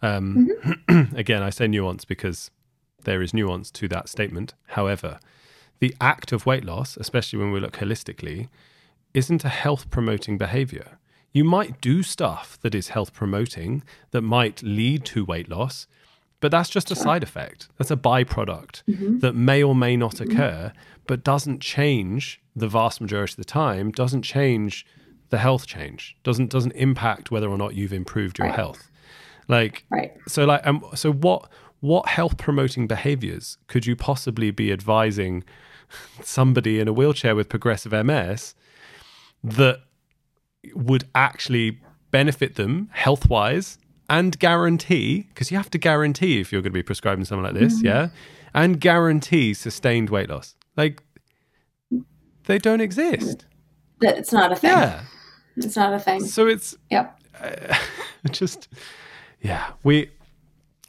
Um, 0.00 0.48
mm-hmm. 0.64 1.14
again, 1.16 1.42
I 1.42 1.50
say 1.50 1.68
nuance 1.68 2.06
because 2.06 2.50
there 3.04 3.20
is 3.20 3.34
nuance 3.34 3.70
to 3.72 3.88
that 3.88 4.08
statement. 4.08 4.54
However, 4.68 5.20
the 5.78 5.94
act 6.00 6.32
of 6.32 6.46
weight 6.46 6.64
loss, 6.64 6.96
especially 6.96 7.38
when 7.38 7.52
we 7.52 7.60
look 7.60 7.74
holistically, 7.74 8.48
isn't 9.14 9.44
a 9.44 9.48
health 9.48 9.90
promoting 9.90 10.38
behavior. 10.38 10.98
You 11.32 11.44
might 11.44 11.80
do 11.80 12.02
stuff 12.02 12.58
that 12.62 12.74
is 12.74 12.88
health 12.88 13.12
promoting 13.12 13.82
that 14.10 14.22
might 14.22 14.62
lead 14.62 15.04
to 15.06 15.24
weight 15.24 15.48
loss, 15.48 15.86
but 16.40 16.50
that's 16.50 16.70
just 16.70 16.90
a 16.90 16.96
side 16.96 17.22
effect. 17.22 17.68
That's 17.78 17.90
a 17.90 17.96
byproduct 17.96 18.82
mm-hmm. 18.88 19.18
that 19.18 19.34
may 19.34 19.62
or 19.62 19.74
may 19.74 19.96
not 19.96 20.16
mm-hmm. 20.16 20.32
occur, 20.32 20.72
but 21.06 21.22
doesn't 21.22 21.60
change 21.60 22.40
the 22.56 22.68
vast 22.68 23.00
majority 23.00 23.32
of 23.32 23.36
the 23.36 23.44
time, 23.44 23.90
doesn't 23.92 24.22
change 24.22 24.86
the 25.28 25.38
health 25.38 25.66
change, 25.66 26.16
doesn't 26.24 26.50
doesn't 26.50 26.72
impact 26.72 27.30
whether 27.30 27.48
or 27.48 27.58
not 27.58 27.74
you've 27.74 27.92
improved 27.92 28.38
your 28.38 28.48
right. 28.48 28.56
health. 28.56 28.90
Like 29.46 29.84
right. 29.90 30.12
so 30.26 30.44
like 30.44 30.66
um, 30.66 30.84
so 30.94 31.12
what 31.12 31.48
what 31.80 32.08
health 32.08 32.36
promoting 32.36 32.86
behaviors 32.86 33.58
could 33.68 33.86
you 33.86 33.94
possibly 33.94 34.50
be 34.50 34.72
advising 34.72 35.44
somebody 36.22 36.80
in 36.80 36.88
a 36.88 36.92
wheelchair 36.92 37.36
with 37.36 37.48
progressive 37.48 37.92
MS 37.92 38.54
that 39.42 39.80
would 40.74 41.04
actually 41.14 41.80
benefit 42.10 42.56
them 42.56 42.90
health 42.92 43.28
wise 43.28 43.78
and 44.08 44.38
guarantee, 44.38 45.26
because 45.28 45.50
you 45.50 45.56
have 45.56 45.70
to 45.70 45.78
guarantee 45.78 46.40
if 46.40 46.52
you're 46.52 46.62
going 46.62 46.72
to 46.72 46.78
be 46.78 46.82
prescribing 46.82 47.24
something 47.24 47.44
like 47.44 47.54
this, 47.54 47.76
mm-hmm. 47.76 47.86
yeah, 47.86 48.08
and 48.52 48.80
guarantee 48.80 49.54
sustained 49.54 50.10
weight 50.10 50.28
loss. 50.28 50.56
Like 50.76 51.02
they 52.44 52.58
don't 52.58 52.80
exist. 52.80 53.46
It's 54.00 54.32
not 54.32 54.50
a 54.52 54.56
thing. 54.56 54.70
Yeah. 54.70 55.02
It's 55.56 55.76
not 55.76 55.92
a 55.92 55.98
thing. 55.98 56.24
So 56.24 56.46
it's, 56.46 56.76
yep. 56.90 57.20
Uh, 57.40 57.76
just, 58.30 58.68
yeah, 59.40 59.72
we, 59.82 60.10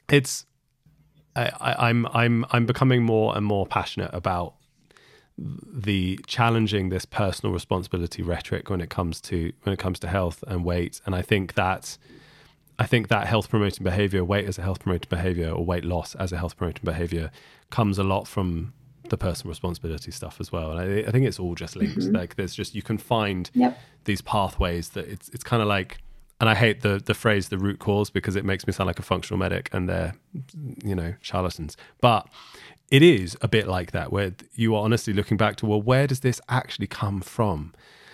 it's, 0.08 0.46
I, 1.36 1.50
I, 1.60 1.88
I'm, 1.88 2.06
I'm, 2.06 2.44
I'm 2.50 2.66
becoming 2.66 3.02
more 3.02 3.36
and 3.36 3.44
more 3.44 3.66
passionate 3.66 4.10
about 4.12 4.54
the 5.38 6.18
challenging 6.26 6.90
this 6.90 7.04
personal 7.04 7.52
responsibility 7.52 8.22
rhetoric 8.22 8.68
when 8.68 8.80
it 8.80 8.90
comes 8.90 9.20
to 9.20 9.52
when 9.62 9.72
it 9.72 9.78
comes 9.78 9.98
to 9.98 10.08
health 10.08 10.44
and 10.46 10.64
weight 10.64 11.00
and 11.06 11.14
i 11.14 11.22
think 11.22 11.54
that 11.54 11.96
i 12.78 12.84
think 12.84 13.08
that 13.08 13.26
health 13.26 13.48
promoting 13.48 13.82
behavior 13.82 14.24
weight 14.24 14.46
as 14.46 14.58
a 14.58 14.62
health 14.62 14.80
promoting 14.80 15.08
behavior 15.08 15.50
or 15.50 15.64
weight 15.64 15.84
loss 15.84 16.14
as 16.16 16.32
a 16.32 16.36
health 16.36 16.56
promoting 16.56 16.84
behavior 16.84 17.30
comes 17.70 17.98
a 17.98 18.04
lot 18.04 18.28
from 18.28 18.72
the 19.08 19.16
personal 19.16 19.50
responsibility 19.50 20.10
stuff 20.10 20.38
as 20.38 20.52
well 20.52 20.72
and 20.72 20.80
i, 20.80 21.08
I 21.08 21.10
think 21.10 21.26
it's 21.26 21.38
all 21.38 21.54
just 21.54 21.76
linked 21.76 21.98
mm-hmm. 21.98 22.14
like 22.14 22.36
there's 22.36 22.54
just 22.54 22.74
you 22.74 22.82
can 22.82 22.98
find 22.98 23.50
yep. 23.54 23.78
these 24.04 24.20
pathways 24.20 24.90
that 24.90 25.08
it's 25.08 25.28
it's 25.30 25.44
kind 25.44 25.62
of 25.62 25.68
like 25.68 25.98
and 26.42 26.50
I 26.50 26.56
hate 26.56 26.80
the 26.80 27.00
the 27.02 27.14
phrase 27.14 27.50
the 27.50 27.56
root 27.56 27.78
cause 27.78 28.10
because 28.10 28.34
it 28.34 28.44
makes 28.44 28.66
me 28.66 28.72
sound 28.72 28.88
like 28.88 28.98
a 28.98 29.02
functional 29.02 29.38
medic 29.38 29.70
and 29.72 29.88
they're 29.88 30.12
you 30.82 30.96
know 30.96 31.14
charlatans. 31.20 31.76
But 32.00 32.26
it 32.92 33.02
is 33.02 33.38
a 33.40 33.48
bit 33.48 33.66
like 33.66 33.92
that, 33.92 34.12
where 34.12 34.34
you 34.54 34.76
are 34.76 34.84
honestly 34.84 35.14
looking 35.14 35.38
back 35.38 35.56
to, 35.56 35.66
well, 35.66 35.80
where 35.80 36.06
does 36.06 36.20
this 36.20 36.42
actually 36.50 36.86
come 36.86 37.22
from? 37.22 37.72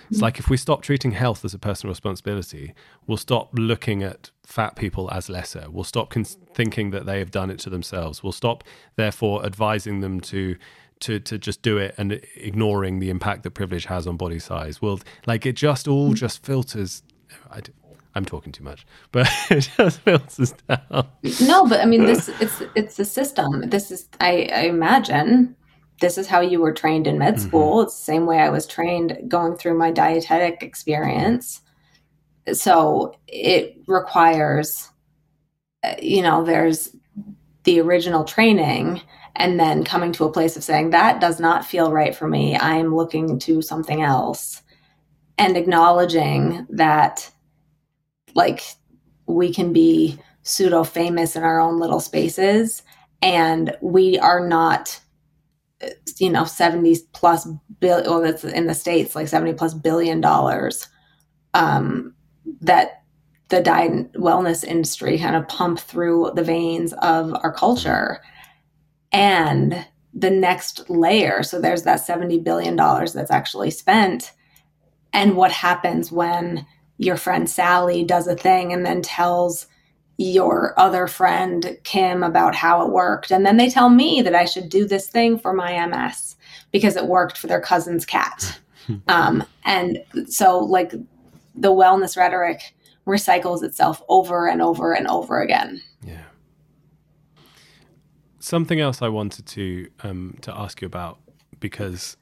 It's 0.09 0.23
like 0.23 0.39
if 0.39 0.49
we 0.49 0.57
stop 0.57 0.83
treating 0.83 1.11
health 1.11 1.45
as 1.45 1.53
a 1.53 1.59
personal 1.59 1.91
responsibility, 1.91 2.75
we'll 3.07 3.19
stop 3.19 3.51
looking 3.53 4.03
at 4.03 4.31
fat 4.43 4.77
people 4.77 5.11
as 5.13 5.29
lesser. 5.29 5.67
We'll 5.69 5.85
stop 5.85 6.11
con- 6.11 6.25
thinking 6.25 6.93
that 6.93 7.05
they 7.07 7.19
have 7.19 7.31
done 7.31 7.51
it 7.51 7.59
to 7.59 7.71
themselves. 7.71 8.23
We'll 8.23 8.33
stop, 8.33 8.65
therefore, 8.97 9.45
advising 9.45 10.01
them 10.01 10.21
to 10.23 10.57
to 11.01 11.21
to 11.21 11.39
just 11.39 11.61
do 11.63 11.77
it 11.77 11.95
and 11.99 12.21
ignoring 12.37 13.01
the 13.01 13.11
impact 13.11 13.43
that 13.43 13.51
privilege 13.51 13.85
has 13.87 14.07
on 14.07 14.17
body 14.17 14.39
size. 14.39 14.81
Well, 14.81 15.01
like 15.27 15.45
it 15.45 15.57
just 15.57 15.87
all 15.87 16.13
mm. 16.13 16.15
just 16.15 16.43
filters. 16.43 17.03
I, 17.51 17.61
am 18.19 18.25
talking 18.25 18.53
too 18.53 18.65
much, 18.65 18.87
but 19.13 19.29
it 19.51 19.71
just 19.77 20.01
filters 20.01 20.55
down. 20.69 21.09
No, 21.41 21.67
but 21.67 21.81
I 21.81 21.87
mean, 21.87 22.05
this 22.05 22.29
it's 22.41 22.63
it's 22.75 22.97
the 22.97 23.05
system. 23.05 23.71
This 23.71 23.91
is 23.91 24.09
I, 24.21 24.51
I 24.53 24.61
imagine 24.63 25.57
this 26.01 26.19
is 26.19 26.27
how 26.27 26.41
you 26.41 26.61
were 26.61 26.73
trained 26.73 27.07
in 27.07 27.19
med 27.19 27.35
mm-hmm. 27.35 27.49
school. 27.49 27.77
Mm-hmm. 27.77 27.87
It's 27.87 27.97
the 27.97 28.05
same 28.05 28.27
way 28.27 28.39
I 28.39 28.51
was 28.51 28.67
trained 28.67 29.17
going 29.27 29.57
through 29.57 29.79
my 29.79 29.91
dietetic 29.91 30.63
experience. 30.63 31.63
So 32.53 33.15
it 33.27 33.77
requires, 33.87 34.91
uh, 35.83 35.95
you 36.01 36.23
know, 36.23 36.45
there's 36.45 36.95
the 37.65 37.81
original 37.81 38.25
training 38.25 39.03
and 39.37 39.59
then 39.59 39.85
coming 39.85 40.13
to 40.13 40.25
a 40.25 40.33
place 40.33 40.57
of 40.57 40.65
saying 40.65 40.91
that 40.91 41.21
does 41.21 41.39
not 41.39 41.65
feel 41.65 41.93
right 41.93 42.15
for 42.15 42.27
me 42.27 42.57
i'm 42.57 42.95
looking 42.95 43.39
to 43.39 43.61
something 43.61 44.03
else 44.03 44.63
and 45.39 45.57
acknowledging 45.57 46.67
that 46.71 47.31
like 48.35 48.63
we 49.27 49.53
can 49.53 49.73
be 49.73 50.19
pseudo 50.43 50.85
famous 50.85 51.37
in 51.37 51.43
our 51.43 51.61
own 51.61 51.79
little 51.79 52.01
spaces 52.01 52.83
and 53.21 53.77
we 53.81 54.19
are 54.19 54.47
not 54.47 55.01
you 56.19 56.31
know 56.31 56.45
70 56.45 56.97
plus 57.13 57.47
bill 57.81 58.03
well 58.05 58.21
that's 58.21 58.45
in 58.45 58.67
the 58.67 58.75
states 58.75 59.15
like 59.15 59.29
70 59.29 59.53
plus 59.55 59.75
billion 59.75 60.21
dollars 60.21 60.89
um 61.55 62.15
that 62.61 63.03
the 63.49 63.63
diet 63.63 64.13
wellness 64.13 64.65
industry 64.65 65.19
kind 65.19 65.37
of 65.37 65.49
pump 65.49 65.79
through 65.79 66.33
the 66.35 66.45
veins 66.45 66.93
of 66.95 67.35
our 67.43 67.53
culture. 67.53 68.21
And 69.13 69.87
the 70.15 70.31
next 70.31 70.89
layer 70.89 71.43
so 71.43 71.61
there's 71.61 71.83
that 71.83 72.01
70 72.01 72.41
billion 72.41 72.75
dollars 72.75 73.13
that's 73.13 73.31
actually 73.31 73.71
spent 73.71 74.33
and 75.13 75.37
what 75.37 75.53
happens 75.53 76.11
when 76.11 76.67
your 76.99 77.17
friend 77.17 77.49
Sally 77.49 78.05
does 78.05 78.27
a 78.27 78.37
thing 78.37 78.73
and 78.73 78.85
then 78.85 79.03
tells 79.03 79.67
your 80.19 80.75
other 80.79 81.07
friend 81.07 81.79
Kim 81.85 82.25
about 82.25 82.55
how 82.55 82.85
it 82.85 82.93
worked. 82.93 83.31
And 83.31 83.47
then 83.47 83.57
they 83.57 83.71
tell 83.71 83.89
me 83.89 84.21
that 84.23 84.35
I 84.35 84.45
should 84.45 84.69
do 84.69 84.85
this 84.87 85.09
thing 85.09 85.39
for 85.39 85.53
my 85.53 85.87
MS 85.87 86.37
because 86.73 86.97
it 86.97 87.07
worked 87.07 87.39
for 87.39 87.47
their 87.47 87.61
cousin's 87.61 88.05
cat. 88.05 88.61
Um, 89.07 89.45
and 89.67 90.03
so 90.29 90.61
like 90.61 90.93
the 91.55 91.71
wellness 91.71 92.17
rhetoric 92.17 92.75
recycles 93.07 93.63
itself 93.63 94.03
over 94.09 94.49
and 94.49 94.63
over 94.63 94.95
and 94.95 95.07
over 95.09 95.43
again. 95.43 95.83
Yeah. 96.03 96.25
Something 98.39 98.81
else 98.81 99.03
I 99.03 99.09
wanted 99.09 99.45
to 99.45 99.89
um, 100.03 100.39
to 100.41 100.57
ask 100.57 100.81
you 100.81 100.87
about 100.87 101.19
because 101.61 102.17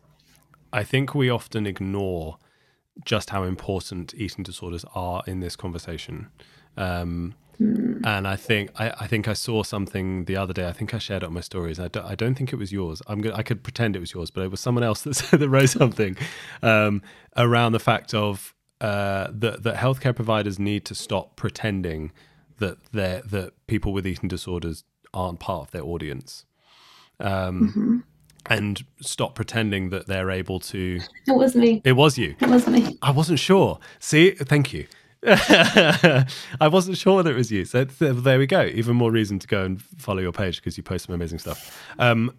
I 0.73 0.83
think 0.83 1.15
we 1.15 1.31
often 1.31 1.69
ignore 1.69 2.39
just 3.05 3.31
how 3.31 3.43
important 3.45 4.15
eating 4.17 4.43
disorders 4.43 4.85
are 4.95 5.23
in 5.27 5.41
this 5.41 5.57
conversation. 5.57 6.29
Um, 6.77 7.35
mm. 7.61 8.05
And 8.05 8.27
I 8.27 8.37
think 8.37 8.71
I, 8.77 8.91
I, 9.01 9.07
think 9.07 9.29
I 9.29 9.33
saw 9.33 9.63
something 9.63 10.25
the 10.25 10.37
other 10.37 10.53
day. 10.53 10.67
I 10.69 10.73
think 10.73 10.95
I 10.95 10.99
shared 10.99 11.23
it 11.23 11.27
on 11.27 11.33
my 11.33 11.41
stories. 11.41 11.79
I 11.79 11.89
don't, 11.89 12.07
I 12.07 12.15
don't 12.15 12.35
think 12.35 12.53
it 12.53 12.57
was 12.57 12.73
yours. 12.73 13.03
I'm 13.07 13.21
gonna, 13.21 13.37
I 13.37 13.43
could 13.43 13.63
pretend 13.63 13.97
it 13.97 14.01
was 14.01 14.13
yours, 14.13 14.31
but 14.31 14.43
it 14.43 14.51
was 14.51 14.61
someone 14.61 14.85
else 14.85 15.03
that 15.03 15.17
that 15.39 15.49
wrote 15.49 15.71
something 15.71 16.17
um, 16.63 17.03
around 17.37 17.73
the 17.73 17.81
fact 17.81 18.15
of 18.15 18.55
uh, 18.81 19.29
that 19.31 19.63
that 19.63 19.77
healthcare 19.77 20.15
providers 20.15 20.59
need 20.59 20.85
to 20.87 20.95
stop 20.95 21.37
pretending 21.37 22.13
that 22.59 22.79
that 22.93 23.53
people 23.67 23.93
with 23.93 24.07
eating 24.07 24.29
disorders 24.29 24.85
aren't 25.13 25.41
part 25.41 25.69
of 25.69 25.71
their 25.71 25.83
audience. 25.83 26.45
Um, 27.19 27.71
mm-hmm. 27.71 27.99
And 28.49 28.85
stop 29.01 29.35
pretending 29.35 29.91
that 29.91 30.07
they're 30.07 30.31
able 30.31 30.61
to. 30.61 31.01
It 31.27 31.37
was 31.37 31.57
me. 31.57 31.83
It 31.85 31.93
was 31.93 32.17
you. 32.17 32.37
It 32.41 32.49
was 32.49 32.67
me. 32.69 32.97
I 33.03 33.11
wasn't 33.11 33.39
sure. 33.39 33.79
See, 33.99 34.31
thank 34.33 34.73
you. 34.73 34.87
I 35.27 36.27
wasn't 36.61 36.97
sure 36.99 37.17
whether 37.17 37.33
it 37.33 37.37
was 37.37 37.51
you. 37.51 37.65
So 37.65 37.85
there 37.85 38.39
we 38.39 38.47
go. 38.47 38.65
Even 38.67 38.95
more 38.97 39.11
reason 39.11 39.39
to 39.41 39.47
go 39.47 39.65
and 39.65 39.83
follow 39.83 40.21
your 40.21 40.33
page 40.33 40.57
because 40.57 40.77
you 40.77 40.83
post 40.83 41.07
some 41.07 41.15
amazing 41.15 41.41
stuff. 41.41 41.85
Um, 41.99 42.33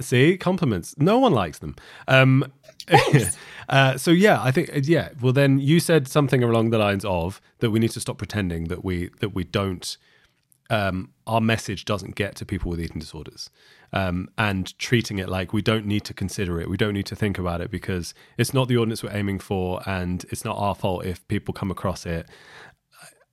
see, 0.00 0.36
compliments. 0.36 0.94
No 0.98 1.18
one 1.18 1.32
likes 1.32 1.60
them. 1.60 1.76
Um, 2.08 2.52
uh, 3.68 3.96
so 3.96 4.10
yeah, 4.10 4.42
I 4.42 4.50
think 4.50 4.70
yeah. 4.82 5.10
Well, 5.20 5.32
then 5.32 5.60
you 5.60 5.80
said 5.80 6.08
something 6.08 6.42
along 6.42 6.70
the 6.70 6.78
lines 6.78 7.04
of 7.04 7.40
that 7.60 7.70
we 7.70 7.78
need 7.78 7.92
to 7.92 8.00
stop 8.00 8.18
pretending 8.18 8.64
that 8.64 8.84
we 8.84 9.10
that 9.20 9.34
we 9.34 9.44
don't 9.44 9.96
um, 10.70 11.10
our 11.26 11.40
message 11.40 11.84
doesn't 11.84 12.14
get 12.14 12.36
to 12.36 12.46
people 12.46 12.70
with 12.70 12.80
eating 12.80 13.00
disorders 13.00 13.50
um, 13.92 14.28
and 14.38 14.78
treating 14.78 15.18
it 15.18 15.28
like 15.28 15.52
we 15.52 15.62
don't 15.62 15.86
need 15.86 16.04
to 16.04 16.14
consider 16.14 16.60
it. 16.60 16.68
We 16.68 16.76
don't 16.76 16.94
need 16.94 17.06
to 17.06 17.16
think 17.16 17.38
about 17.38 17.60
it 17.60 17.70
because 17.70 18.14
it's 18.38 18.54
not 18.54 18.68
the 18.68 18.76
audience 18.76 19.02
we're 19.02 19.14
aiming 19.14 19.40
for 19.40 19.82
and 19.86 20.24
it's 20.30 20.44
not 20.44 20.56
our 20.56 20.74
fault 20.74 21.04
if 21.04 21.26
people 21.28 21.52
come 21.52 21.70
across 21.70 22.06
it. 22.06 22.28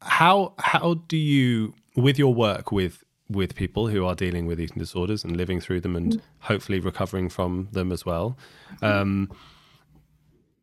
How 0.02 0.54
how 0.60 0.96
do 1.08 1.18
you 1.18 1.74
with 1.96 2.18
your 2.20 2.34
work 2.34 2.72
with 2.72 3.04
with 3.30 3.56
people 3.56 3.88
who 3.88 4.06
are 4.06 4.16
dealing 4.16 4.46
with 4.46 4.60
eating 4.60 4.78
disorders 4.78 5.24
and 5.24 5.36
living 5.36 5.60
through 5.60 5.82
them 5.82 5.96
and 5.96 6.22
hopefully 6.40 6.80
recovering 6.80 7.30
from 7.30 7.68
them 7.72 7.92
as 7.92 8.06
well 8.06 8.38
um, 8.82 9.30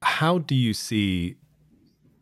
how 0.03 0.39
do 0.39 0.55
you 0.55 0.73
see 0.73 1.37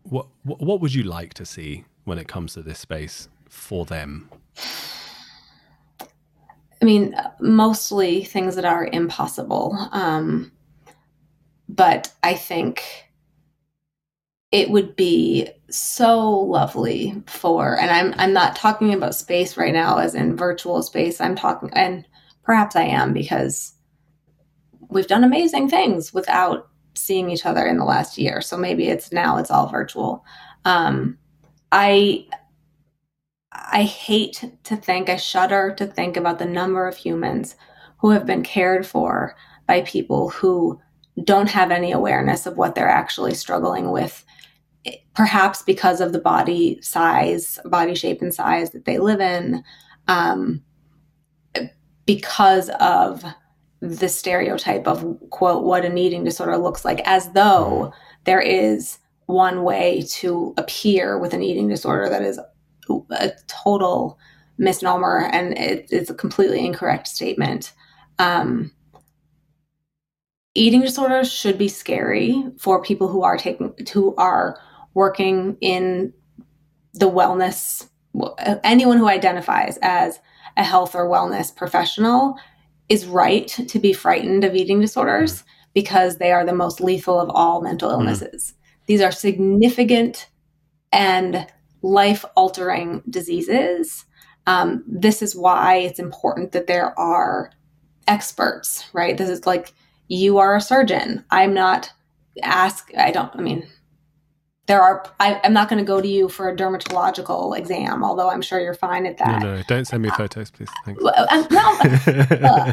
what 0.03 0.27
what 0.43 0.81
would 0.81 0.95
you 0.95 1.03
like 1.03 1.33
to 1.35 1.45
see 1.45 1.85
when 2.05 2.19
it 2.19 2.27
comes 2.27 2.55
to 2.55 2.63
this 2.63 2.79
space 2.79 3.29
for 3.49 3.85
them 3.85 4.29
I 6.83 6.85
mean, 6.85 7.15
mostly 7.39 8.25
things 8.25 8.57
that 8.57 8.65
are 8.65 8.89
impossible. 8.93 9.79
Um, 9.93 10.51
but 11.69 12.13
I 12.25 12.35
think 12.35 12.83
it 14.51 14.69
would 14.69 14.97
be 14.97 15.49
so 15.71 16.29
lovely 16.29 17.23
for, 17.27 17.79
and 17.81 17.91
I'm 17.91 18.15
I'm 18.19 18.33
not 18.33 18.57
talking 18.57 18.93
about 18.93 19.15
space 19.15 19.57
right 19.57 19.73
now 19.73 19.99
as 19.99 20.17
in 20.17 20.37
virtual 20.37 20.83
space. 20.83 21.21
I'm 21.21 21.37
talking, 21.37 21.71
and 21.73 22.07
perhaps 22.43 22.75
I 22.75 22.83
am 22.83 23.13
because 23.13 23.75
we've 24.89 25.07
done 25.07 25.25
amazing 25.25 25.71
things 25.71 26.13
without 26.13 26.69
seeing 26.95 27.31
each 27.31 27.47
other 27.47 27.65
in 27.65 27.79
the 27.79 27.85
last 27.85 28.19
year. 28.19 28.41
So 28.41 28.57
maybe 28.57 28.89
it's 28.89 29.13
now 29.13 29.39
it's 29.39 29.53
all 29.53 29.69
virtual. 29.69 30.25
Um, 30.65 31.17
I 31.71 32.27
I 33.55 33.83
hate 33.83 34.45
to 34.65 34.77
think, 34.77 35.09
I 35.09 35.17
shudder 35.17 35.75
to 35.77 35.87
think 35.87 36.17
about 36.17 36.39
the 36.39 36.47
number 36.47 36.87
of 36.87 36.97
humans 36.97 37.57
who 37.99 38.11
have 38.11 38.27
been 38.27 38.43
cared 38.43 38.87
for 38.87 39.37
by 39.67 39.83
people 39.83 40.31
who 40.31 40.81
don't 41.25 41.51
have 41.51 41.71
any 41.71 41.93
awareness 41.93 42.47
of 42.47 42.57
what 42.57 42.75
they're 42.75 42.89
actually 42.89 43.35
struggling 43.35 43.91
with, 43.91 44.25
perhaps 45.15 45.63
because 45.63 46.01
of 46.01 46.13
the 46.13 46.19
body 46.19 46.81
size, 46.81 47.59
body 47.67 47.95
shape, 47.95 48.23
and 48.23 48.35
size 48.35 48.71
that 48.71 48.87
they 48.87 48.99
live 48.99 49.21
in, 49.21 49.63
um, 50.09 50.63
because 52.07 52.71
of 52.81 53.25
the 53.81 54.09
stereotype 54.09 54.87
of, 54.87 55.17
quote, 55.31 55.65
what 55.65 55.85
an 55.85 55.99
eating 55.99 56.25
disorder 56.25 56.57
looks 56.57 56.85
like, 56.85 57.01
as 57.05 57.31
though 57.33 57.93
there 58.25 58.41
is 58.41 58.99
one 59.27 59.63
way 59.63 60.03
to 60.09 60.55
appear 60.57 61.19
with 61.19 61.35
an 61.35 61.43
eating 61.43 61.69
disorder 61.69 62.09
that 62.09 62.23
is 62.23 62.41
a 63.11 63.33
total 63.47 64.19
misnomer 64.59 65.29
and 65.33 65.57
it, 65.59 65.87
it's 65.91 66.11
a 66.11 66.15
completely 66.15 66.65
incorrect 66.65 67.09
statement. 67.09 67.73
Um, 68.19 68.73
eating 70.55 70.83
disorders 70.83 71.33
should 71.33 71.59
be 71.59 71.69
scary 71.69 72.45
for 72.59 72.83
people 72.83 73.09
who 73.09 73.23
are 73.23 73.37
taking 73.37 73.75
who 73.93 74.15
are 74.17 74.59
working 74.95 75.57
in 75.61 76.13
the 76.95 77.11
wellness 77.11 77.89
anyone 78.63 78.99
who 78.99 79.09
identifies 79.09 79.79
as 79.81 80.21
a 80.57 80.65
health 80.65 80.95
or 80.95 81.09
wellness 81.09 81.55
professional 81.55 82.37
is 82.89 83.07
right 83.07 83.49
to 83.49 83.79
be 83.79 83.93
frightened 83.93 84.45
of 84.45 84.55
eating 84.55 84.81
disorders 84.81 85.45
because 85.75 86.19
they 86.19 86.31
are 86.31 86.45
the 86.45 86.53
most 86.53 86.81
lethal 86.81 87.19
of 87.19 87.31
all 87.31 87.63
mental 87.63 87.89
mm-hmm. 87.89 88.03
illnesses. 88.03 88.53
Mm. 88.53 88.87
These 88.87 89.01
are 89.01 89.13
significant 89.13 90.29
and 90.93 91.47
life 91.83 92.25
altering 92.37 93.03
diseases. 93.11 94.05
Um, 94.47 94.85
this 94.87 95.23
is 95.23 95.37
why 95.37 95.77
it's 95.77 95.99
important 95.99 96.53
that 96.53 96.67
there 96.67 96.99
are 96.99 97.53
experts, 98.09 98.89
right? 98.93 99.17
This 99.17 99.29
is 99.29 99.47
like 99.47 99.73
you 100.09 100.39
are 100.39 100.57
a 100.57 100.61
surgeon. 100.61 101.25
I'm 101.31 101.55
not 101.55 101.93
ask. 102.43 102.91
I 102.97 103.11
don't. 103.11 103.31
I 103.35 103.41
mean, 103.41 103.67
there 104.67 104.81
are. 104.81 105.05
I, 105.21 105.41
am 105.45 105.53
not 105.53 105.69
going 105.69 105.79
to 105.79 105.87
go 105.87 106.01
to 106.01 106.09
you 106.09 106.29
for 106.29 106.49
a 106.49 106.57
dermatological 106.57 107.57
exam, 107.57 108.03
although 108.05 108.31
I'm 108.31 108.43
sure 108.43 108.61
you're 108.61 108.75
fine 108.75 109.07
at 109.07 109.19
that. 109.19 109.43
No, 109.43 109.57
no, 109.57 109.63
don't 109.69 109.85
send 109.87 110.03
me 110.03 110.11
photos, 110.11 110.51
please. 110.51 110.69
Thanks. 110.85 111.03
Uh, 111.05 111.47
no, 111.51 112.37
uh, 112.49 112.73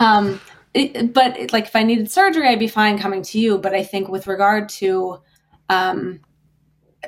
um, 0.00 0.40
it, 0.74 1.12
but 1.12 1.36
it, 1.36 1.52
like 1.52 1.66
if 1.66 1.76
I 1.76 1.82
needed 1.82 2.10
surgery, 2.10 2.48
I'd 2.48 2.58
be 2.58 2.68
fine 2.68 2.98
coming 2.98 3.22
to 3.22 3.38
you. 3.38 3.58
But 3.58 3.74
I 3.74 3.82
think 3.82 4.08
with 4.08 4.26
regard 4.26 4.68
to 4.70 5.20
um, 5.68 6.20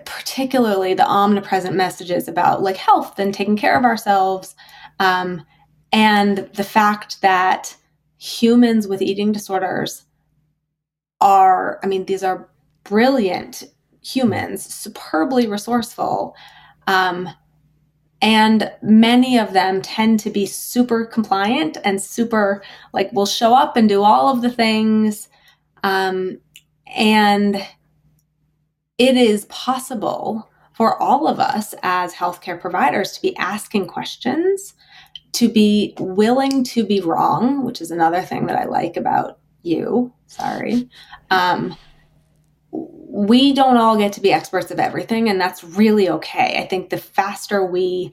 particularly 0.05 0.95
the 0.95 1.07
omnipresent 1.07 1.75
messages 1.75 2.29
about 2.29 2.63
like 2.63 2.77
health 2.77 3.19
and 3.19 3.35
taking 3.35 3.57
care 3.57 3.77
of 3.77 3.85
ourselves 3.85 4.55
um, 5.01 5.45
and 5.93 6.49
the 6.55 6.65
fact 6.65 7.21
that 7.23 7.77
humans 8.19 8.87
with 8.87 9.03
eating 9.03 9.33
disorders 9.33 10.05
are, 11.21 11.81
I 11.83 11.87
mean, 11.87 12.05
these 12.05 12.23
are 12.23 12.49
brilliant 12.85 13.65
humans, 14.03 14.63
superbly 14.73 15.47
resourceful. 15.47 16.37
Um, 16.87 17.29
and 18.23 18.71
many 18.83 19.39
of 19.39 19.55
them 19.55 19.81
tend 19.81 20.21
to 20.21 20.31
be 20.31 20.45
super 20.45 21.07
compliant 21.07 21.79
and 21.85 22.01
super, 22.01 22.63
like, 22.93 23.11
will 23.13 23.27
show 23.27 23.55
up 23.55 23.77
and 23.77 23.89
do 23.89 24.03
all 24.03 24.29
of 24.29 24.43
the 24.43 24.51
things. 24.51 25.29
Um, 25.83 26.39
and 26.87 27.67
it 29.01 29.17
is 29.17 29.47
possible 29.47 30.47
for 30.75 31.03
all 31.03 31.27
of 31.27 31.41
us 31.41 31.75
as 31.83 32.13
healthcare 32.13 32.61
providers 32.61 33.13
to 33.13 33.23
be 33.23 33.35
asking 33.39 33.87
questions, 33.87 34.75
to 35.33 35.49
be 35.49 35.95
willing 35.99 36.63
to 36.65 36.85
be 36.85 37.01
wrong, 37.01 37.65
which 37.65 37.81
is 37.81 37.91
another 37.91 38.21
thing 38.21 38.45
that 38.45 38.59
I 38.59 38.67
like 38.67 38.99
about 38.99 39.39
you. 39.63 40.13
Sorry. 40.27 40.87
Um, 41.31 41.75
we 42.73 43.55
don't 43.55 43.79
all 43.79 43.97
get 43.97 44.13
to 44.13 44.21
be 44.21 44.35
experts 44.35 44.71
of 44.71 44.79
everything, 44.79 45.31
and 45.31 45.41
that's 45.41 45.65
really 45.65 46.11
okay. 46.11 46.63
I 46.63 46.67
think 46.67 46.91
the 46.91 46.99
faster 46.99 47.65
we 47.65 48.13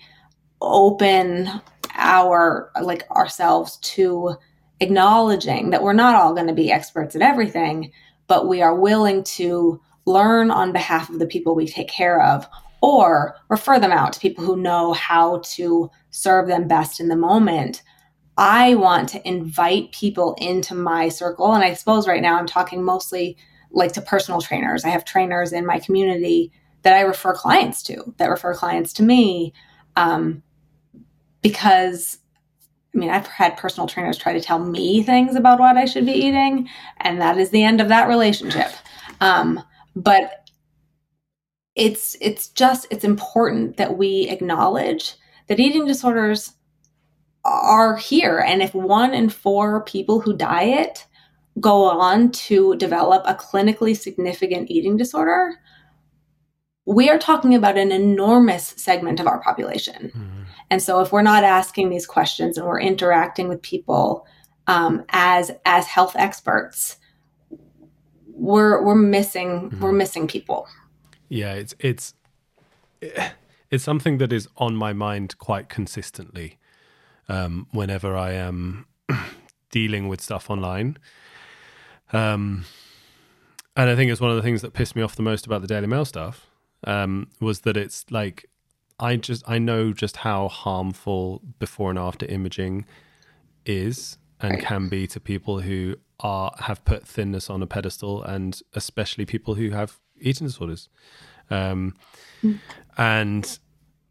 open 0.62 1.50
our 1.96 2.72
like 2.82 3.04
ourselves 3.12 3.76
to 3.78 4.38
acknowledging 4.80 5.72
that 5.72 5.84
we're 5.84 5.92
not 5.92 6.16
all 6.16 6.34
going 6.34 6.48
to 6.48 6.54
be 6.54 6.72
experts 6.72 7.14
at 7.14 7.22
everything, 7.22 7.92
but 8.28 8.48
we 8.48 8.62
are 8.62 8.74
willing 8.74 9.22
to 9.26 9.82
learn 10.08 10.50
on 10.50 10.72
behalf 10.72 11.10
of 11.10 11.20
the 11.20 11.28
people 11.28 11.54
we 11.54 11.68
take 11.68 11.90
care 11.90 12.24
of 12.24 12.48
or 12.82 13.36
refer 13.50 13.80
them 13.80 13.92
out 13.92 14.14
to 14.14 14.20
people 14.20 14.44
who 14.44 14.56
know 14.56 14.94
how 14.94 15.42
to 15.44 15.92
serve 16.12 16.48
them 16.48 16.68
best 16.68 17.00
in 17.00 17.10
the 17.10 17.16
moment. 17.16 17.84
I 18.38 18.76
want 18.76 19.10
to 19.10 19.28
invite 19.28 19.92
people 19.92 20.36
into 20.40 20.76
my 20.76 21.10
circle. 21.10 21.54
And 21.54 21.64
I 21.64 21.74
suppose 21.74 22.08
right 22.08 22.22
now 22.22 22.38
I'm 22.38 22.48
talking 22.48 22.84
mostly 22.84 23.36
like 23.72 23.92
to 23.94 24.02
personal 24.02 24.40
trainers. 24.40 24.86
I 24.86 24.90
have 24.90 25.04
trainers 25.04 25.52
in 25.52 25.66
my 25.66 25.80
community 25.80 26.52
that 26.84 26.96
I 26.96 27.02
refer 27.02 27.34
clients 27.34 27.84
to, 27.84 28.14
that 28.18 28.30
refer 28.30 28.54
clients 28.54 28.94
to 28.94 29.04
me. 29.04 29.54
Um, 29.98 30.42
because 31.42 32.20
I 32.96 33.00
mean, 33.00 33.10
I've 33.10 33.28
had 33.28 33.58
personal 33.58 33.88
trainers 33.88 34.18
try 34.18 34.34
to 34.34 34.42
tell 34.42 34.60
me 34.60 35.04
things 35.04 35.36
about 35.36 35.60
what 35.60 35.78
I 35.78 35.86
should 35.86 36.06
be 36.06 36.14
eating, 36.14 36.68
and 37.02 37.22
that 37.22 37.38
is 37.38 37.52
the 37.52 37.64
end 37.64 37.80
of 37.80 37.90
that 37.90 38.08
relationship. 38.08 38.72
Um, 39.22 39.62
but 39.98 40.50
it's 41.76 42.16
it's 42.22 42.50
just 42.50 42.88
it's 42.92 43.04
important 43.04 43.78
that 43.78 43.98
we 43.98 44.28
acknowledge 44.30 45.16
that 45.48 45.60
eating 45.60 45.86
disorders 45.86 46.54
are 47.44 47.96
here, 47.96 48.40
and 48.40 48.62
if 48.62 48.74
one 48.74 49.14
in 49.14 49.30
four 49.30 49.84
people 49.84 50.20
who 50.20 50.36
diet 50.36 51.06
go 51.60 51.86
on 51.86 52.32
to 52.32 52.76
develop 52.76 53.24
a 53.26 53.34
clinically 53.34 53.98
significant 53.98 54.70
eating 54.70 54.98
disorder, 54.98 55.56
we 56.86 57.10
are 57.10 57.18
talking 57.18 57.56
about 57.56 57.78
an 57.78 57.92
enormous 57.92 58.68
segment 58.78 59.20
of 59.20 59.28
our 59.28 59.42
population. 59.42 60.12
Mm-hmm. 60.16 60.44
And 60.70 60.82
so 60.82 61.00
if 61.00 61.12
we're 61.12 61.22
not 61.22 61.44
asking 61.44 61.90
these 61.90 62.06
questions 62.06 62.58
and 62.58 62.68
we're 62.68 62.80
interacting 62.82 63.48
with 63.48 63.62
people 63.62 64.28
um, 64.68 65.06
as 65.10 65.52
as 65.66 65.88
health 65.88 66.16
experts, 66.16 66.98
we're 68.38 68.82
we're 68.82 68.96
missing 68.96 69.70
mm-hmm. 69.70 69.82
we're 69.82 69.92
missing 69.92 70.28
people. 70.28 70.68
Yeah, 71.30 71.54
it's 71.54 71.76
it's 71.80 72.14
it's 73.72 73.84
something 73.84 74.18
that 74.20 74.32
is 74.32 74.48
on 74.58 74.76
my 74.76 74.94
mind 74.94 75.38
quite 75.38 75.70
consistently 75.70 76.58
um, 77.28 77.68
whenever 77.72 78.16
I 78.16 78.32
am 78.34 78.86
dealing 79.72 80.08
with 80.08 80.22
stuff 80.22 80.50
online. 80.50 80.98
Um, 82.14 82.66
and 83.76 83.90
I 83.90 83.96
think 83.96 84.12
it's 84.12 84.22
one 84.22 84.32
of 84.32 84.38
the 84.38 84.42
things 84.42 84.62
that 84.62 84.74
pissed 84.74 84.96
me 84.96 85.02
off 85.02 85.16
the 85.16 85.22
most 85.22 85.46
about 85.46 85.62
the 85.62 85.68
Daily 85.68 85.88
Mail 85.88 86.06
stuff 86.06 86.48
um, 86.86 87.30
was 87.40 87.62
that 87.62 87.76
it's 87.76 88.06
like 88.10 88.50
I 89.00 89.18
just 89.18 89.44
I 89.48 89.60
know 89.60 89.94
just 89.94 90.18
how 90.18 90.48
harmful 90.48 91.42
before 91.60 91.90
and 91.90 92.00
after 92.00 92.26
imaging 92.28 92.86
is 93.66 94.18
and 94.42 94.60
can 94.60 94.90
be 94.90 95.08
to 95.08 95.20
people 95.20 95.62
who 95.62 95.96
are 96.20 96.54
have 96.60 96.84
put 96.86 97.08
thinness 97.08 97.50
on 97.50 97.62
a 97.62 97.68
pedestal, 97.68 98.24
and 98.24 98.62
especially 98.74 99.26
people 99.26 99.56
who 99.56 99.72
have 99.72 100.00
eating 100.20 100.48
disorders. 100.48 100.90
Um, 101.50 101.96
mm. 102.44 102.60
And 102.98 103.60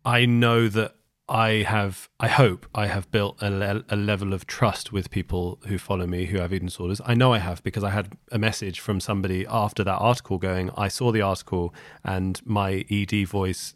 I 0.05 0.27
know 0.27 0.69
that 0.69 0.95
I 1.29 1.65
have, 1.67 2.09
I 2.21 2.29
hope 2.29 2.67
I 2.75 2.87
have 2.87 3.11
built 3.11 3.37
a, 3.43 3.51
le- 3.51 3.85
a, 3.89 3.97
level 3.97 4.33
of 4.33 4.47
trust 4.47 4.93
with 4.93 5.11
people 5.11 5.59
who 5.67 5.77
follow 5.77 6.07
me 6.07 6.27
who 6.27 6.39
have 6.39 6.53
eating 6.53 6.69
disorders. 6.69 7.01
I 7.05 7.15
know 7.15 7.33
I 7.33 7.39
have 7.39 7.65
because 7.65 7.83
I 7.83 7.91
had 7.91 8.17
a 8.31 8.39
message 8.39 8.79
from 8.79 9.01
somebody 9.01 9.45
after 9.49 9.83
that 9.83 9.97
article 9.97 10.39
going, 10.39 10.71
I 10.77 10.87
saw 10.87 11.11
the 11.11 11.23
article 11.23 11.75
and 12.05 12.41
my 12.45 12.85
ED 12.89 13.27
voice 13.27 13.75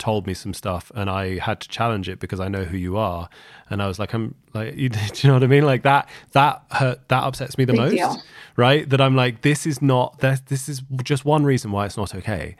told 0.00 0.26
me 0.26 0.34
some 0.34 0.52
stuff 0.52 0.90
and 0.96 1.08
I 1.08 1.38
had 1.38 1.60
to 1.60 1.68
challenge 1.68 2.08
it 2.08 2.18
because 2.18 2.40
I 2.40 2.48
know 2.48 2.64
who 2.64 2.76
you 2.76 2.96
are. 2.96 3.28
And 3.68 3.80
I 3.80 3.86
was 3.86 4.00
like, 4.00 4.12
I'm 4.12 4.34
like, 4.52 4.74
you, 4.76 4.88
do 4.88 4.98
you 5.14 5.28
know 5.28 5.34
what 5.34 5.44
I 5.44 5.46
mean? 5.46 5.64
Like 5.64 5.82
that, 5.84 6.08
that 6.32 6.64
hurt, 6.72 7.08
that 7.08 7.22
upsets 7.22 7.56
me 7.56 7.64
the 7.64 7.74
Big 7.74 7.80
most, 7.80 7.92
deal. 7.92 8.22
right? 8.56 8.88
That 8.90 9.00
I'm 9.00 9.14
like, 9.14 9.42
this 9.42 9.66
is 9.66 9.80
not, 9.80 10.18
this, 10.18 10.40
this 10.40 10.68
is 10.68 10.82
just 11.04 11.24
one 11.24 11.44
reason 11.44 11.70
why 11.70 11.86
it's 11.86 11.96
not 11.96 12.14
okay. 12.14 12.56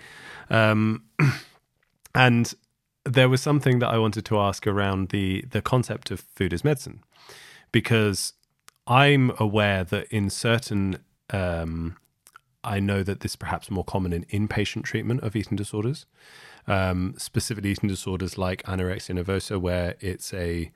Um, 0.51 1.03
and 2.15 2.55
there 3.05 3.29
was 3.29 3.41
something 3.41 3.79
that 3.79 3.89
I 3.89 3.99
wanted 3.99 4.25
to 4.27 4.39
ask 4.39 4.67
around 4.67 5.09
the 5.09 5.45
the 5.51 5.63
concept 5.63 6.11
of 6.11 6.21
food 6.21 6.53
as 6.53 6.65
medicine, 6.65 7.03
because 7.73 8.35
I'm 8.87 9.33
aware 9.39 9.85
that 9.85 10.07
in 10.09 10.29
certain, 10.31 10.99
um, 11.31 11.97
I 12.63 12.81
know 12.81 13.03
that 13.03 13.21
this 13.21 13.33
is 13.33 13.37
perhaps 13.37 13.71
more 13.71 13.85
common 13.85 14.13
in 14.13 14.25
inpatient 14.27 14.85
treatment 14.85 15.23
of 15.23 15.35
eating 15.35 15.57
disorders, 15.57 16.07
um, 16.71 17.15
specifically 17.19 17.73
eating 17.73 17.89
disorders 17.89 18.39
like 18.39 18.63
anorexia 18.63 19.23
nervosa, 19.23 19.61
where 19.61 19.97
it's 20.01 20.33
a 20.33 20.71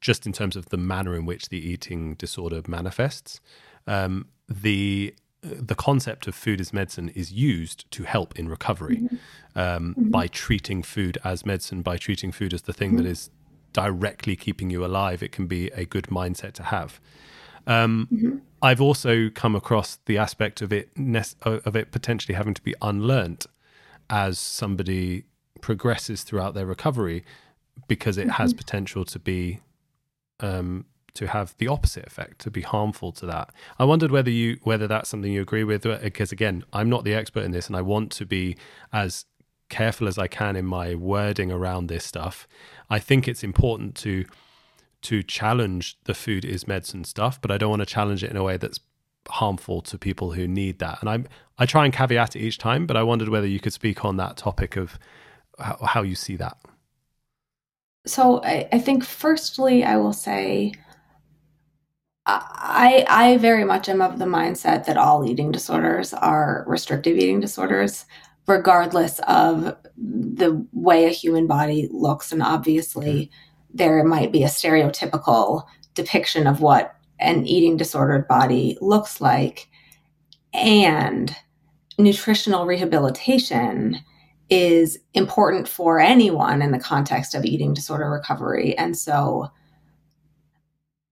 just 0.00 0.24
in 0.24 0.32
terms 0.32 0.54
of 0.54 0.66
the 0.68 0.76
manner 0.76 1.16
in 1.16 1.26
which 1.26 1.48
the 1.48 1.58
eating 1.58 2.14
disorder 2.14 2.62
manifests. 2.68 3.40
Um, 3.88 4.28
the 4.48 5.14
the 5.42 5.74
concept 5.74 6.26
of 6.26 6.34
food 6.34 6.60
as 6.60 6.72
medicine 6.72 7.08
is 7.10 7.32
used 7.32 7.90
to 7.92 8.04
help 8.04 8.38
in 8.38 8.48
recovery 8.48 8.96
mm-hmm. 8.96 9.16
Um, 9.54 9.94
mm-hmm. 9.94 10.10
by 10.10 10.26
treating 10.28 10.82
food 10.82 11.18
as 11.24 11.44
medicine, 11.44 11.82
by 11.82 11.96
treating 11.96 12.30
food 12.30 12.52
as 12.54 12.62
the 12.62 12.72
thing 12.72 12.90
mm-hmm. 12.90 13.04
that 13.04 13.06
is 13.06 13.30
directly 13.72 14.36
keeping 14.36 14.70
you 14.70 14.84
alive. 14.84 15.22
It 15.22 15.32
can 15.32 15.46
be 15.46 15.68
a 15.68 15.84
good 15.84 16.06
mindset 16.06 16.52
to 16.54 16.62
have. 16.64 17.00
Um, 17.66 18.08
mm-hmm. 18.12 18.36
I've 18.62 18.80
also 18.80 19.28
come 19.28 19.56
across 19.56 19.98
the 20.06 20.18
aspect 20.18 20.62
of 20.62 20.72
it 20.72 20.88
of 21.42 21.74
it 21.74 21.90
potentially 21.90 22.34
having 22.34 22.54
to 22.54 22.62
be 22.62 22.74
unlearned 22.80 23.46
as 24.10 24.38
somebody 24.38 25.24
progresses 25.60 26.22
throughout 26.22 26.54
their 26.54 26.66
recovery 26.66 27.24
because 27.88 28.18
it 28.18 28.30
has 28.30 28.52
mm-hmm. 28.52 28.58
potential 28.58 29.04
to 29.04 29.18
be 29.18 29.60
um, 30.40 30.84
to 31.14 31.26
have 31.26 31.54
the 31.58 31.66
opposite 31.66 32.06
effect, 32.06 32.38
to 32.40 32.50
be 32.50 32.60
harmful 32.60 33.10
to 33.10 33.26
that. 33.26 33.50
I 33.78 33.84
wondered 33.84 34.10
whether 34.10 34.30
you 34.30 34.58
whether 34.62 34.86
that's 34.86 35.08
something 35.08 35.32
you 35.32 35.42
agree 35.42 35.64
with, 35.64 35.82
because 35.82 36.30
again, 36.30 36.64
I'm 36.72 36.88
not 36.88 37.04
the 37.04 37.14
expert 37.14 37.44
in 37.44 37.52
this, 37.52 37.66
and 37.66 37.76
I 37.76 37.82
want 37.82 38.12
to 38.12 38.26
be 38.26 38.56
as 38.92 39.24
careful 39.68 40.06
as 40.06 40.18
I 40.18 40.28
can 40.28 40.54
in 40.54 40.64
my 40.64 40.94
wording 40.94 41.50
around 41.50 41.88
this 41.88 42.04
stuff. 42.04 42.46
I 42.88 42.98
think 42.98 43.26
it's 43.26 43.42
important 43.42 43.94
to 43.96 44.24
to 45.02 45.22
challenge 45.22 45.96
the 46.04 46.14
food 46.14 46.44
is 46.44 46.66
medicine 46.66 47.04
stuff, 47.04 47.40
but 47.40 47.50
I 47.50 47.58
don't 47.58 47.70
want 47.70 47.80
to 47.80 47.86
challenge 47.86 48.24
it 48.24 48.30
in 48.30 48.36
a 48.36 48.42
way 48.42 48.56
that's 48.56 48.80
harmful 49.28 49.82
to 49.82 49.98
people 49.98 50.32
who 50.32 50.46
need 50.46 50.78
that. 50.78 50.98
And 51.00 51.10
I 51.10 51.24
I 51.58 51.66
try 51.66 51.84
and 51.84 51.94
caveat 51.94 52.36
it 52.36 52.40
each 52.40 52.58
time, 52.58 52.86
but 52.86 52.96
I 52.96 53.02
wondered 53.02 53.28
whether 53.28 53.46
you 53.46 53.60
could 53.60 53.72
speak 53.72 54.04
on 54.04 54.16
that 54.16 54.36
topic 54.36 54.76
of 54.76 54.98
how, 55.58 55.78
how 55.82 56.02
you 56.02 56.14
see 56.14 56.36
that. 56.36 56.58
So 58.06 58.42
I, 58.42 58.68
I 58.72 58.78
think 58.78 59.04
firstly, 59.04 59.84
I 59.84 59.96
will 59.96 60.12
say 60.12 60.74
I 62.26 63.04
I 63.08 63.36
very 63.38 63.64
much 63.64 63.88
am 63.88 64.02
of 64.02 64.18
the 64.18 64.24
mindset 64.24 64.84
that 64.86 64.96
all 64.96 65.28
eating 65.28 65.52
disorders 65.52 66.12
are 66.12 66.64
restrictive 66.66 67.16
eating 67.16 67.40
disorders, 67.40 68.04
regardless 68.46 69.20
of 69.20 69.76
the 69.96 70.66
way 70.72 71.06
a 71.06 71.10
human 71.10 71.46
body 71.46 71.88
looks. 71.90 72.32
And 72.32 72.42
obviously, 72.42 73.12
mm-hmm. 73.12 73.76
there 73.76 74.04
might 74.04 74.32
be 74.32 74.42
a 74.42 74.48
stereotypical 74.48 75.64
depiction 75.94 76.46
of 76.46 76.60
what 76.60 76.95
an 77.18 77.46
eating 77.46 77.76
disordered 77.76 78.28
body 78.28 78.76
looks 78.80 79.20
like. 79.20 79.68
And 80.52 81.34
nutritional 81.98 82.66
rehabilitation 82.66 83.98
is 84.48 84.98
important 85.14 85.68
for 85.68 85.98
anyone 85.98 86.62
in 86.62 86.70
the 86.70 86.78
context 86.78 87.34
of 87.34 87.44
eating 87.44 87.74
disorder 87.74 88.08
recovery. 88.08 88.76
And 88.78 88.96
so 88.96 89.50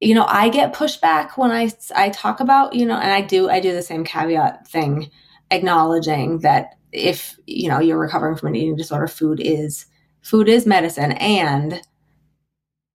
you 0.05 0.15
know, 0.15 0.27
I 0.29 0.51
get 0.51 0.75
pushback 0.75 1.39
when 1.39 1.51
I 1.51 1.71
I 1.95 2.11
talk 2.11 2.41
about, 2.41 2.75
you 2.75 2.85
know, 2.85 2.97
and 2.97 3.11
I 3.11 3.23
do 3.23 3.49
I 3.49 3.59
do 3.61 3.73
the 3.73 3.83
same 3.83 4.05
caveat 4.05 4.69
thing, 4.69 5.11
acknowledging 5.51 6.41
that 6.41 6.77
if, 6.93 7.39
you 7.47 7.69
know, 7.69 7.81
you're 7.81 7.99
recovering 7.99 8.37
from 8.37 8.49
an 8.51 8.57
eating 8.57 8.77
disorder, 8.77 9.09
food 9.09 9.41
is 9.41 9.87
food 10.21 10.49
is 10.49 10.67
medicine 10.67 11.13
and 11.13 11.81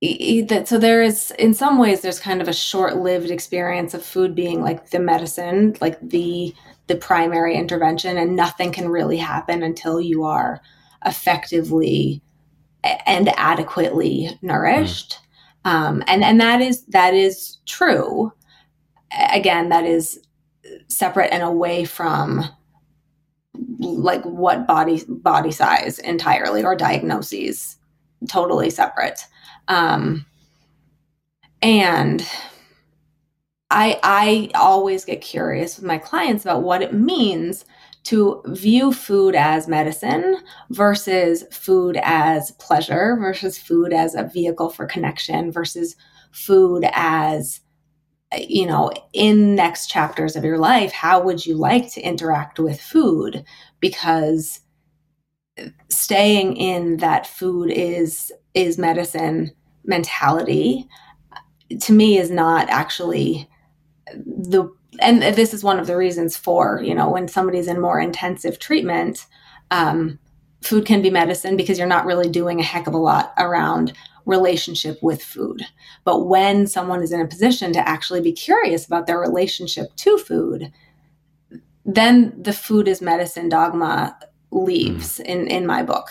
so 0.01 0.77
there 0.77 1.01
is 1.01 1.31
in 1.37 1.53
some 1.53 1.77
ways 1.77 2.01
there's 2.01 2.19
kind 2.19 2.41
of 2.41 2.47
a 2.47 2.53
short-lived 2.53 3.29
experience 3.29 3.93
of 3.93 4.03
food 4.03 4.33
being 4.33 4.61
like 4.61 4.91
the 4.91 4.99
medicine 4.99 5.75
like 5.81 5.99
the 6.01 6.53
the 6.87 6.95
primary 6.95 7.55
intervention 7.55 8.17
and 8.17 8.35
nothing 8.35 8.71
can 8.71 8.89
really 8.89 9.17
happen 9.17 9.61
until 9.61 9.99
you 9.99 10.23
are 10.23 10.61
effectively 11.05 12.21
and 13.05 13.29
adequately 13.37 14.37
nourished. 14.41 15.19
Mm. 15.65 15.71
um, 15.71 16.03
and 16.07 16.23
and 16.23 16.39
that 16.39 16.61
is 16.61 16.85
that 16.85 17.13
is 17.13 17.57
true. 17.65 18.31
Again 19.33 19.69
that 19.69 19.85
is 19.85 20.19
separate 20.87 21.33
and 21.33 21.43
away 21.43 21.83
from 21.83 22.45
like 23.79 24.23
what 24.23 24.65
body 24.65 25.03
body 25.07 25.51
size 25.51 25.99
entirely 25.99 26.63
or 26.63 26.75
diagnoses 26.75 27.77
totally 28.29 28.69
separate 28.69 29.25
um, 29.69 30.25
and 31.61 32.27
I 33.71 33.99
I 34.03 34.49
always 34.55 35.05
get 35.05 35.21
curious 35.21 35.77
with 35.77 35.85
my 35.85 35.99
clients 35.99 36.43
about 36.43 36.63
what 36.63 36.81
it 36.81 36.93
means 36.93 37.65
to 38.05 38.41
view 38.47 38.91
food 38.91 39.35
as 39.35 39.67
medicine 39.67 40.37
versus 40.71 41.43
food 41.51 41.97
as 42.01 42.51
pleasure 42.53 43.17
versus 43.19 43.57
food 43.57 43.93
as 43.93 44.15
a 44.15 44.23
vehicle 44.23 44.69
for 44.69 44.85
connection 44.85 45.51
versus 45.51 45.95
food 46.31 46.85
as 46.93 47.61
you 48.37 48.65
know 48.65 48.91
in 49.13 49.55
next 49.55 49.87
chapters 49.87 50.35
of 50.35 50.43
your 50.43 50.57
life 50.57 50.91
how 50.91 51.21
would 51.21 51.45
you 51.45 51.55
like 51.55 51.91
to 51.93 52.01
interact 52.01 52.59
with 52.59 52.81
food? 52.81 53.43
Because 53.79 54.61
staying 55.89 56.55
in 56.57 56.97
that 56.97 57.27
food 57.27 57.71
is 57.71 58.31
is 58.53 58.77
medicine 58.77 59.51
mentality 59.89 60.87
to 61.81 61.93
me 61.93 62.17
is 62.17 62.31
not 62.31 62.69
actually 62.69 63.47
the 64.15 64.71
and 65.01 65.21
this 65.21 65.53
is 65.53 65.63
one 65.63 65.79
of 65.79 65.87
the 65.87 65.97
reasons 65.97 66.35
for 66.35 66.81
you 66.83 66.95
know 66.95 67.09
when 67.09 67.27
somebody's 67.27 67.67
in 67.67 67.79
more 67.79 67.99
intensive 67.99 68.59
treatment 68.59 69.25
um, 69.71 70.17
food 70.61 70.85
can 70.85 71.01
be 71.01 71.09
medicine 71.09 71.55
because 71.55 71.77
you're 71.77 71.87
not 71.87 72.05
really 72.05 72.29
doing 72.29 72.59
a 72.59 72.63
heck 72.63 72.87
of 72.87 72.93
a 72.93 72.97
lot 72.97 73.33
around 73.37 73.93
relationship 74.25 74.97
with 75.01 75.21
food 75.21 75.61
but 76.03 76.25
when 76.25 76.67
someone 76.67 77.01
is 77.01 77.11
in 77.11 77.21
a 77.21 77.27
position 77.27 77.71
to 77.71 77.87
actually 77.87 78.21
be 78.21 78.31
curious 78.31 78.85
about 78.85 79.07
their 79.07 79.19
relationship 79.19 79.95
to 79.95 80.17
food 80.17 80.71
then 81.85 82.33
the 82.41 82.53
food 82.53 82.87
is 82.87 83.01
medicine 83.01 83.49
dogma 83.49 84.17
leaves 84.51 85.19
mm. 85.19 85.25
in 85.25 85.47
in 85.47 85.65
my 85.65 85.83
book 85.83 86.09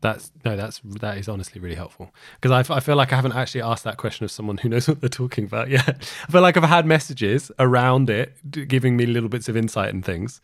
that's 0.00 0.32
no, 0.44 0.56
that's 0.56 0.80
that 0.84 1.18
is 1.18 1.28
honestly 1.28 1.60
really 1.60 1.74
helpful 1.74 2.14
because 2.40 2.70
I, 2.70 2.76
I 2.76 2.80
feel 2.80 2.96
like 2.96 3.12
I 3.12 3.16
haven't 3.16 3.32
actually 3.32 3.62
asked 3.62 3.84
that 3.84 3.98
question 3.98 4.24
of 4.24 4.30
someone 4.30 4.56
who 4.58 4.68
knows 4.68 4.88
what 4.88 5.00
they're 5.00 5.10
talking 5.10 5.44
about 5.44 5.68
yet. 5.68 5.88
I 6.28 6.32
feel 6.32 6.40
like 6.40 6.56
I've 6.56 6.64
had 6.64 6.86
messages 6.86 7.52
around 7.58 8.08
it, 8.08 8.34
giving 8.68 8.96
me 8.96 9.06
little 9.06 9.28
bits 9.28 9.48
of 9.48 9.56
insight 9.56 9.92
and 9.92 10.04
things. 10.04 10.40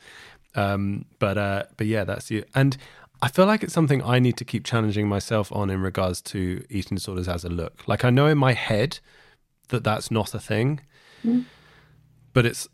Um, 0.55 1.07
but 1.19 1.39
uh, 1.39 1.65
but 1.77 1.87
yeah, 1.87 2.05
that's 2.05 2.31
you. 2.31 2.45
And 2.55 2.77
I 3.23 3.29
feel 3.29 3.47
like 3.47 3.63
it's 3.63 3.73
something 3.73 4.03
I 4.03 4.19
need 4.19 4.37
to 4.39 4.45
keep 4.45 4.65
challenging 4.65 5.09
myself 5.09 5.51
on 5.53 5.71
in 5.71 5.81
regards 5.81 6.21
to 6.23 6.65
eating 6.69 6.97
disorders 6.97 7.29
as 7.29 7.45
a 7.45 7.49
look. 7.49 7.89
Like 7.89 8.05
I 8.05 8.11
know 8.11 8.27
in 8.27 8.39
my 8.39 8.53
head 8.53 8.99
that 9.69 9.85
that's 9.85 10.11
not 10.11 10.35
a 10.35 10.39
thing, 10.39 10.81
mm. 11.25 11.45
but 12.35 12.45
it's 12.45 12.69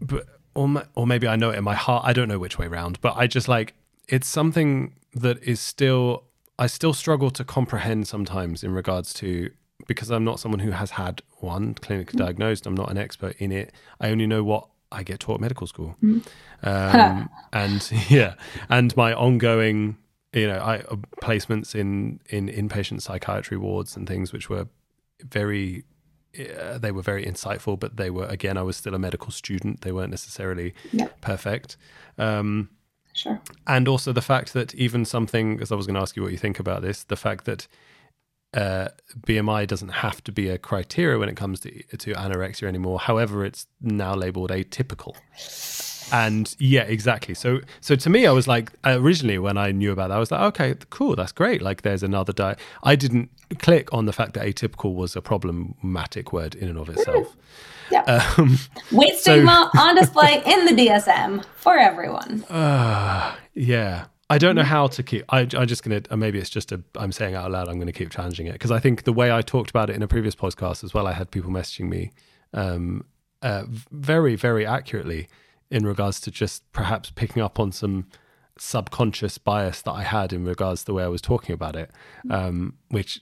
but 0.00 0.24
or, 0.54 0.84
or 0.94 1.06
maybe 1.06 1.26
I 1.26 1.34
know 1.34 1.50
it 1.50 1.58
in 1.58 1.64
my 1.64 1.74
heart. 1.74 2.04
I 2.06 2.12
don't 2.12 2.28
know 2.28 2.38
which 2.38 2.58
way 2.58 2.66
around, 2.66 3.00
but 3.00 3.16
I 3.16 3.26
just 3.26 3.48
like 3.48 3.74
it's 4.08 4.28
something 4.28 4.94
that 5.14 5.42
is 5.42 5.60
still 5.60 6.24
I 6.58 6.66
still 6.66 6.92
struggle 6.92 7.30
to 7.30 7.44
comprehend 7.44 8.08
sometimes 8.08 8.64
in 8.64 8.72
regards 8.72 9.14
to 9.14 9.50
because 9.86 10.10
I'm 10.10 10.24
not 10.24 10.40
someone 10.40 10.58
who 10.60 10.72
has 10.72 10.92
had 10.92 11.22
one 11.38 11.74
clinically 11.74 12.14
mm. 12.14 12.18
diagnosed. 12.18 12.66
I'm 12.66 12.74
not 12.74 12.90
an 12.90 12.98
expert 12.98 13.36
in 13.38 13.52
it. 13.52 13.72
I 14.00 14.10
only 14.10 14.26
know 14.26 14.42
what 14.42 14.68
I 14.90 15.02
get 15.02 15.20
taught 15.20 15.34
at 15.34 15.40
medical 15.40 15.66
school, 15.66 15.96
mm. 16.02 16.26
um, 16.62 17.28
and 17.52 17.92
yeah, 18.08 18.34
and 18.68 18.96
my 18.96 19.12
ongoing, 19.12 19.96
you 20.32 20.48
know, 20.48 20.58
I, 20.58 20.78
uh, 20.78 20.96
placements 21.22 21.74
in 21.74 22.20
in 22.28 22.48
inpatient 22.48 23.02
psychiatry 23.02 23.56
wards 23.56 23.96
and 23.96 24.08
things, 24.08 24.32
which 24.32 24.50
were 24.50 24.66
very, 25.24 25.84
uh, 26.60 26.78
they 26.78 26.90
were 26.90 27.02
very 27.02 27.24
insightful, 27.24 27.78
but 27.78 27.96
they 27.98 28.10
were 28.10 28.26
again, 28.26 28.56
I 28.56 28.62
was 28.62 28.76
still 28.76 28.94
a 28.94 28.98
medical 28.98 29.30
student. 29.30 29.82
They 29.82 29.92
weren't 29.92 30.10
necessarily 30.10 30.74
perfect. 31.20 31.76
Um, 32.16 32.70
Sure. 33.18 33.40
And 33.66 33.88
also 33.88 34.12
the 34.12 34.22
fact 34.22 34.52
that 34.52 34.74
even 34.76 35.04
something, 35.04 35.56
because 35.56 35.72
I 35.72 35.74
was 35.74 35.86
going 35.86 35.96
to 35.96 36.00
ask 36.00 36.14
you 36.14 36.22
what 36.22 36.30
you 36.30 36.38
think 36.38 36.60
about 36.60 36.82
this, 36.82 37.02
the 37.02 37.16
fact 37.16 37.46
that 37.46 37.66
uh, 38.54 38.88
BMI 39.26 39.66
doesn't 39.66 39.88
have 39.88 40.22
to 40.24 40.30
be 40.30 40.48
a 40.48 40.56
criteria 40.56 41.18
when 41.18 41.28
it 41.28 41.36
comes 41.36 41.58
to 41.60 41.70
to 41.98 42.12
anorexia 42.12 42.68
anymore. 42.68 43.00
However, 43.00 43.44
it's 43.44 43.66
now 43.80 44.14
labeled 44.14 44.50
atypical. 44.50 45.16
And 46.12 46.54
yeah, 46.60 46.84
exactly. 46.84 47.34
So 47.34 47.60
so 47.80 47.96
to 47.96 48.08
me, 48.08 48.24
I 48.24 48.30
was 48.30 48.46
like 48.46 48.70
originally 48.84 49.38
when 49.38 49.58
I 49.58 49.72
knew 49.72 49.90
about 49.90 50.08
that, 50.08 50.16
I 50.16 50.20
was 50.20 50.30
like, 50.30 50.40
okay, 50.52 50.74
cool, 50.88 51.16
that's 51.16 51.32
great. 51.32 51.60
Like 51.60 51.82
there's 51.82 52.04
another 52.04 52.32
diet. 52.32 52.60
I 52.84 52.94
didn't 52.94 53.30
click 53.58 53.92
on 53.92 54.06
the 54.06 54.12
fact 54.12 54.34
that 54.34 54.46
atypical 54.46 54.94
was 54.94 55.16
a 55.16 55.20
problematic 55.20 56.32
word 56.32 56.54
in 56.54 56.68
and 56.68 56.78
of 56.78 56.88
itself. 56.88 57.36
Yeah. 57.90 58.22
Um, 58.36 58.58
Weight 58.92 59.16
stigma 59.16 59.70
so, 59.74 59.80
on 59.80 59.94
display 59.94 60.42
in 60.44 60.64
the 60.66 60.72
DSM 60.72 61.44
for 61.56 61.78
everyone. 61.78 62.44
Uh, 62.44 63.34
yeah. 63.54 64.06
I 64.30 64.38
don't 64.38 64.56
know 64.56 64.62
how 64.62 64.88
to 64.88 65.02
keep. 65.02 65.24
I, 65.30 65.40
I'm 65.56 65.66
just 65.66 65.82
gonna. 65.82 66.02
Maybe 66.14 66.38
it's 66.38 66.50
just 66.50 66.70
a. 66.70 66.82
I'm 66.96 67.12
saying 67.12 67.34
out 67.34 67.50
loud. 67.50 67.68
I'm 67.68 67.78
gonna 67.78 67.92
keep 67.92 68.10
challenging 68.10 68.46
it 68.46 68.52
because 68.52 68.70
I 68.70 68.78
think 68.78 69.04
the 69.04 69.12
way 69.12 69.32
I 69.32 69.40
talked 69.40 69.70
about 69.70 69.88
it 69.88 69.96
in 69.96 70.02
a 70.02 70.08
previous 70.08 70.34
podcast 70.34 70.84
as 70.84 70.92
well. 70.92 71.06
I 71.06 71.12
had 71.12 71.30
people 71.30 71.50
messaging 71.50 71.88
me, 71.88 72.12
um, 72.52 73.06
uh, 73.40 73.64
very 73.90 74.36
very 74.36 74.66
accurately 74.66 75.28
in 75.70 75.86
regards 75.86 76.20
to 76.20 76.30
just 76.30 76.70
perhaps 76.72 77.10
picking 77.10 77.42
up 77.42 77.58
on 77.58 77.72
some 77.72 78.06
subconscious 78.58 79.38
bias 79.38 79.82
that 79.82 79.92
I 79.92 80.02
had 80.02 80.32
in 80.32 80.44
regards 80.44 80.82
to 80.82 80.86
the 80.86 80.94
way 80.94 81.04
I 81.04 81.08
was 81.08 81.22
talking 81.22 81.54
about 81.54 81.76
it, 81.76 81.90
um, 82.30 82.74
which 82.88 83.20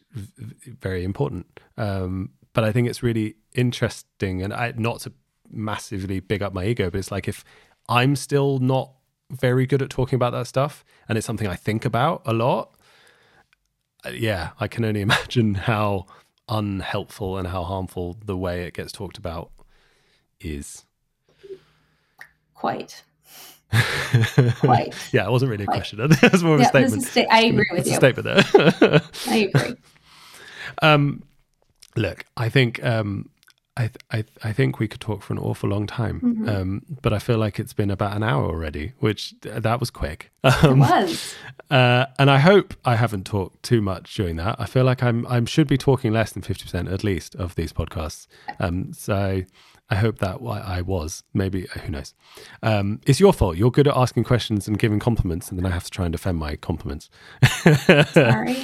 very 0.81 1.05
important. 1.05 1.61
Um, 1.77 2.31
but 2.57 2.65
I 2.65 2.73
think 2.73 2.89
it's 2.89 3.03
really 3.03 3.37
interesting, 3.55 4.41
and 4.41 4.51
I, 4.51 4.73
not 4.79 5.01
to 5.01 5.13
massively 5.51 6.21
big 6.21 6.43
up 6.43 6.55
my 6.55 6.65
ego, 6.65 6.89
but 6.89 6.97
it's 6.97 7.11
like 7.11 7.29
if 7.29 7.45
I'm 7.87 8.17
still 8.17 8.59
not 8.61 8.93
very 9.31 9.67
good 9.67 9.83
at 9.83 9.91
talking 9.91 10.17
about 10.17 10.33
that 10.33 10.47
stuff, 10.47 10.83
and 11.07 11.19
it's 11.19 11.27
something 11.27 11.47
I 11.47 11.55
think 11.55 11.85
about 11.85 12.23
a 12.25 12.33
lot. 12.33 12.75
Uh, 14.07 14.09
yeah, 14.09 14.53
I 14.59 14.69
can 14.69 14.87
only 14.87 15.01
imagine 15.03 15.55
how 15.55 16.07
unhelpful 16.49 17.37
and 17.37 17.49
how 17.49 17.63
harmful 17.63 18.17
the 18.25 18.39
way 18.39 18.63
it 18.63 18.73
gets 18.73 18.91
talked 18.91 19.19
about 19.19 19.51
is. 20.41 20.87
Quite. 22.55 23.03
Quite. 24.61 24.95
yeah, 25.13 25.27
it 25.27 25.31
wasn't 25.31 25.51
really 25.51 25.65
a 25.65 25.67
Quite. 25.67 25.77
question. 25.77 25.99
Was 26.33 26.43
more 26.43 26.55
of 26.55 26.61
yeah, 26.63 26.69
a 26.69 26.71
statement. 26.71 27.03
Sta- 27.03 27.27
I 27.31 27.41
agree 27.43 27.67
with 27.71 27.81
it's 27.81 27.89
you. 27.91 27.97
A 27.97 27.97
statement 27.97 28.25
there. 28.81 29.03
I 29.27 29.51
agree. 29.55 29.75
Um, 30.81 31.23
look, 31.97 32.25
I 32.37 32.49
think 32.49 32.83
um, 32.85 33.31
I, 33.77 33.91
I, 34.11 34.25
I 34.43 34.53
think 34.53 34.79
we 34.79 34.89
could 34.89 35.01
talk 35.01 35.23
for 35.23 35.35
an 35.35 35.39
awful 35.39 35.69
long 35.69 35.87
time, 35.87 36.21
mm-hmm. 36.21 36.49
um, 36.49 36.83
but 37.03 37.13
I 37.13 37.19
feel 37.19 37.37
like 37.37 37.61
it's 37.61 37.75
been 37.75 37.91
about 37.91 38.17
an 38.17 38.23
hour 38.23 38.45
already, 38.45 38.93
which 39.01 39.35
that 39.43 39.81
was 39.81 39.91
quick. 39.91 40.31
Um, 40.63 40.81
it 40.81 40.89
was, 40.89 41.35
uh, 41.73 42.07
and 42.21 42.31
I 42.31 42.39
hope 42.39 42.73
I 42.85 42.95
haven't 42.95 43.27
talked 43.27 43.65
too 43.65 43.83
much 43.83 44.15
during 44.15 44.37
that. 44.37 44.55
I 44.61 44.67
feel 44.67 44.85
like 44.85 45.03
I'm 45.03 45.27
I 45.27 45.43
should 45.45 45.67
be 45.67 45.77
talking 45.77 46.13
less 46.13 46.31
than 46.31 46.43
fifty 46.43 46.63
percent 46.63 46.89
at 46.89 47.03
least 47.03 47.35
of 47.35 47.57
these 47.57 47.73
podcasts. 47.73 48.29
Um, 48.61 48.93
so 48.93 49.43
I 49.91 49.97
hope 49.97 50.19
that 50.19 50.39
I 50.41 50.83
was. 50.83 51.25
Maybe 51.35 51.67
who 51.85 51.91
knows? 51.91 52.15
Um, 52.63 53.01
it's 53.07 53.19
your 53.19 53.33
fault. 53.33 53.57
You're 53.57 53.73
good 53.73 53.89
at 53.89 53.97
asking 53.97 54.23
questions 54.23 54.69
and 54.69 54.79
giving 54.79 55.01
compliments, 55.01 55.51
and 55.51 55.59
then 55.59 55.67
I 55.67 55.71
have 55.71 55.83
to 55.83 55.91
try 55.91 56.05
and 56.05 56.13
defend 56.13 56.39
my 56.39 56.55
compliments. 56.55 57.11
Sorry. 58.13 58.57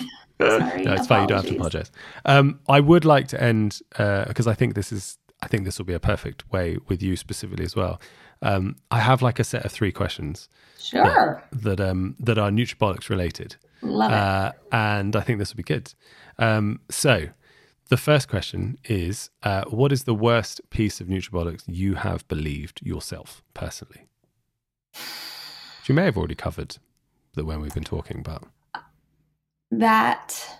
Sorry, 0.50 0.82
no, 0.82 0.92
it's 0.94 1.06
fine. 1.06 1.22
You 1.22 1.28
don't 1.28 1.38
have 1.38 1.46
to 1.46 1.54
apologize. 1.54 1.90
Um, 2.24 2.60
I 2.68 2.80
would 2.80 3.04
like 3.04 3.28
to 3.28 3.42
end 3.42 3.80
because 3.90 4.46
uh, 4.46 4.50
I 4.50 4.54
think 4.54 4.74
this 4.74 4.92
is. 4.92 5.18
I 5.44 5.48
think 5.48 5.64
this 5.64 5.76
will 5.76 5.86
be 5.86 5.92
a 5.92 5.98
perfect 5.98 6.50
way 6.52 6.76
with 6.86 7.02
you 7.02 7.16
specifically 7.16 7.64
as 7.64 7.74
well. 7.74 8.00
Um, 8.42 8.76
I 8.92 9.00
have 9.00 9.22
like 9.22 9.40
a 9.40 9.44
set 9.44 9.64
of 9.64 9.72
three 9.72 9.90
questions. 9.90 10.48
Sure. 10.78 11.42
That 11.52 11.78
that, 11.78 11.80
um, 11.80 12.16
that 12.20 12.38
are 12.38 12.50
nutribollocks 12.50 13.08
related. 13.08 13.56
Love 13.82 14.12
uh, 14.12 14.52
it. 14.54 14.68
And 14.70 15.16
I 15.16 15.20
think 15.20 15.38
this 15.38 15.52
will 15.52 15.56
be 15.56 15.64
good. 15.64 15.92
Um, 16.38 16.80
so, 16.90 17.28
the 17.88 17.96
first 17.96 18.28
question 18.28 18.78
is: 18.84 19.30
uh, 19.42 19.64
What 19.64 19.92
is 19.92 20.04
the 20.04 20.14
worst 20.14 20.60
piece 20.70 21.00
of 21.00 21.08
nutribollocks 21.08 21.64
you 21.66 21.94
have 21.94 22.26
believed 22.28 22.80
yourself 22.82 23.42
personally? 23.54 24.06
Which 24.92 25.88
you 25.88 25.94
may 25.94 26.04
have 26.04 26.16
already 26.16 26.34
covered 26.34 26.76
the 27.34 27.44
when 27.44 27.60
we've 27.60 27.74
been 27.74 27.84
talking 27.84 28.18
about 28.18 28.44
that 29.72 30.58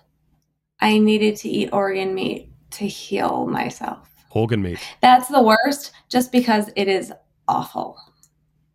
I 0.80 0.98
needed 0.98 1.36
to 1.36 1.48
eat 1.48 1.70
organ 1.72 2.14
meat 2.14 2.50
to 2.72 2.86
heal 2.86 3.46
myself. 3.46 4.08
Organ 4.30 4.62
meat. 4.62 4.78
That's 5.00 5.28
the 5.28 5.42
worst 5.42 5.92
just 6.08 6.32
because 6.32 6.70
it 6.74 6.88
is 6.88 7.12
awful. 7.46 7.98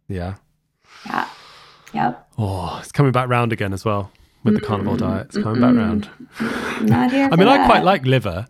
Yeah. 0.07 0.35
Yeah. 1.05 1.27
Yep. 1.93 2.29
Oh, 2.37 2.77
it's 2.81 2.91
coming 2.91 3.11
back 3.11 3.27
round 3.27 3.51
again 3.51 3.73
as 3.73 3.83
well. 3.83 4.11
with 4.43 4.53
the 4.53 4.61
carnivore 4.61 4.95
mm-hmm. 4.95 5.09
diet. 5.09 5.25
It's 5.27 5.37
coming 5.37 5.61
back 5.61 5.75
round. 5.75 6.05
Mm-hmm. 6.05 6.45
Mm-hmm. 6.45 6.85
Not 6.85 7.11
here. 7.11 7.29
I 7.31 7.35
mean, 7.35 7.47
I 7.47 7.65
quite 7.65 7.83
like 7.83 8.05
liver. 8.05 8.45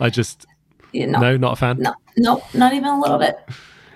I 0.00 0.08
just 0.08 0.46
know, 0.94 1.18
no, 1.18 1.36
not 1.36 1.54
a 1.54 1.56
fan. 1.56 1.78
no, 1.78 1.94
no, 2.16 2.42
not 2.54 2.72
even 2.72 2.88
a 2.88 3.00
little 3.00 3.18
bit. 3.18 3.36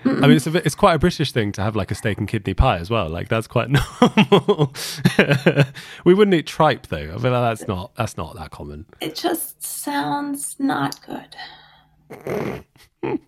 I 0.05 0.09
mean, 0.21 0.31
it's 0.31 0.47
a, 0.47 0.51
bit- 0.51 0.65
it's 0.65 0.75
quite 0.75 0.93
a 0.93 0.99
British 0.99 1.31
thing 1.31 1.51
to 1.53 1.61
have 1.61 1.75
like 1.75 1.91
a 1.91 1.95
steak 1.95 2.17
and 2.17 2.27
kidney 2.27 2.53
pie 2.53 2.77
as 2.77 2.89
well. 2.89 3.09
Like 3.09 3.27
that's 3.29 3.47
quite 3.47 3.69
normal. 4.01 4.73
we 6.05 6.13
wouldn't 6.13 6.33
eat 6.35 6.47
tripe 6.47 6.87
though. 6.87 6.97
I 6.97 7.17
like 7.17 7.21
that's 7.57 7.67
not 7.67 7.93
that's 7.95 8.15
not 8.17 8.35
that 8.35 8.51
common. 8.51 8.85
It 9.01 9.15
just 9.15 9.63
sounds 9.63 10.55
not 10.59 10.99
good. 11.05 11.35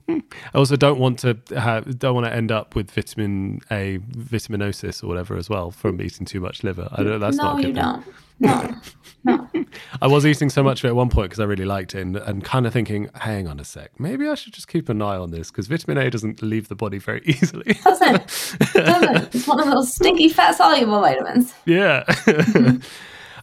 I 0.07 0.57
also 0.57 0.75
don't 0.75 0.99
want 0.99 1.19
to 1.19 1.37
have 1.55 1.99
don't 1.99 2.13
want 2.13 2.25
to 2.25 2.33
end 2.33 2.51
up 2.51 2.75
with 2.75 2.91
vitamin 2.91 3.61
A 3.71 3.99
vitaminosis 3.99 5.03
or 5.03 5.07
whatever 5.07 5.37
as 5.37 5.49
well 5.49 5.71
from 5.71 6.01
eating 6.01 6.25
too 6.25 6.39
much 6.39 6.63
liver. 6.63 6.89
I 6.91 7.03
don't. 7.03 7.19
That's 7.19 7.37
no, 7.37 7.55
not 7.55 7.63
you 7.63 7.73
don't. 7.73 8.05
No, 8.39 8.75
no. 9.23 9.49
I 10.01 10.07
was 10.07 10.25
eating 10.25 10.49
so 10.49 10.63
much 10.63 10.79
of 10.79 10.85
it 10.85 10.89
at 10.89 10.95
one 10.95 11.09
point 11.09 11.29
because 11.29 11.39
I 11.39 11.43
really 11.43 11.65
liked 11.65 11.93
it 11.93 12.01
and, 12.01 12.15
and 12.17 12.43
kind 12.43 12.65
of 12.65 12.73
thinking, 12.73 13.09
hang 13.15 13.47
on 13.47 13.59
a 13.59 13.65
sec, 13.65 13.99
maybe 13.99 14.27
I 14.29 14.35
should 14.35 14.53
just 14.53 14.67
keep 14.67 14.89
an 14.89 15.01
eye 15.01 15.17
on 15.17 15.31
this 15.31 15.51
because 15.51 15.67
vitamin 15.67 15.97
A 15.97 16.09
doesn't 16.09 16.41
leave 16.41 16.69
the 16.69 16.75
body 16.75 16.99
very 16.99 17.21
easily. 17.25 17.73
Doesn't. 17.83 18.27
Doesn't. 18.73 19.35
It's 19.35 19.47
one 19.47 19.59
of 19.59 19.69
those 19.69 19.93
stinky 19.93 20.29
fat 20.29 20.55
soluble 20.55 21.01
vitamins. 21.01 21.53
yeah. 21.65 22.03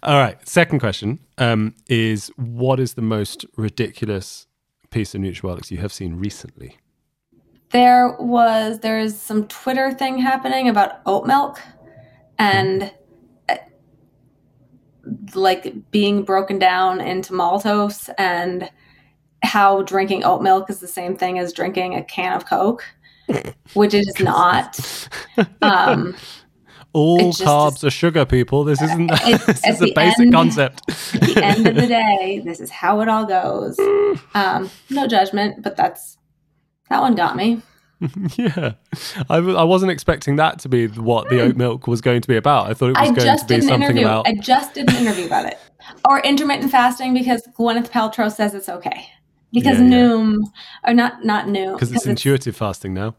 All 0.02 0.20
right. 0.20 0.36
Second 0.48 0.78
question 0.78 1.18
um, 1.38 1.74
is 1.88 2.30
what 2.36 2.78
is 2.80 2.94
the 2.94 3.02
most 3.02 3.44
ridiculous 3.56 4.45
piece 4.96 5.14
of 5.14 5.20
nutribollocks 5.20 5.70
you 5.70 5.76
have 5.76 5.92
seen 5.92 6.14
recently? 6.16 6.78
There 7.68 8.16
was 8.18 8.80
there's 8.80 9.14
some 9.14 9.46
Twitter 9.46 9.92
thing 9.92 10.16
happening 10.16 10.70
about 10.70 11.00
oat 11.04 11.26
milk 11.26 11.60
and 12.38 12.90
uh, 13.50 13.56
like 15.34 15.90
being 15.90 16.22
broken 16.22 16.58
down 16.58 17.02
into 17.02 17.34
maltose 17.34 18.08
and 18.16 18.70
how 19.42 19.82
drinking 19.82 20.24
oat 20.24 20.40
milk 20.40 20.70
is 20.70 20.80
the 20.80 20.88
same 20.88 21.14
thing 21.14 21.38
as 21.38 21.52
drinking 21.52 21.94
a 21.94 22.02
can 22.02 22.32
of 22.32 22.46
Coke, 22.46 22.82
which 23.74 23.92
it 23.92 24.06
is 24.08 24.18
not. 24.20 25.08
Um, 25.60 26.16
All 26.92 27.32
carbs 27.32 27.84
are 27.84 27.90
sugar, 27.90 28.24
people. 28.24 28.64
This 28.64 28.80
isn't. 28.80 29.10
It- 29.26 29.40
this 29.46 29.66
is 29.66 29.82
a 29.82 29.92
basic 29.94 30.20
end- 30.20 30.32
concept. 30.32 30.82
at 30.88 31.20
the 31.20 31.44
end 31.44 31.66
of 31.66 31.74
the 31.74 31.86
day, 31.86 32.40
this 32.44 32.60
is 32.60 32.70
how 32.70 33.00
it 33.00 33.08
all 33.08 33.26
goes. 33.26 33.78
Um, 34.34 34.70
no 34.90 35.06
judgment, 35.06 35.62
but 35.62 35.76
that's 35.76 36.16
that 36.88 37.00
one 37.00 37.14
got 37.14 37.36
me. 37.36 37.62
yeah, 38.36 38.72
I, 39.30 39.36
w- 39.36 39.56
I 39.56 39.62
wasn't 39.64 39.90
expecting 39.90 40.36
that 40.36 40.58
to 40.60 40.68
be 40.68 40.86
what 40.86 41.30
the 41.30 41.40
oat 41.40 41.56
milk 41.56 41.86
was 41.86 42.02
going 42.02 42.20
to 42.20 42.28
be 42.28 42.36
about. 42.36 42.66
I 42.70 42.74
thought 42.74 42.90
it 42.90 42.98
was 42.98 43.08
I 43.08 43.14
going 43.14 43.20
just 43.26 43.48
to 43.48 43.54
be 43.54 43.60
did 43.60 43.64
an 43.64 43.68
something 43.68 43.82
interview. 43.90 44.04
about. 44.06 44.28
I 44.28 44.34
just 44.34 44.74
did 44.74 44.90
an 44.90 44.96
interview 44.96 45.24
about 45.26 45.46
it. 45.46 45.58
Or 46.06 46.20
intermittent 46.20 46.70
fasting 46.70 47.14
because 47.14 47.46
Gwyneth 47.58 47.88
Paltrow 47.90 48.30
says 48.30 48.52
it's 48.54 48.68
okay. 48.68 49.06
Because 49.52 49.78
Yeah, 49.80 49.84
yeah. 49.86 49.96
Noom, 50.08 50.38
or 50.86 50.92
not 50.92 51.24
not 51.24 51.46
Noom, 51.46 51.72
Because 51.74 51.90
it's 51.92 52.04
intuitive 52.06 52.54
fasting 52.56 52.92
now. 52.92 53.14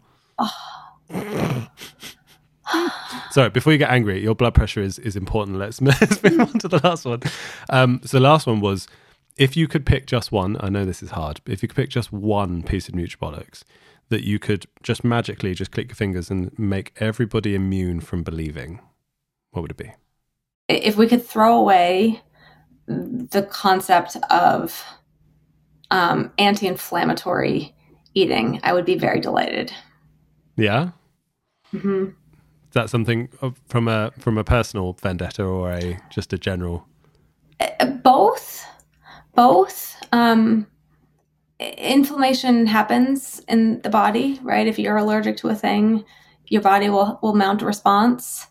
Sorry, 3.32 3.49
before 3.49 3.74
you 3.74 3.80
get 3.80 3.91
angry, 3.91 4.22
your 4.22 4.36
blood 4.36 4.53
pressure 4.53 4.82
is, 4.82 4.99
is 4.99 5.15
important. 5.15 5.57
Let's, 5.57 5.82
let's 5.82 6.22
move 6.24 6.39
on 6.39 6.59
to 6.59 6.68
the 6.68 6.82
last 6.84 7.05
one. 7.05 7.22
Um, 7.70 8.01
so 8.03 8.18
the 8.18 8.24
last 8.24 8.47
one 8.47 8.59
was 8.59 8.88
if 9.38 9.55
you 9.55 9.68
could 9.68 9.86
pick 9.86 10.07
just 10.07 10.32
one, 10.32 10.57
I 10.59 10.70
know 10.70 10.86
this 10.86 11.03
is 11.03 11.11
hard, 11.11 11.41
but 11.43 11.53
if 11.53 11.61
you 11.61 11.68
could 11.68 11.76
pick 11.76 11.89
just 11.89 12.11
one 12.11 12.63
piece 12.63 12.88
of 12.88 12.95
nutribollocks 12.95 13.63
that 14.09 14.24
you 14.24 14.39
could 14.39 14.65
just 14.84 15.03
magically 15.03 15.53
just 15.53 15.72
click 15.72 15.89
your 15.89 15.95
fingers 15.95 16.32
and 16.32 16.57
make 16.57 16.93
everybody 16.97 17.55
immune 17.55 17.99
from 17.99 18.24
believing, 18.24 18.80
what 19.51 19.61
would 19.61 19.72
it 19.72 19.78
be? 19.78 19.91
if 20.68 20.97
we 20.97 21.07
could 21.07 21.26
throw 21.26 21.57
away 21.57 22.22
the 22.88 23.47
concept 23.49 24.18
of 24.30 24.84
um, 25.91 26.32
anti-inflammatory 26.38 27.76
eating, 28.13 28.59
I 28.63 28.74
would 28.74 28.86
be 28.86 28.97
very 28.97 29.20
delighted. 29.20 29.72
Yeah? 30.55 30.91
hmm 31.72 32.05
Is 32.05 32.11
that 32.78 32.89
something 32.89 33.28
from 33.67 33.88
a 33.88 34.11
from 34.19 34.38
a 34.38 34.43
personal 34.43 34.93
vendetta 34.93 35.43
or 35.43 35.71
a 35.71 35.99
just 36.09 36.32
a 36.32 36.38
general? 36.38 36.88
both 38.03 38.65
both 39.36 39.95
um 40.11 40.67
inflammation 41.59 42.67
happens 42.67 43.41
in 43.47 43.82
the 43.82 43.89
body 43.89 44.39
right 44.43 44.67
if 44.67 44.78
you're 44.78 44.97
allergic 44.97 45.38
to 45.38 45.49
a 45.49 45.55
thing 45.55 46.05
your 46.47 46.61
body 46.61 46.88
will 46.89 47.19
will 47.23 47.34
mount 47.34 47.63
a 47.63 47.65
response 47.65 48.45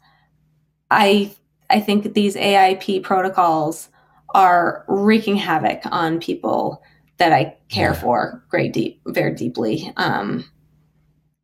i 0.91 1.33
i 1.71 1.79
think 1.79 2.15
these 2.15 2.37
aip 2.37 3.05
protocols 3.05 3.89
are 4.35 4.85
wreaking 4.89 5.37
havoc 5.37 5.81
on 5.87 6.19
people 6.19 6.83
that 7.19 7.33
i 7.33 7.57
care 7.69 7.93
Yeah. 7.93 8.01
for 8.01 8.45
great 8.49 8.73
deep 8.73 9.01
very 9.07 9.35
deeply 9.35 9.93
um 9.97 10.45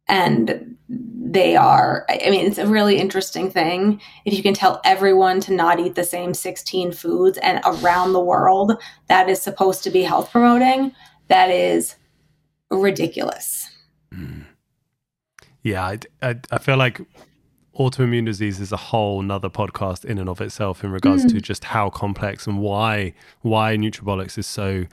and 0.08 0.71
they 1.32 1.56
are. 1.56 2.04
I 2.08 2.30
mean 2.30 2.46
it's 2.46 2.58
a 2.58 2.66
really 2.66 2.98
interesting 2.98 3.50
thing 3.50 4.00
if 4.24 4.34
you 4.34 4.42
can 4.42 4.54
tell 4.54 4.80
everyone 4.84 5.40
to 5.40 5.52
not 5.52 5.80
eat 5.80 5.94
the 5.94 6.04
same 6.04 6.34
16 6.34 6.92
foods 6.92 7.38
and 7.38 7.60
around 7.64 8.12
the 8.12 8.20
world 8.20 8.72
that 9.08 9.28
is 9.28 9.40
supposed 9.40 9.82
to 9.84 9.90
be 9.90 10.02
health 10.02 10.30
promoting 10.30 10.92
that 11.28 11.50
is 11.50 11.96
ridiculous. 12.70 13.70
Hmm. 14.12 14.42
Yeah, 15.62 15.84
I, 15.84 15.98
I, 16.20 16.40
I 16.50 16.58
feel 16.58 16.76
like 16.76 17.00
autoimmune 17.78 18.26
disease 18.26 18.60
is 18.60 18.72
a 18.72 18.76
whole 18.76 19.22
nother 19.22 19.48
podcast 19.48 20.04
in 20.04 20.18
and 20.18 20.28
of 20.28 20.40
itself 20.40 20.84
in 20.84 20.90
regards 20.90 21.24
to 21.24 21.36
mm. 21.36 21.42
just 21.42 21.64
how 21.64 21.88
complex 21.88 22.46
and 22.46 22.58
why 22.58 23.14
why 23.40 23.76
nutribollocks 23.76 24.36
is 24.36 24.46
so 24.46 24.84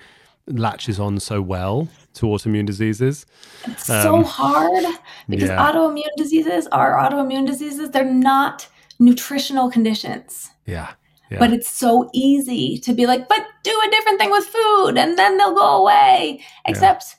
latches 0.49 0.99
on 0.99 1.19
so 1.19 1.41
well 1.41 1.87
to 2.15 2.25
autoimmune 2.25 2.65
diseases. 2.65 3.25
it's 3.65 3.85
so 3.85 4.17
Um, 4.17 4.23
hard 4.23 4.83
because 5.27 5.49
yeah. 5.49 5.71
autoimmune 5.71 6.15
diseases 6.17 6.67
are 6.71 6.93
autoimmune 6.97 7.45
diseases 7.45 7.91
they're 7.91 8.03
not 8.31 8.67
nutritional 8.99 9.69
conditions 9.71 10.49
Yeah. 10.65 10.89
Yeah. 11.31 11.39
but 11.39 11.53
it's 11.53 11.69
so 11.69 12.09
easy 12.13 12.79
to 12.79 12.93
be 12.93 13.05
like 13.05 13.29
but 13.29 13.45
do 13.63 13.71
a 13.87 13.91
different 13.91 14.19
thing 14.19 14.31
with 14.31 14.45
food 14.45 14.97
and 14.97 15.17
then 15.17 15.37
they'll 15.37 15.53
go 15.53 15.81
away 15.81 16.41
except 16.65 17.15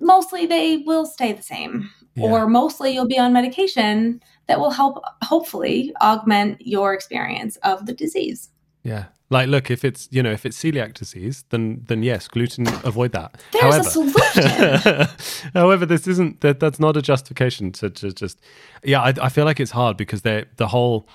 mostly 0.00 0.46
they 0.46 0.78
will 0.86 1.04
stay 1.06 1.32
the 1.32 1.42
same 1.42 1.90
Yeah. 2.14 2.24
or 2.26 2.46
mostly 2.46 2.92
you'll 2.94 3.08
be 3.08 3.18
on 3.18 3.32
medication 3.32 4.20
that 4.46 4.60
will 4.60 4.70
help 4.70 5.02
hopefully 5.24 5.92
augment 6.00 6.60
your 6.60 6.94
experience 6.94 7.56
of 7.64 7.86
the 7.86 7.92
disease 7.92 8.50
yeah. 8.84 9.06
Like 9.30 9.48
look, 9.48 9.70
if 9.70 9.84
it's 9.84 10.08
you 10.10 10.22
know, 10.22 10.32
if 10.32 10.46
it's 10.46 10.58
celiac 10.58 10.94
disease, 10.94 11.44
then 11.50 11.84
then 11.88 12.02
yes, 12.02 12.28
gluten 12.28 12.66
avoid 12.84 13.12
that. 13.12 13.40
There's 13.52 13.62
a 13.62 13.66
However, 13.66 13.90
solution. 13.90 15.08
However, 15.54 15.84
this 15.86 16.06
isn't 16.06 16.40
that 16.40 16.60
that's 16.60 16.80
not 16.80 16.96
a 16.96 17.02
justification 17.02 17.72
to, 17.72 17.90
to 17.90 18.12
just 18.12 18.40
yeah, 18.82 19.02
I, 19.02 19.14
I 19.20 19.28
feel 19.28 19.44
like 19.44 19.60
it's 19.60 19.72
hard 19.72 19.96
because 19.98 20.22
they 20.22 20.46
the 20.56 20.68
whole 20.68 21.06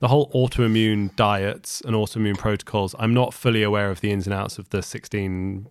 the 0.00 0.08
whole 0.08 0.30
autoimmune 0.32 1.14
diets 1.16 1.82
and 1.82 1.94
autoimmune 1.94 2.38
protocols. 2.38 2.94
I'm 2.98 3.12
not 3.12 3.34
fully 3.34 3.62
aware 3.62 3.90
of 3.90 4.00
the 4.00 4.12
ins 4.12 4.26
and 4.26 4.34
outs 4.34 4.58
of 4.58 4.70
the 4.70 4.80
16 4.82 5.66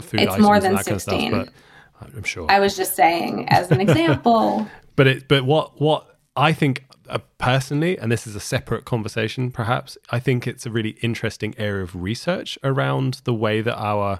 food 0.00 0.20
It's 0.20 0.32
items 0.32 0.44
more 0.46 0.54
and 0.54 0.64
than 0.64 0.74
that 0.76 0.86
kind 0.86 0.94
of 0.96 1.02
16. 1.02 1.30
stuff, 1.30 1.48
but 2.00 2.14
I'm 2.16 2.22
sure. 2.22 2.46
i 2.50 2.58
was 2.60 2.76
just 2.76 2.94
saying 2.96 3.48
as 3.48 3.70
an 3.70 3.80
example 3.86 4.66
But 4.96 5.06
it, 5.06 5.28
but 5.28 5.44
what 5.44 5.80
what 5.80 6.18
I 6.36 6.52
think 6.52 6.84
uh, 7.08 7.18
personally, 7.38 7.98
and 7.98 8.10
this 8.10 8.26
is 8.26 8.34
a 8.36 8.40
separate 8.40 8.84
conversation, 8.84 9.50
perhaps. 9.50 9.96
I 10.10 10.18
think 10.20 10.46
it's 10.46 10.66
a 10.66 10.70
really 10.70 10.96
interesting 11.02 11.54
area 11.58 11.82
of 11.82 11.94
research 11.94 12.58
around 12.62 13.20
the 13.24 13.34
way 13.34 13.60
that 13.60 13.76
our 13.78 14.18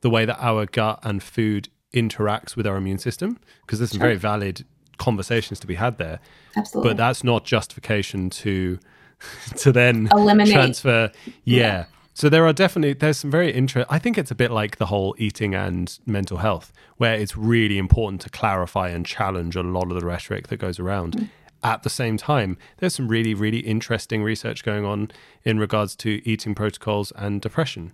the 0.00 0.10
way 0.10 0.24
that 0.24 0.38
our 0.40 0.66
gut 0.66 1.00
and 1.02 1.22
food 1.22 1.68
interacts 1.92 2.54
with 2.54 2.66
our 2.66 2.76
immune 2.76 2.98
system, 2.98 3.38
because 3.62 3.78
there's 3.80 3.90
some 3.90 4.00
very 4.00 4.16
valid 4.16 4.64
conversations 4.98 5.58
to 5.60 5.66
be 5.66 5.74
had 5.74 5.98
there. 5.98 6.20
absolutely 6.56 6.90
But 6.90 6.96
that's 6.96 7.24
not 7.24 7.44
justification 7.44 8.30
to 8.30 8.78
to 9.56 9.72
then 9.72 10.08
Eliminate. 10.12 10.52
transfer. 10.52 11.10
Yeah. 11.44 11.86
So 12.14 12.28
there 12.28 12.44
are 12.46 12.52
definitely 12.52 12.94
there's 12.94 13.18
some 13.18 13.30
very 13.30 13.52
interest. 13.52 13.86
I 13.90 13.98
think 14.00 14.18
it's 14.18 14.30
a 14.30 14.34
bit 14.34 14.50
like 14.50 14.78
the 14.78 14.86
whole 14.86 15.14
eating 15.18 15.54
and 15.54 15.96
mental 16.04 16.38
health, 16.38 16.72
where 16.96 17.14
it's 17.14 17.36
really 17.36 17.78
important 17.78 18.20
to 18.22 18.30
clarify 18.30 18.88
and 18.88 19.06
challenge 19.06 19.54
a 19.54 19.62
lot 19.62 19.90
of 19.92 20.00
the 20.00 20.04
rhetoric 20.04 20.48
that 20.48 20.56
goes 20.56 20.80
around. 20.80 21.28
At 21.64 21.82
the 21.82 21.90
same 21.90 22.16
time, 22.16 22.56
there's 22.78 22.94
some 22.94 23.08
really 23.08 23.34
really 23.34 23.58
interesting 23.60 24.22
research 24.22 24.62
going 24.64 24.84
on 24.84 25.10
in 25.44 25.58
regards 25.58 25.96
to 25.96 26.20
eating 26.28 26.54
protocols 26.54 27.12
and 27.16 27.40
depression. 27.40 27.92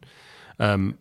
Um, 0.59 0.99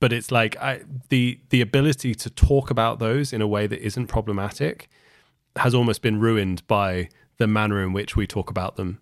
but 0.00 0.12
it's 0.12 0.30
like 0.32 0.56
I, 0.60 0.80
the 1.10 1.38
the 1.50 1.60
ability 1.60 2.14
to 2.16 2.30
talk 2.30 2.70
about 2.70 2.98
those 2.98 3.32
in 3.32 3.40
a 3.40 3.46
way 3.46 3.66
that 3.66 3.80
isn't 3.84 4.08
problematic 4.08 4.88
has 5.56 5.74
almost 5.74 6.02
been 6.02 6.18
ruined 6.20 6.66
by 6.66 7.08
the 7.38 7.46
manner 7.46 7.82
in 7.82 7.92
which 7.92 8.16
we 8.16 8.26
talk 8.26 8.50
about 8.50 8.76
them 8.76 9.00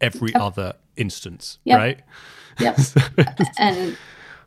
every 0.00 0.34
other 0.34 0.74
instance, 0.96 1.58
Yep. 1.64 1.78
right? 1.78 2.00
Yep. 2.60 2.78
and 3.58 3.96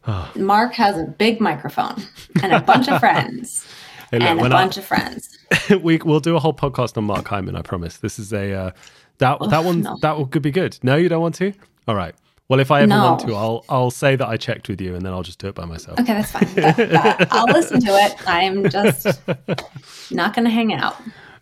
Ah. 0.03 0.31
Mark 0.35 0.73
has 0.73 0.97
a 0.97 1.03
big 1.03 1.39
microphone 1.39 2.01
and 2.41 2.51
a 2.53 2.59
bunch 2.59 2.87
of 2.89 2.99
friends 3.05 3.67
Hey, 4.11 4.19
look, 4.19 4.27
and 4.29 4.39
a 4.39 4.41
when 4.41 4.53
I- 4.53 4.61
bunch 4.63 4.77
of 4.77 4.85
friends. 4.85 5.37
we 5.81 5.97
we'll 5.97 6.19
do 6.19 6.35
a 6.35 6.39
whole 6.39 6.53
podcast 6.53 6.97
on 6.97 7.05
Mark 7.05 7.27
Hyman. 7.27 7.55
I 7.55 7.61
promise. 7.61 7.97
This 7.97 8.19
is 8.19 8.31
a 8.33 8.53
uh, 8.53 8.71
that 9.17 9.39
that 9.49 9.63
one 9.63 9.81
no. 9.81 9.97
that 10.01 10.31
could 10.31 10.41
be 10.41 10.51
good. 10.51 10.77
No, 10.83 10.95
you 10.95 11.09
don't 11.09 11.21
want 11.21 11.35
to. 11.35 11.53
All 11.87 11.95
right. 11.95 12.13
Well, 12.47 12.59
if 12.59 12.69
I 12.69 12.79
ever 12.81 12.87
No. 12.87 13.03
want 13.05 13.21
to, 13.21 13.33
I'll 13.35 13.63
I'll 13.69 13.91
say 13.91 14.15
that 14.17 14.27
I 14.27 14.35
checked 14.37 14.67
with 14.67 14.81
you, 14.81 14.93
and 14.95 15.05
then 15.05 15.13
I'll 15.13 15.23
just 15.23 15.39
do 15.39 15.47
it 15.47 15.55
by 15.55 15.63
myself. 15.65 15.97
Okay, 15.99 16.13
that's 16.13 16.31
fine. 16.31 16.53
That- 16.55 16.75
that- 16.77 17.27
I'll 17.31 17.45
listen 17.45 17.79
to 17.79 17.91
it. 17.91 18.15
I'm 18.27 18.69
just 18.69 19.05
not 20.11 20.35
going 20.35 20.43
to 20.45 20.51
hang 20.51 20.73
out. 20.73 20.97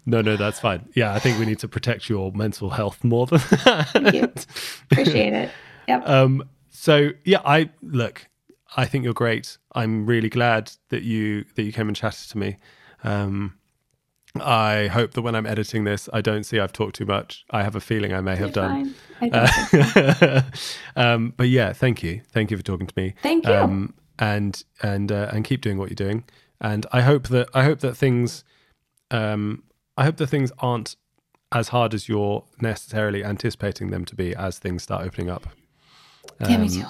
No, 0.06 0.22
no, 0.22 0.38
that's 0.38 0.60
fine. 0.60 0.88
Yeah, 0.94 1.14
I 1.14 1.20
think 1.20 1.40
we 1.40 1.46
need 1.46 1.60
to 1.60 1.68
protect 1.68 2.10
your 2.10 2.32
mental 2.34 2.70
health 2.70 3.04
more 3.04 3.26
than 3.28 3.40
Thank 3.40 4.14
you. 4.14 4.22
that. 4.22 4.46
Appreciate 4.92 5.34
it. 5.34 5.52
Yep. 5.88 6.04
Um, 6.08 6.44
so 6.70 7.10
yeah, 7.26 7.42
I 7.44 7.72
look. 7.82 8.28
I 8.78 8.86
think 8.86 9.04
you're 9.04 9.14
great. 9.14 9.58
I'm 9.74 10.06
really 10.06 10.30
glad 10.30 10.72
that 10.90 11.04
you 11.04 11.46
that 11.56 11.64
you 11.64 11.72
came 11.72 11.88
and 11.88 11.96
chatted 11.96 12.30
to 12.32 12.38
me. 12.38 12.58
Um, 13.04 13.56
I 14.40 14.88
hope 14.88 15.14
that 15.14 15.24
when 15.24 15.34
I'm 15.36 15.48
editing 15.48 15.86
this, 15.86 16.08
I 16.14 16.22
don't 16.22 16.44
see 16.44 16.60
I've 16.60 16.72
talked 16.74 16.96
too 16.98 17.06
much. 17.06 17.46
I 17.50 17.64
have 17.64 17.76
a 17.76 17.80
feeling 17.82 18.14
I 18.14 18.22
may 18.22 18.36
have 18.36 18.56
You're 18.56 18.68
done. 18.68 18.94
fine. 19.20 19.32
I 19.32 19.52
think 19.72 20.18
so. 20.18 20.42
um, 20.96 21.34
but 21.36 21.50
yeah, 21.50 21.74
thank 21.74 22.04
you, 22.04 22.22
thank 22.32 22.52
you 22.52 22.58
for 22.58 22.64
talking 22.64 22.86
to 22.88 22.94
me. 22.96 23.16
Thank 23.24 23.48
you. 23.48 23.54
Um, 23.54 23.94
and 24.20 24.64
and 24.84 25.12
uh, 25.12 25.30
and 25.34 25.44
keep 25.46 25.62
doing 25.62 25.78
what 25.78 25.90
you're 25.90 25.96
doing. 25.96 26.24
And 26.62 26.86
I 26.92 27.02
hope 27.02 27.30
that 27.30 27.50
I 27.54 27.64
hope 27.64 27.80
that 27.80 27.96
things, 27.96 28.44
um, 29.12 29.64
I 29.98 30.04
hope 30.04 30.18
that 30.18 30.28
things 30.28 30.52
aren't 30.60 30.96
as 31.52 31.70
hard 31.70 31.94
as 31.96 32.08
you're 32.08 32.44
necessarily 32.62 33.24
anticipating 33.24 33.90
them 33.90 34.06
to 34.06 34.16
be 34.16 34.36
as 34.36 34.60
things 34.60 34.84
start 34.84 35.04
opening 35.06 35.30
up. 35.30 35.48
yeah, 36.42 36.58
me 36.58 36.66
Um, 36.66 36.70
too. 36.70 36.86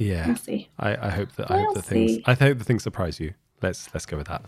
Yeah, 0.00 0.26
We'll 0.28 0.36
see. 0.36 0.68
I, 0.78 1.08
I 1.08 1.10
hope 1.10 1.32
that 1.32 1.50
I 1.50 1.58
hope 1.58 1.66
We'll 1.66 1.74
that 1.74 1.84
things. 1.84 2.18
I 2.24 2.32
hope 2.32 2.56
that 2.56 2.64
things 2.64 2.82
surprise 2.82 3.20
you. 3.20 3.34
Let's 3.60 3.92
let's 3.92 4.06
go 4.06 4.16
with 4.16 4.28
that. 4.28 4.42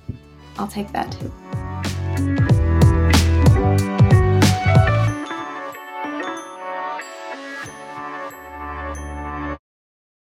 I'll 0.57 0.67
take 0.67 0.91
that 0.93 1.13
too. 1.13 2.52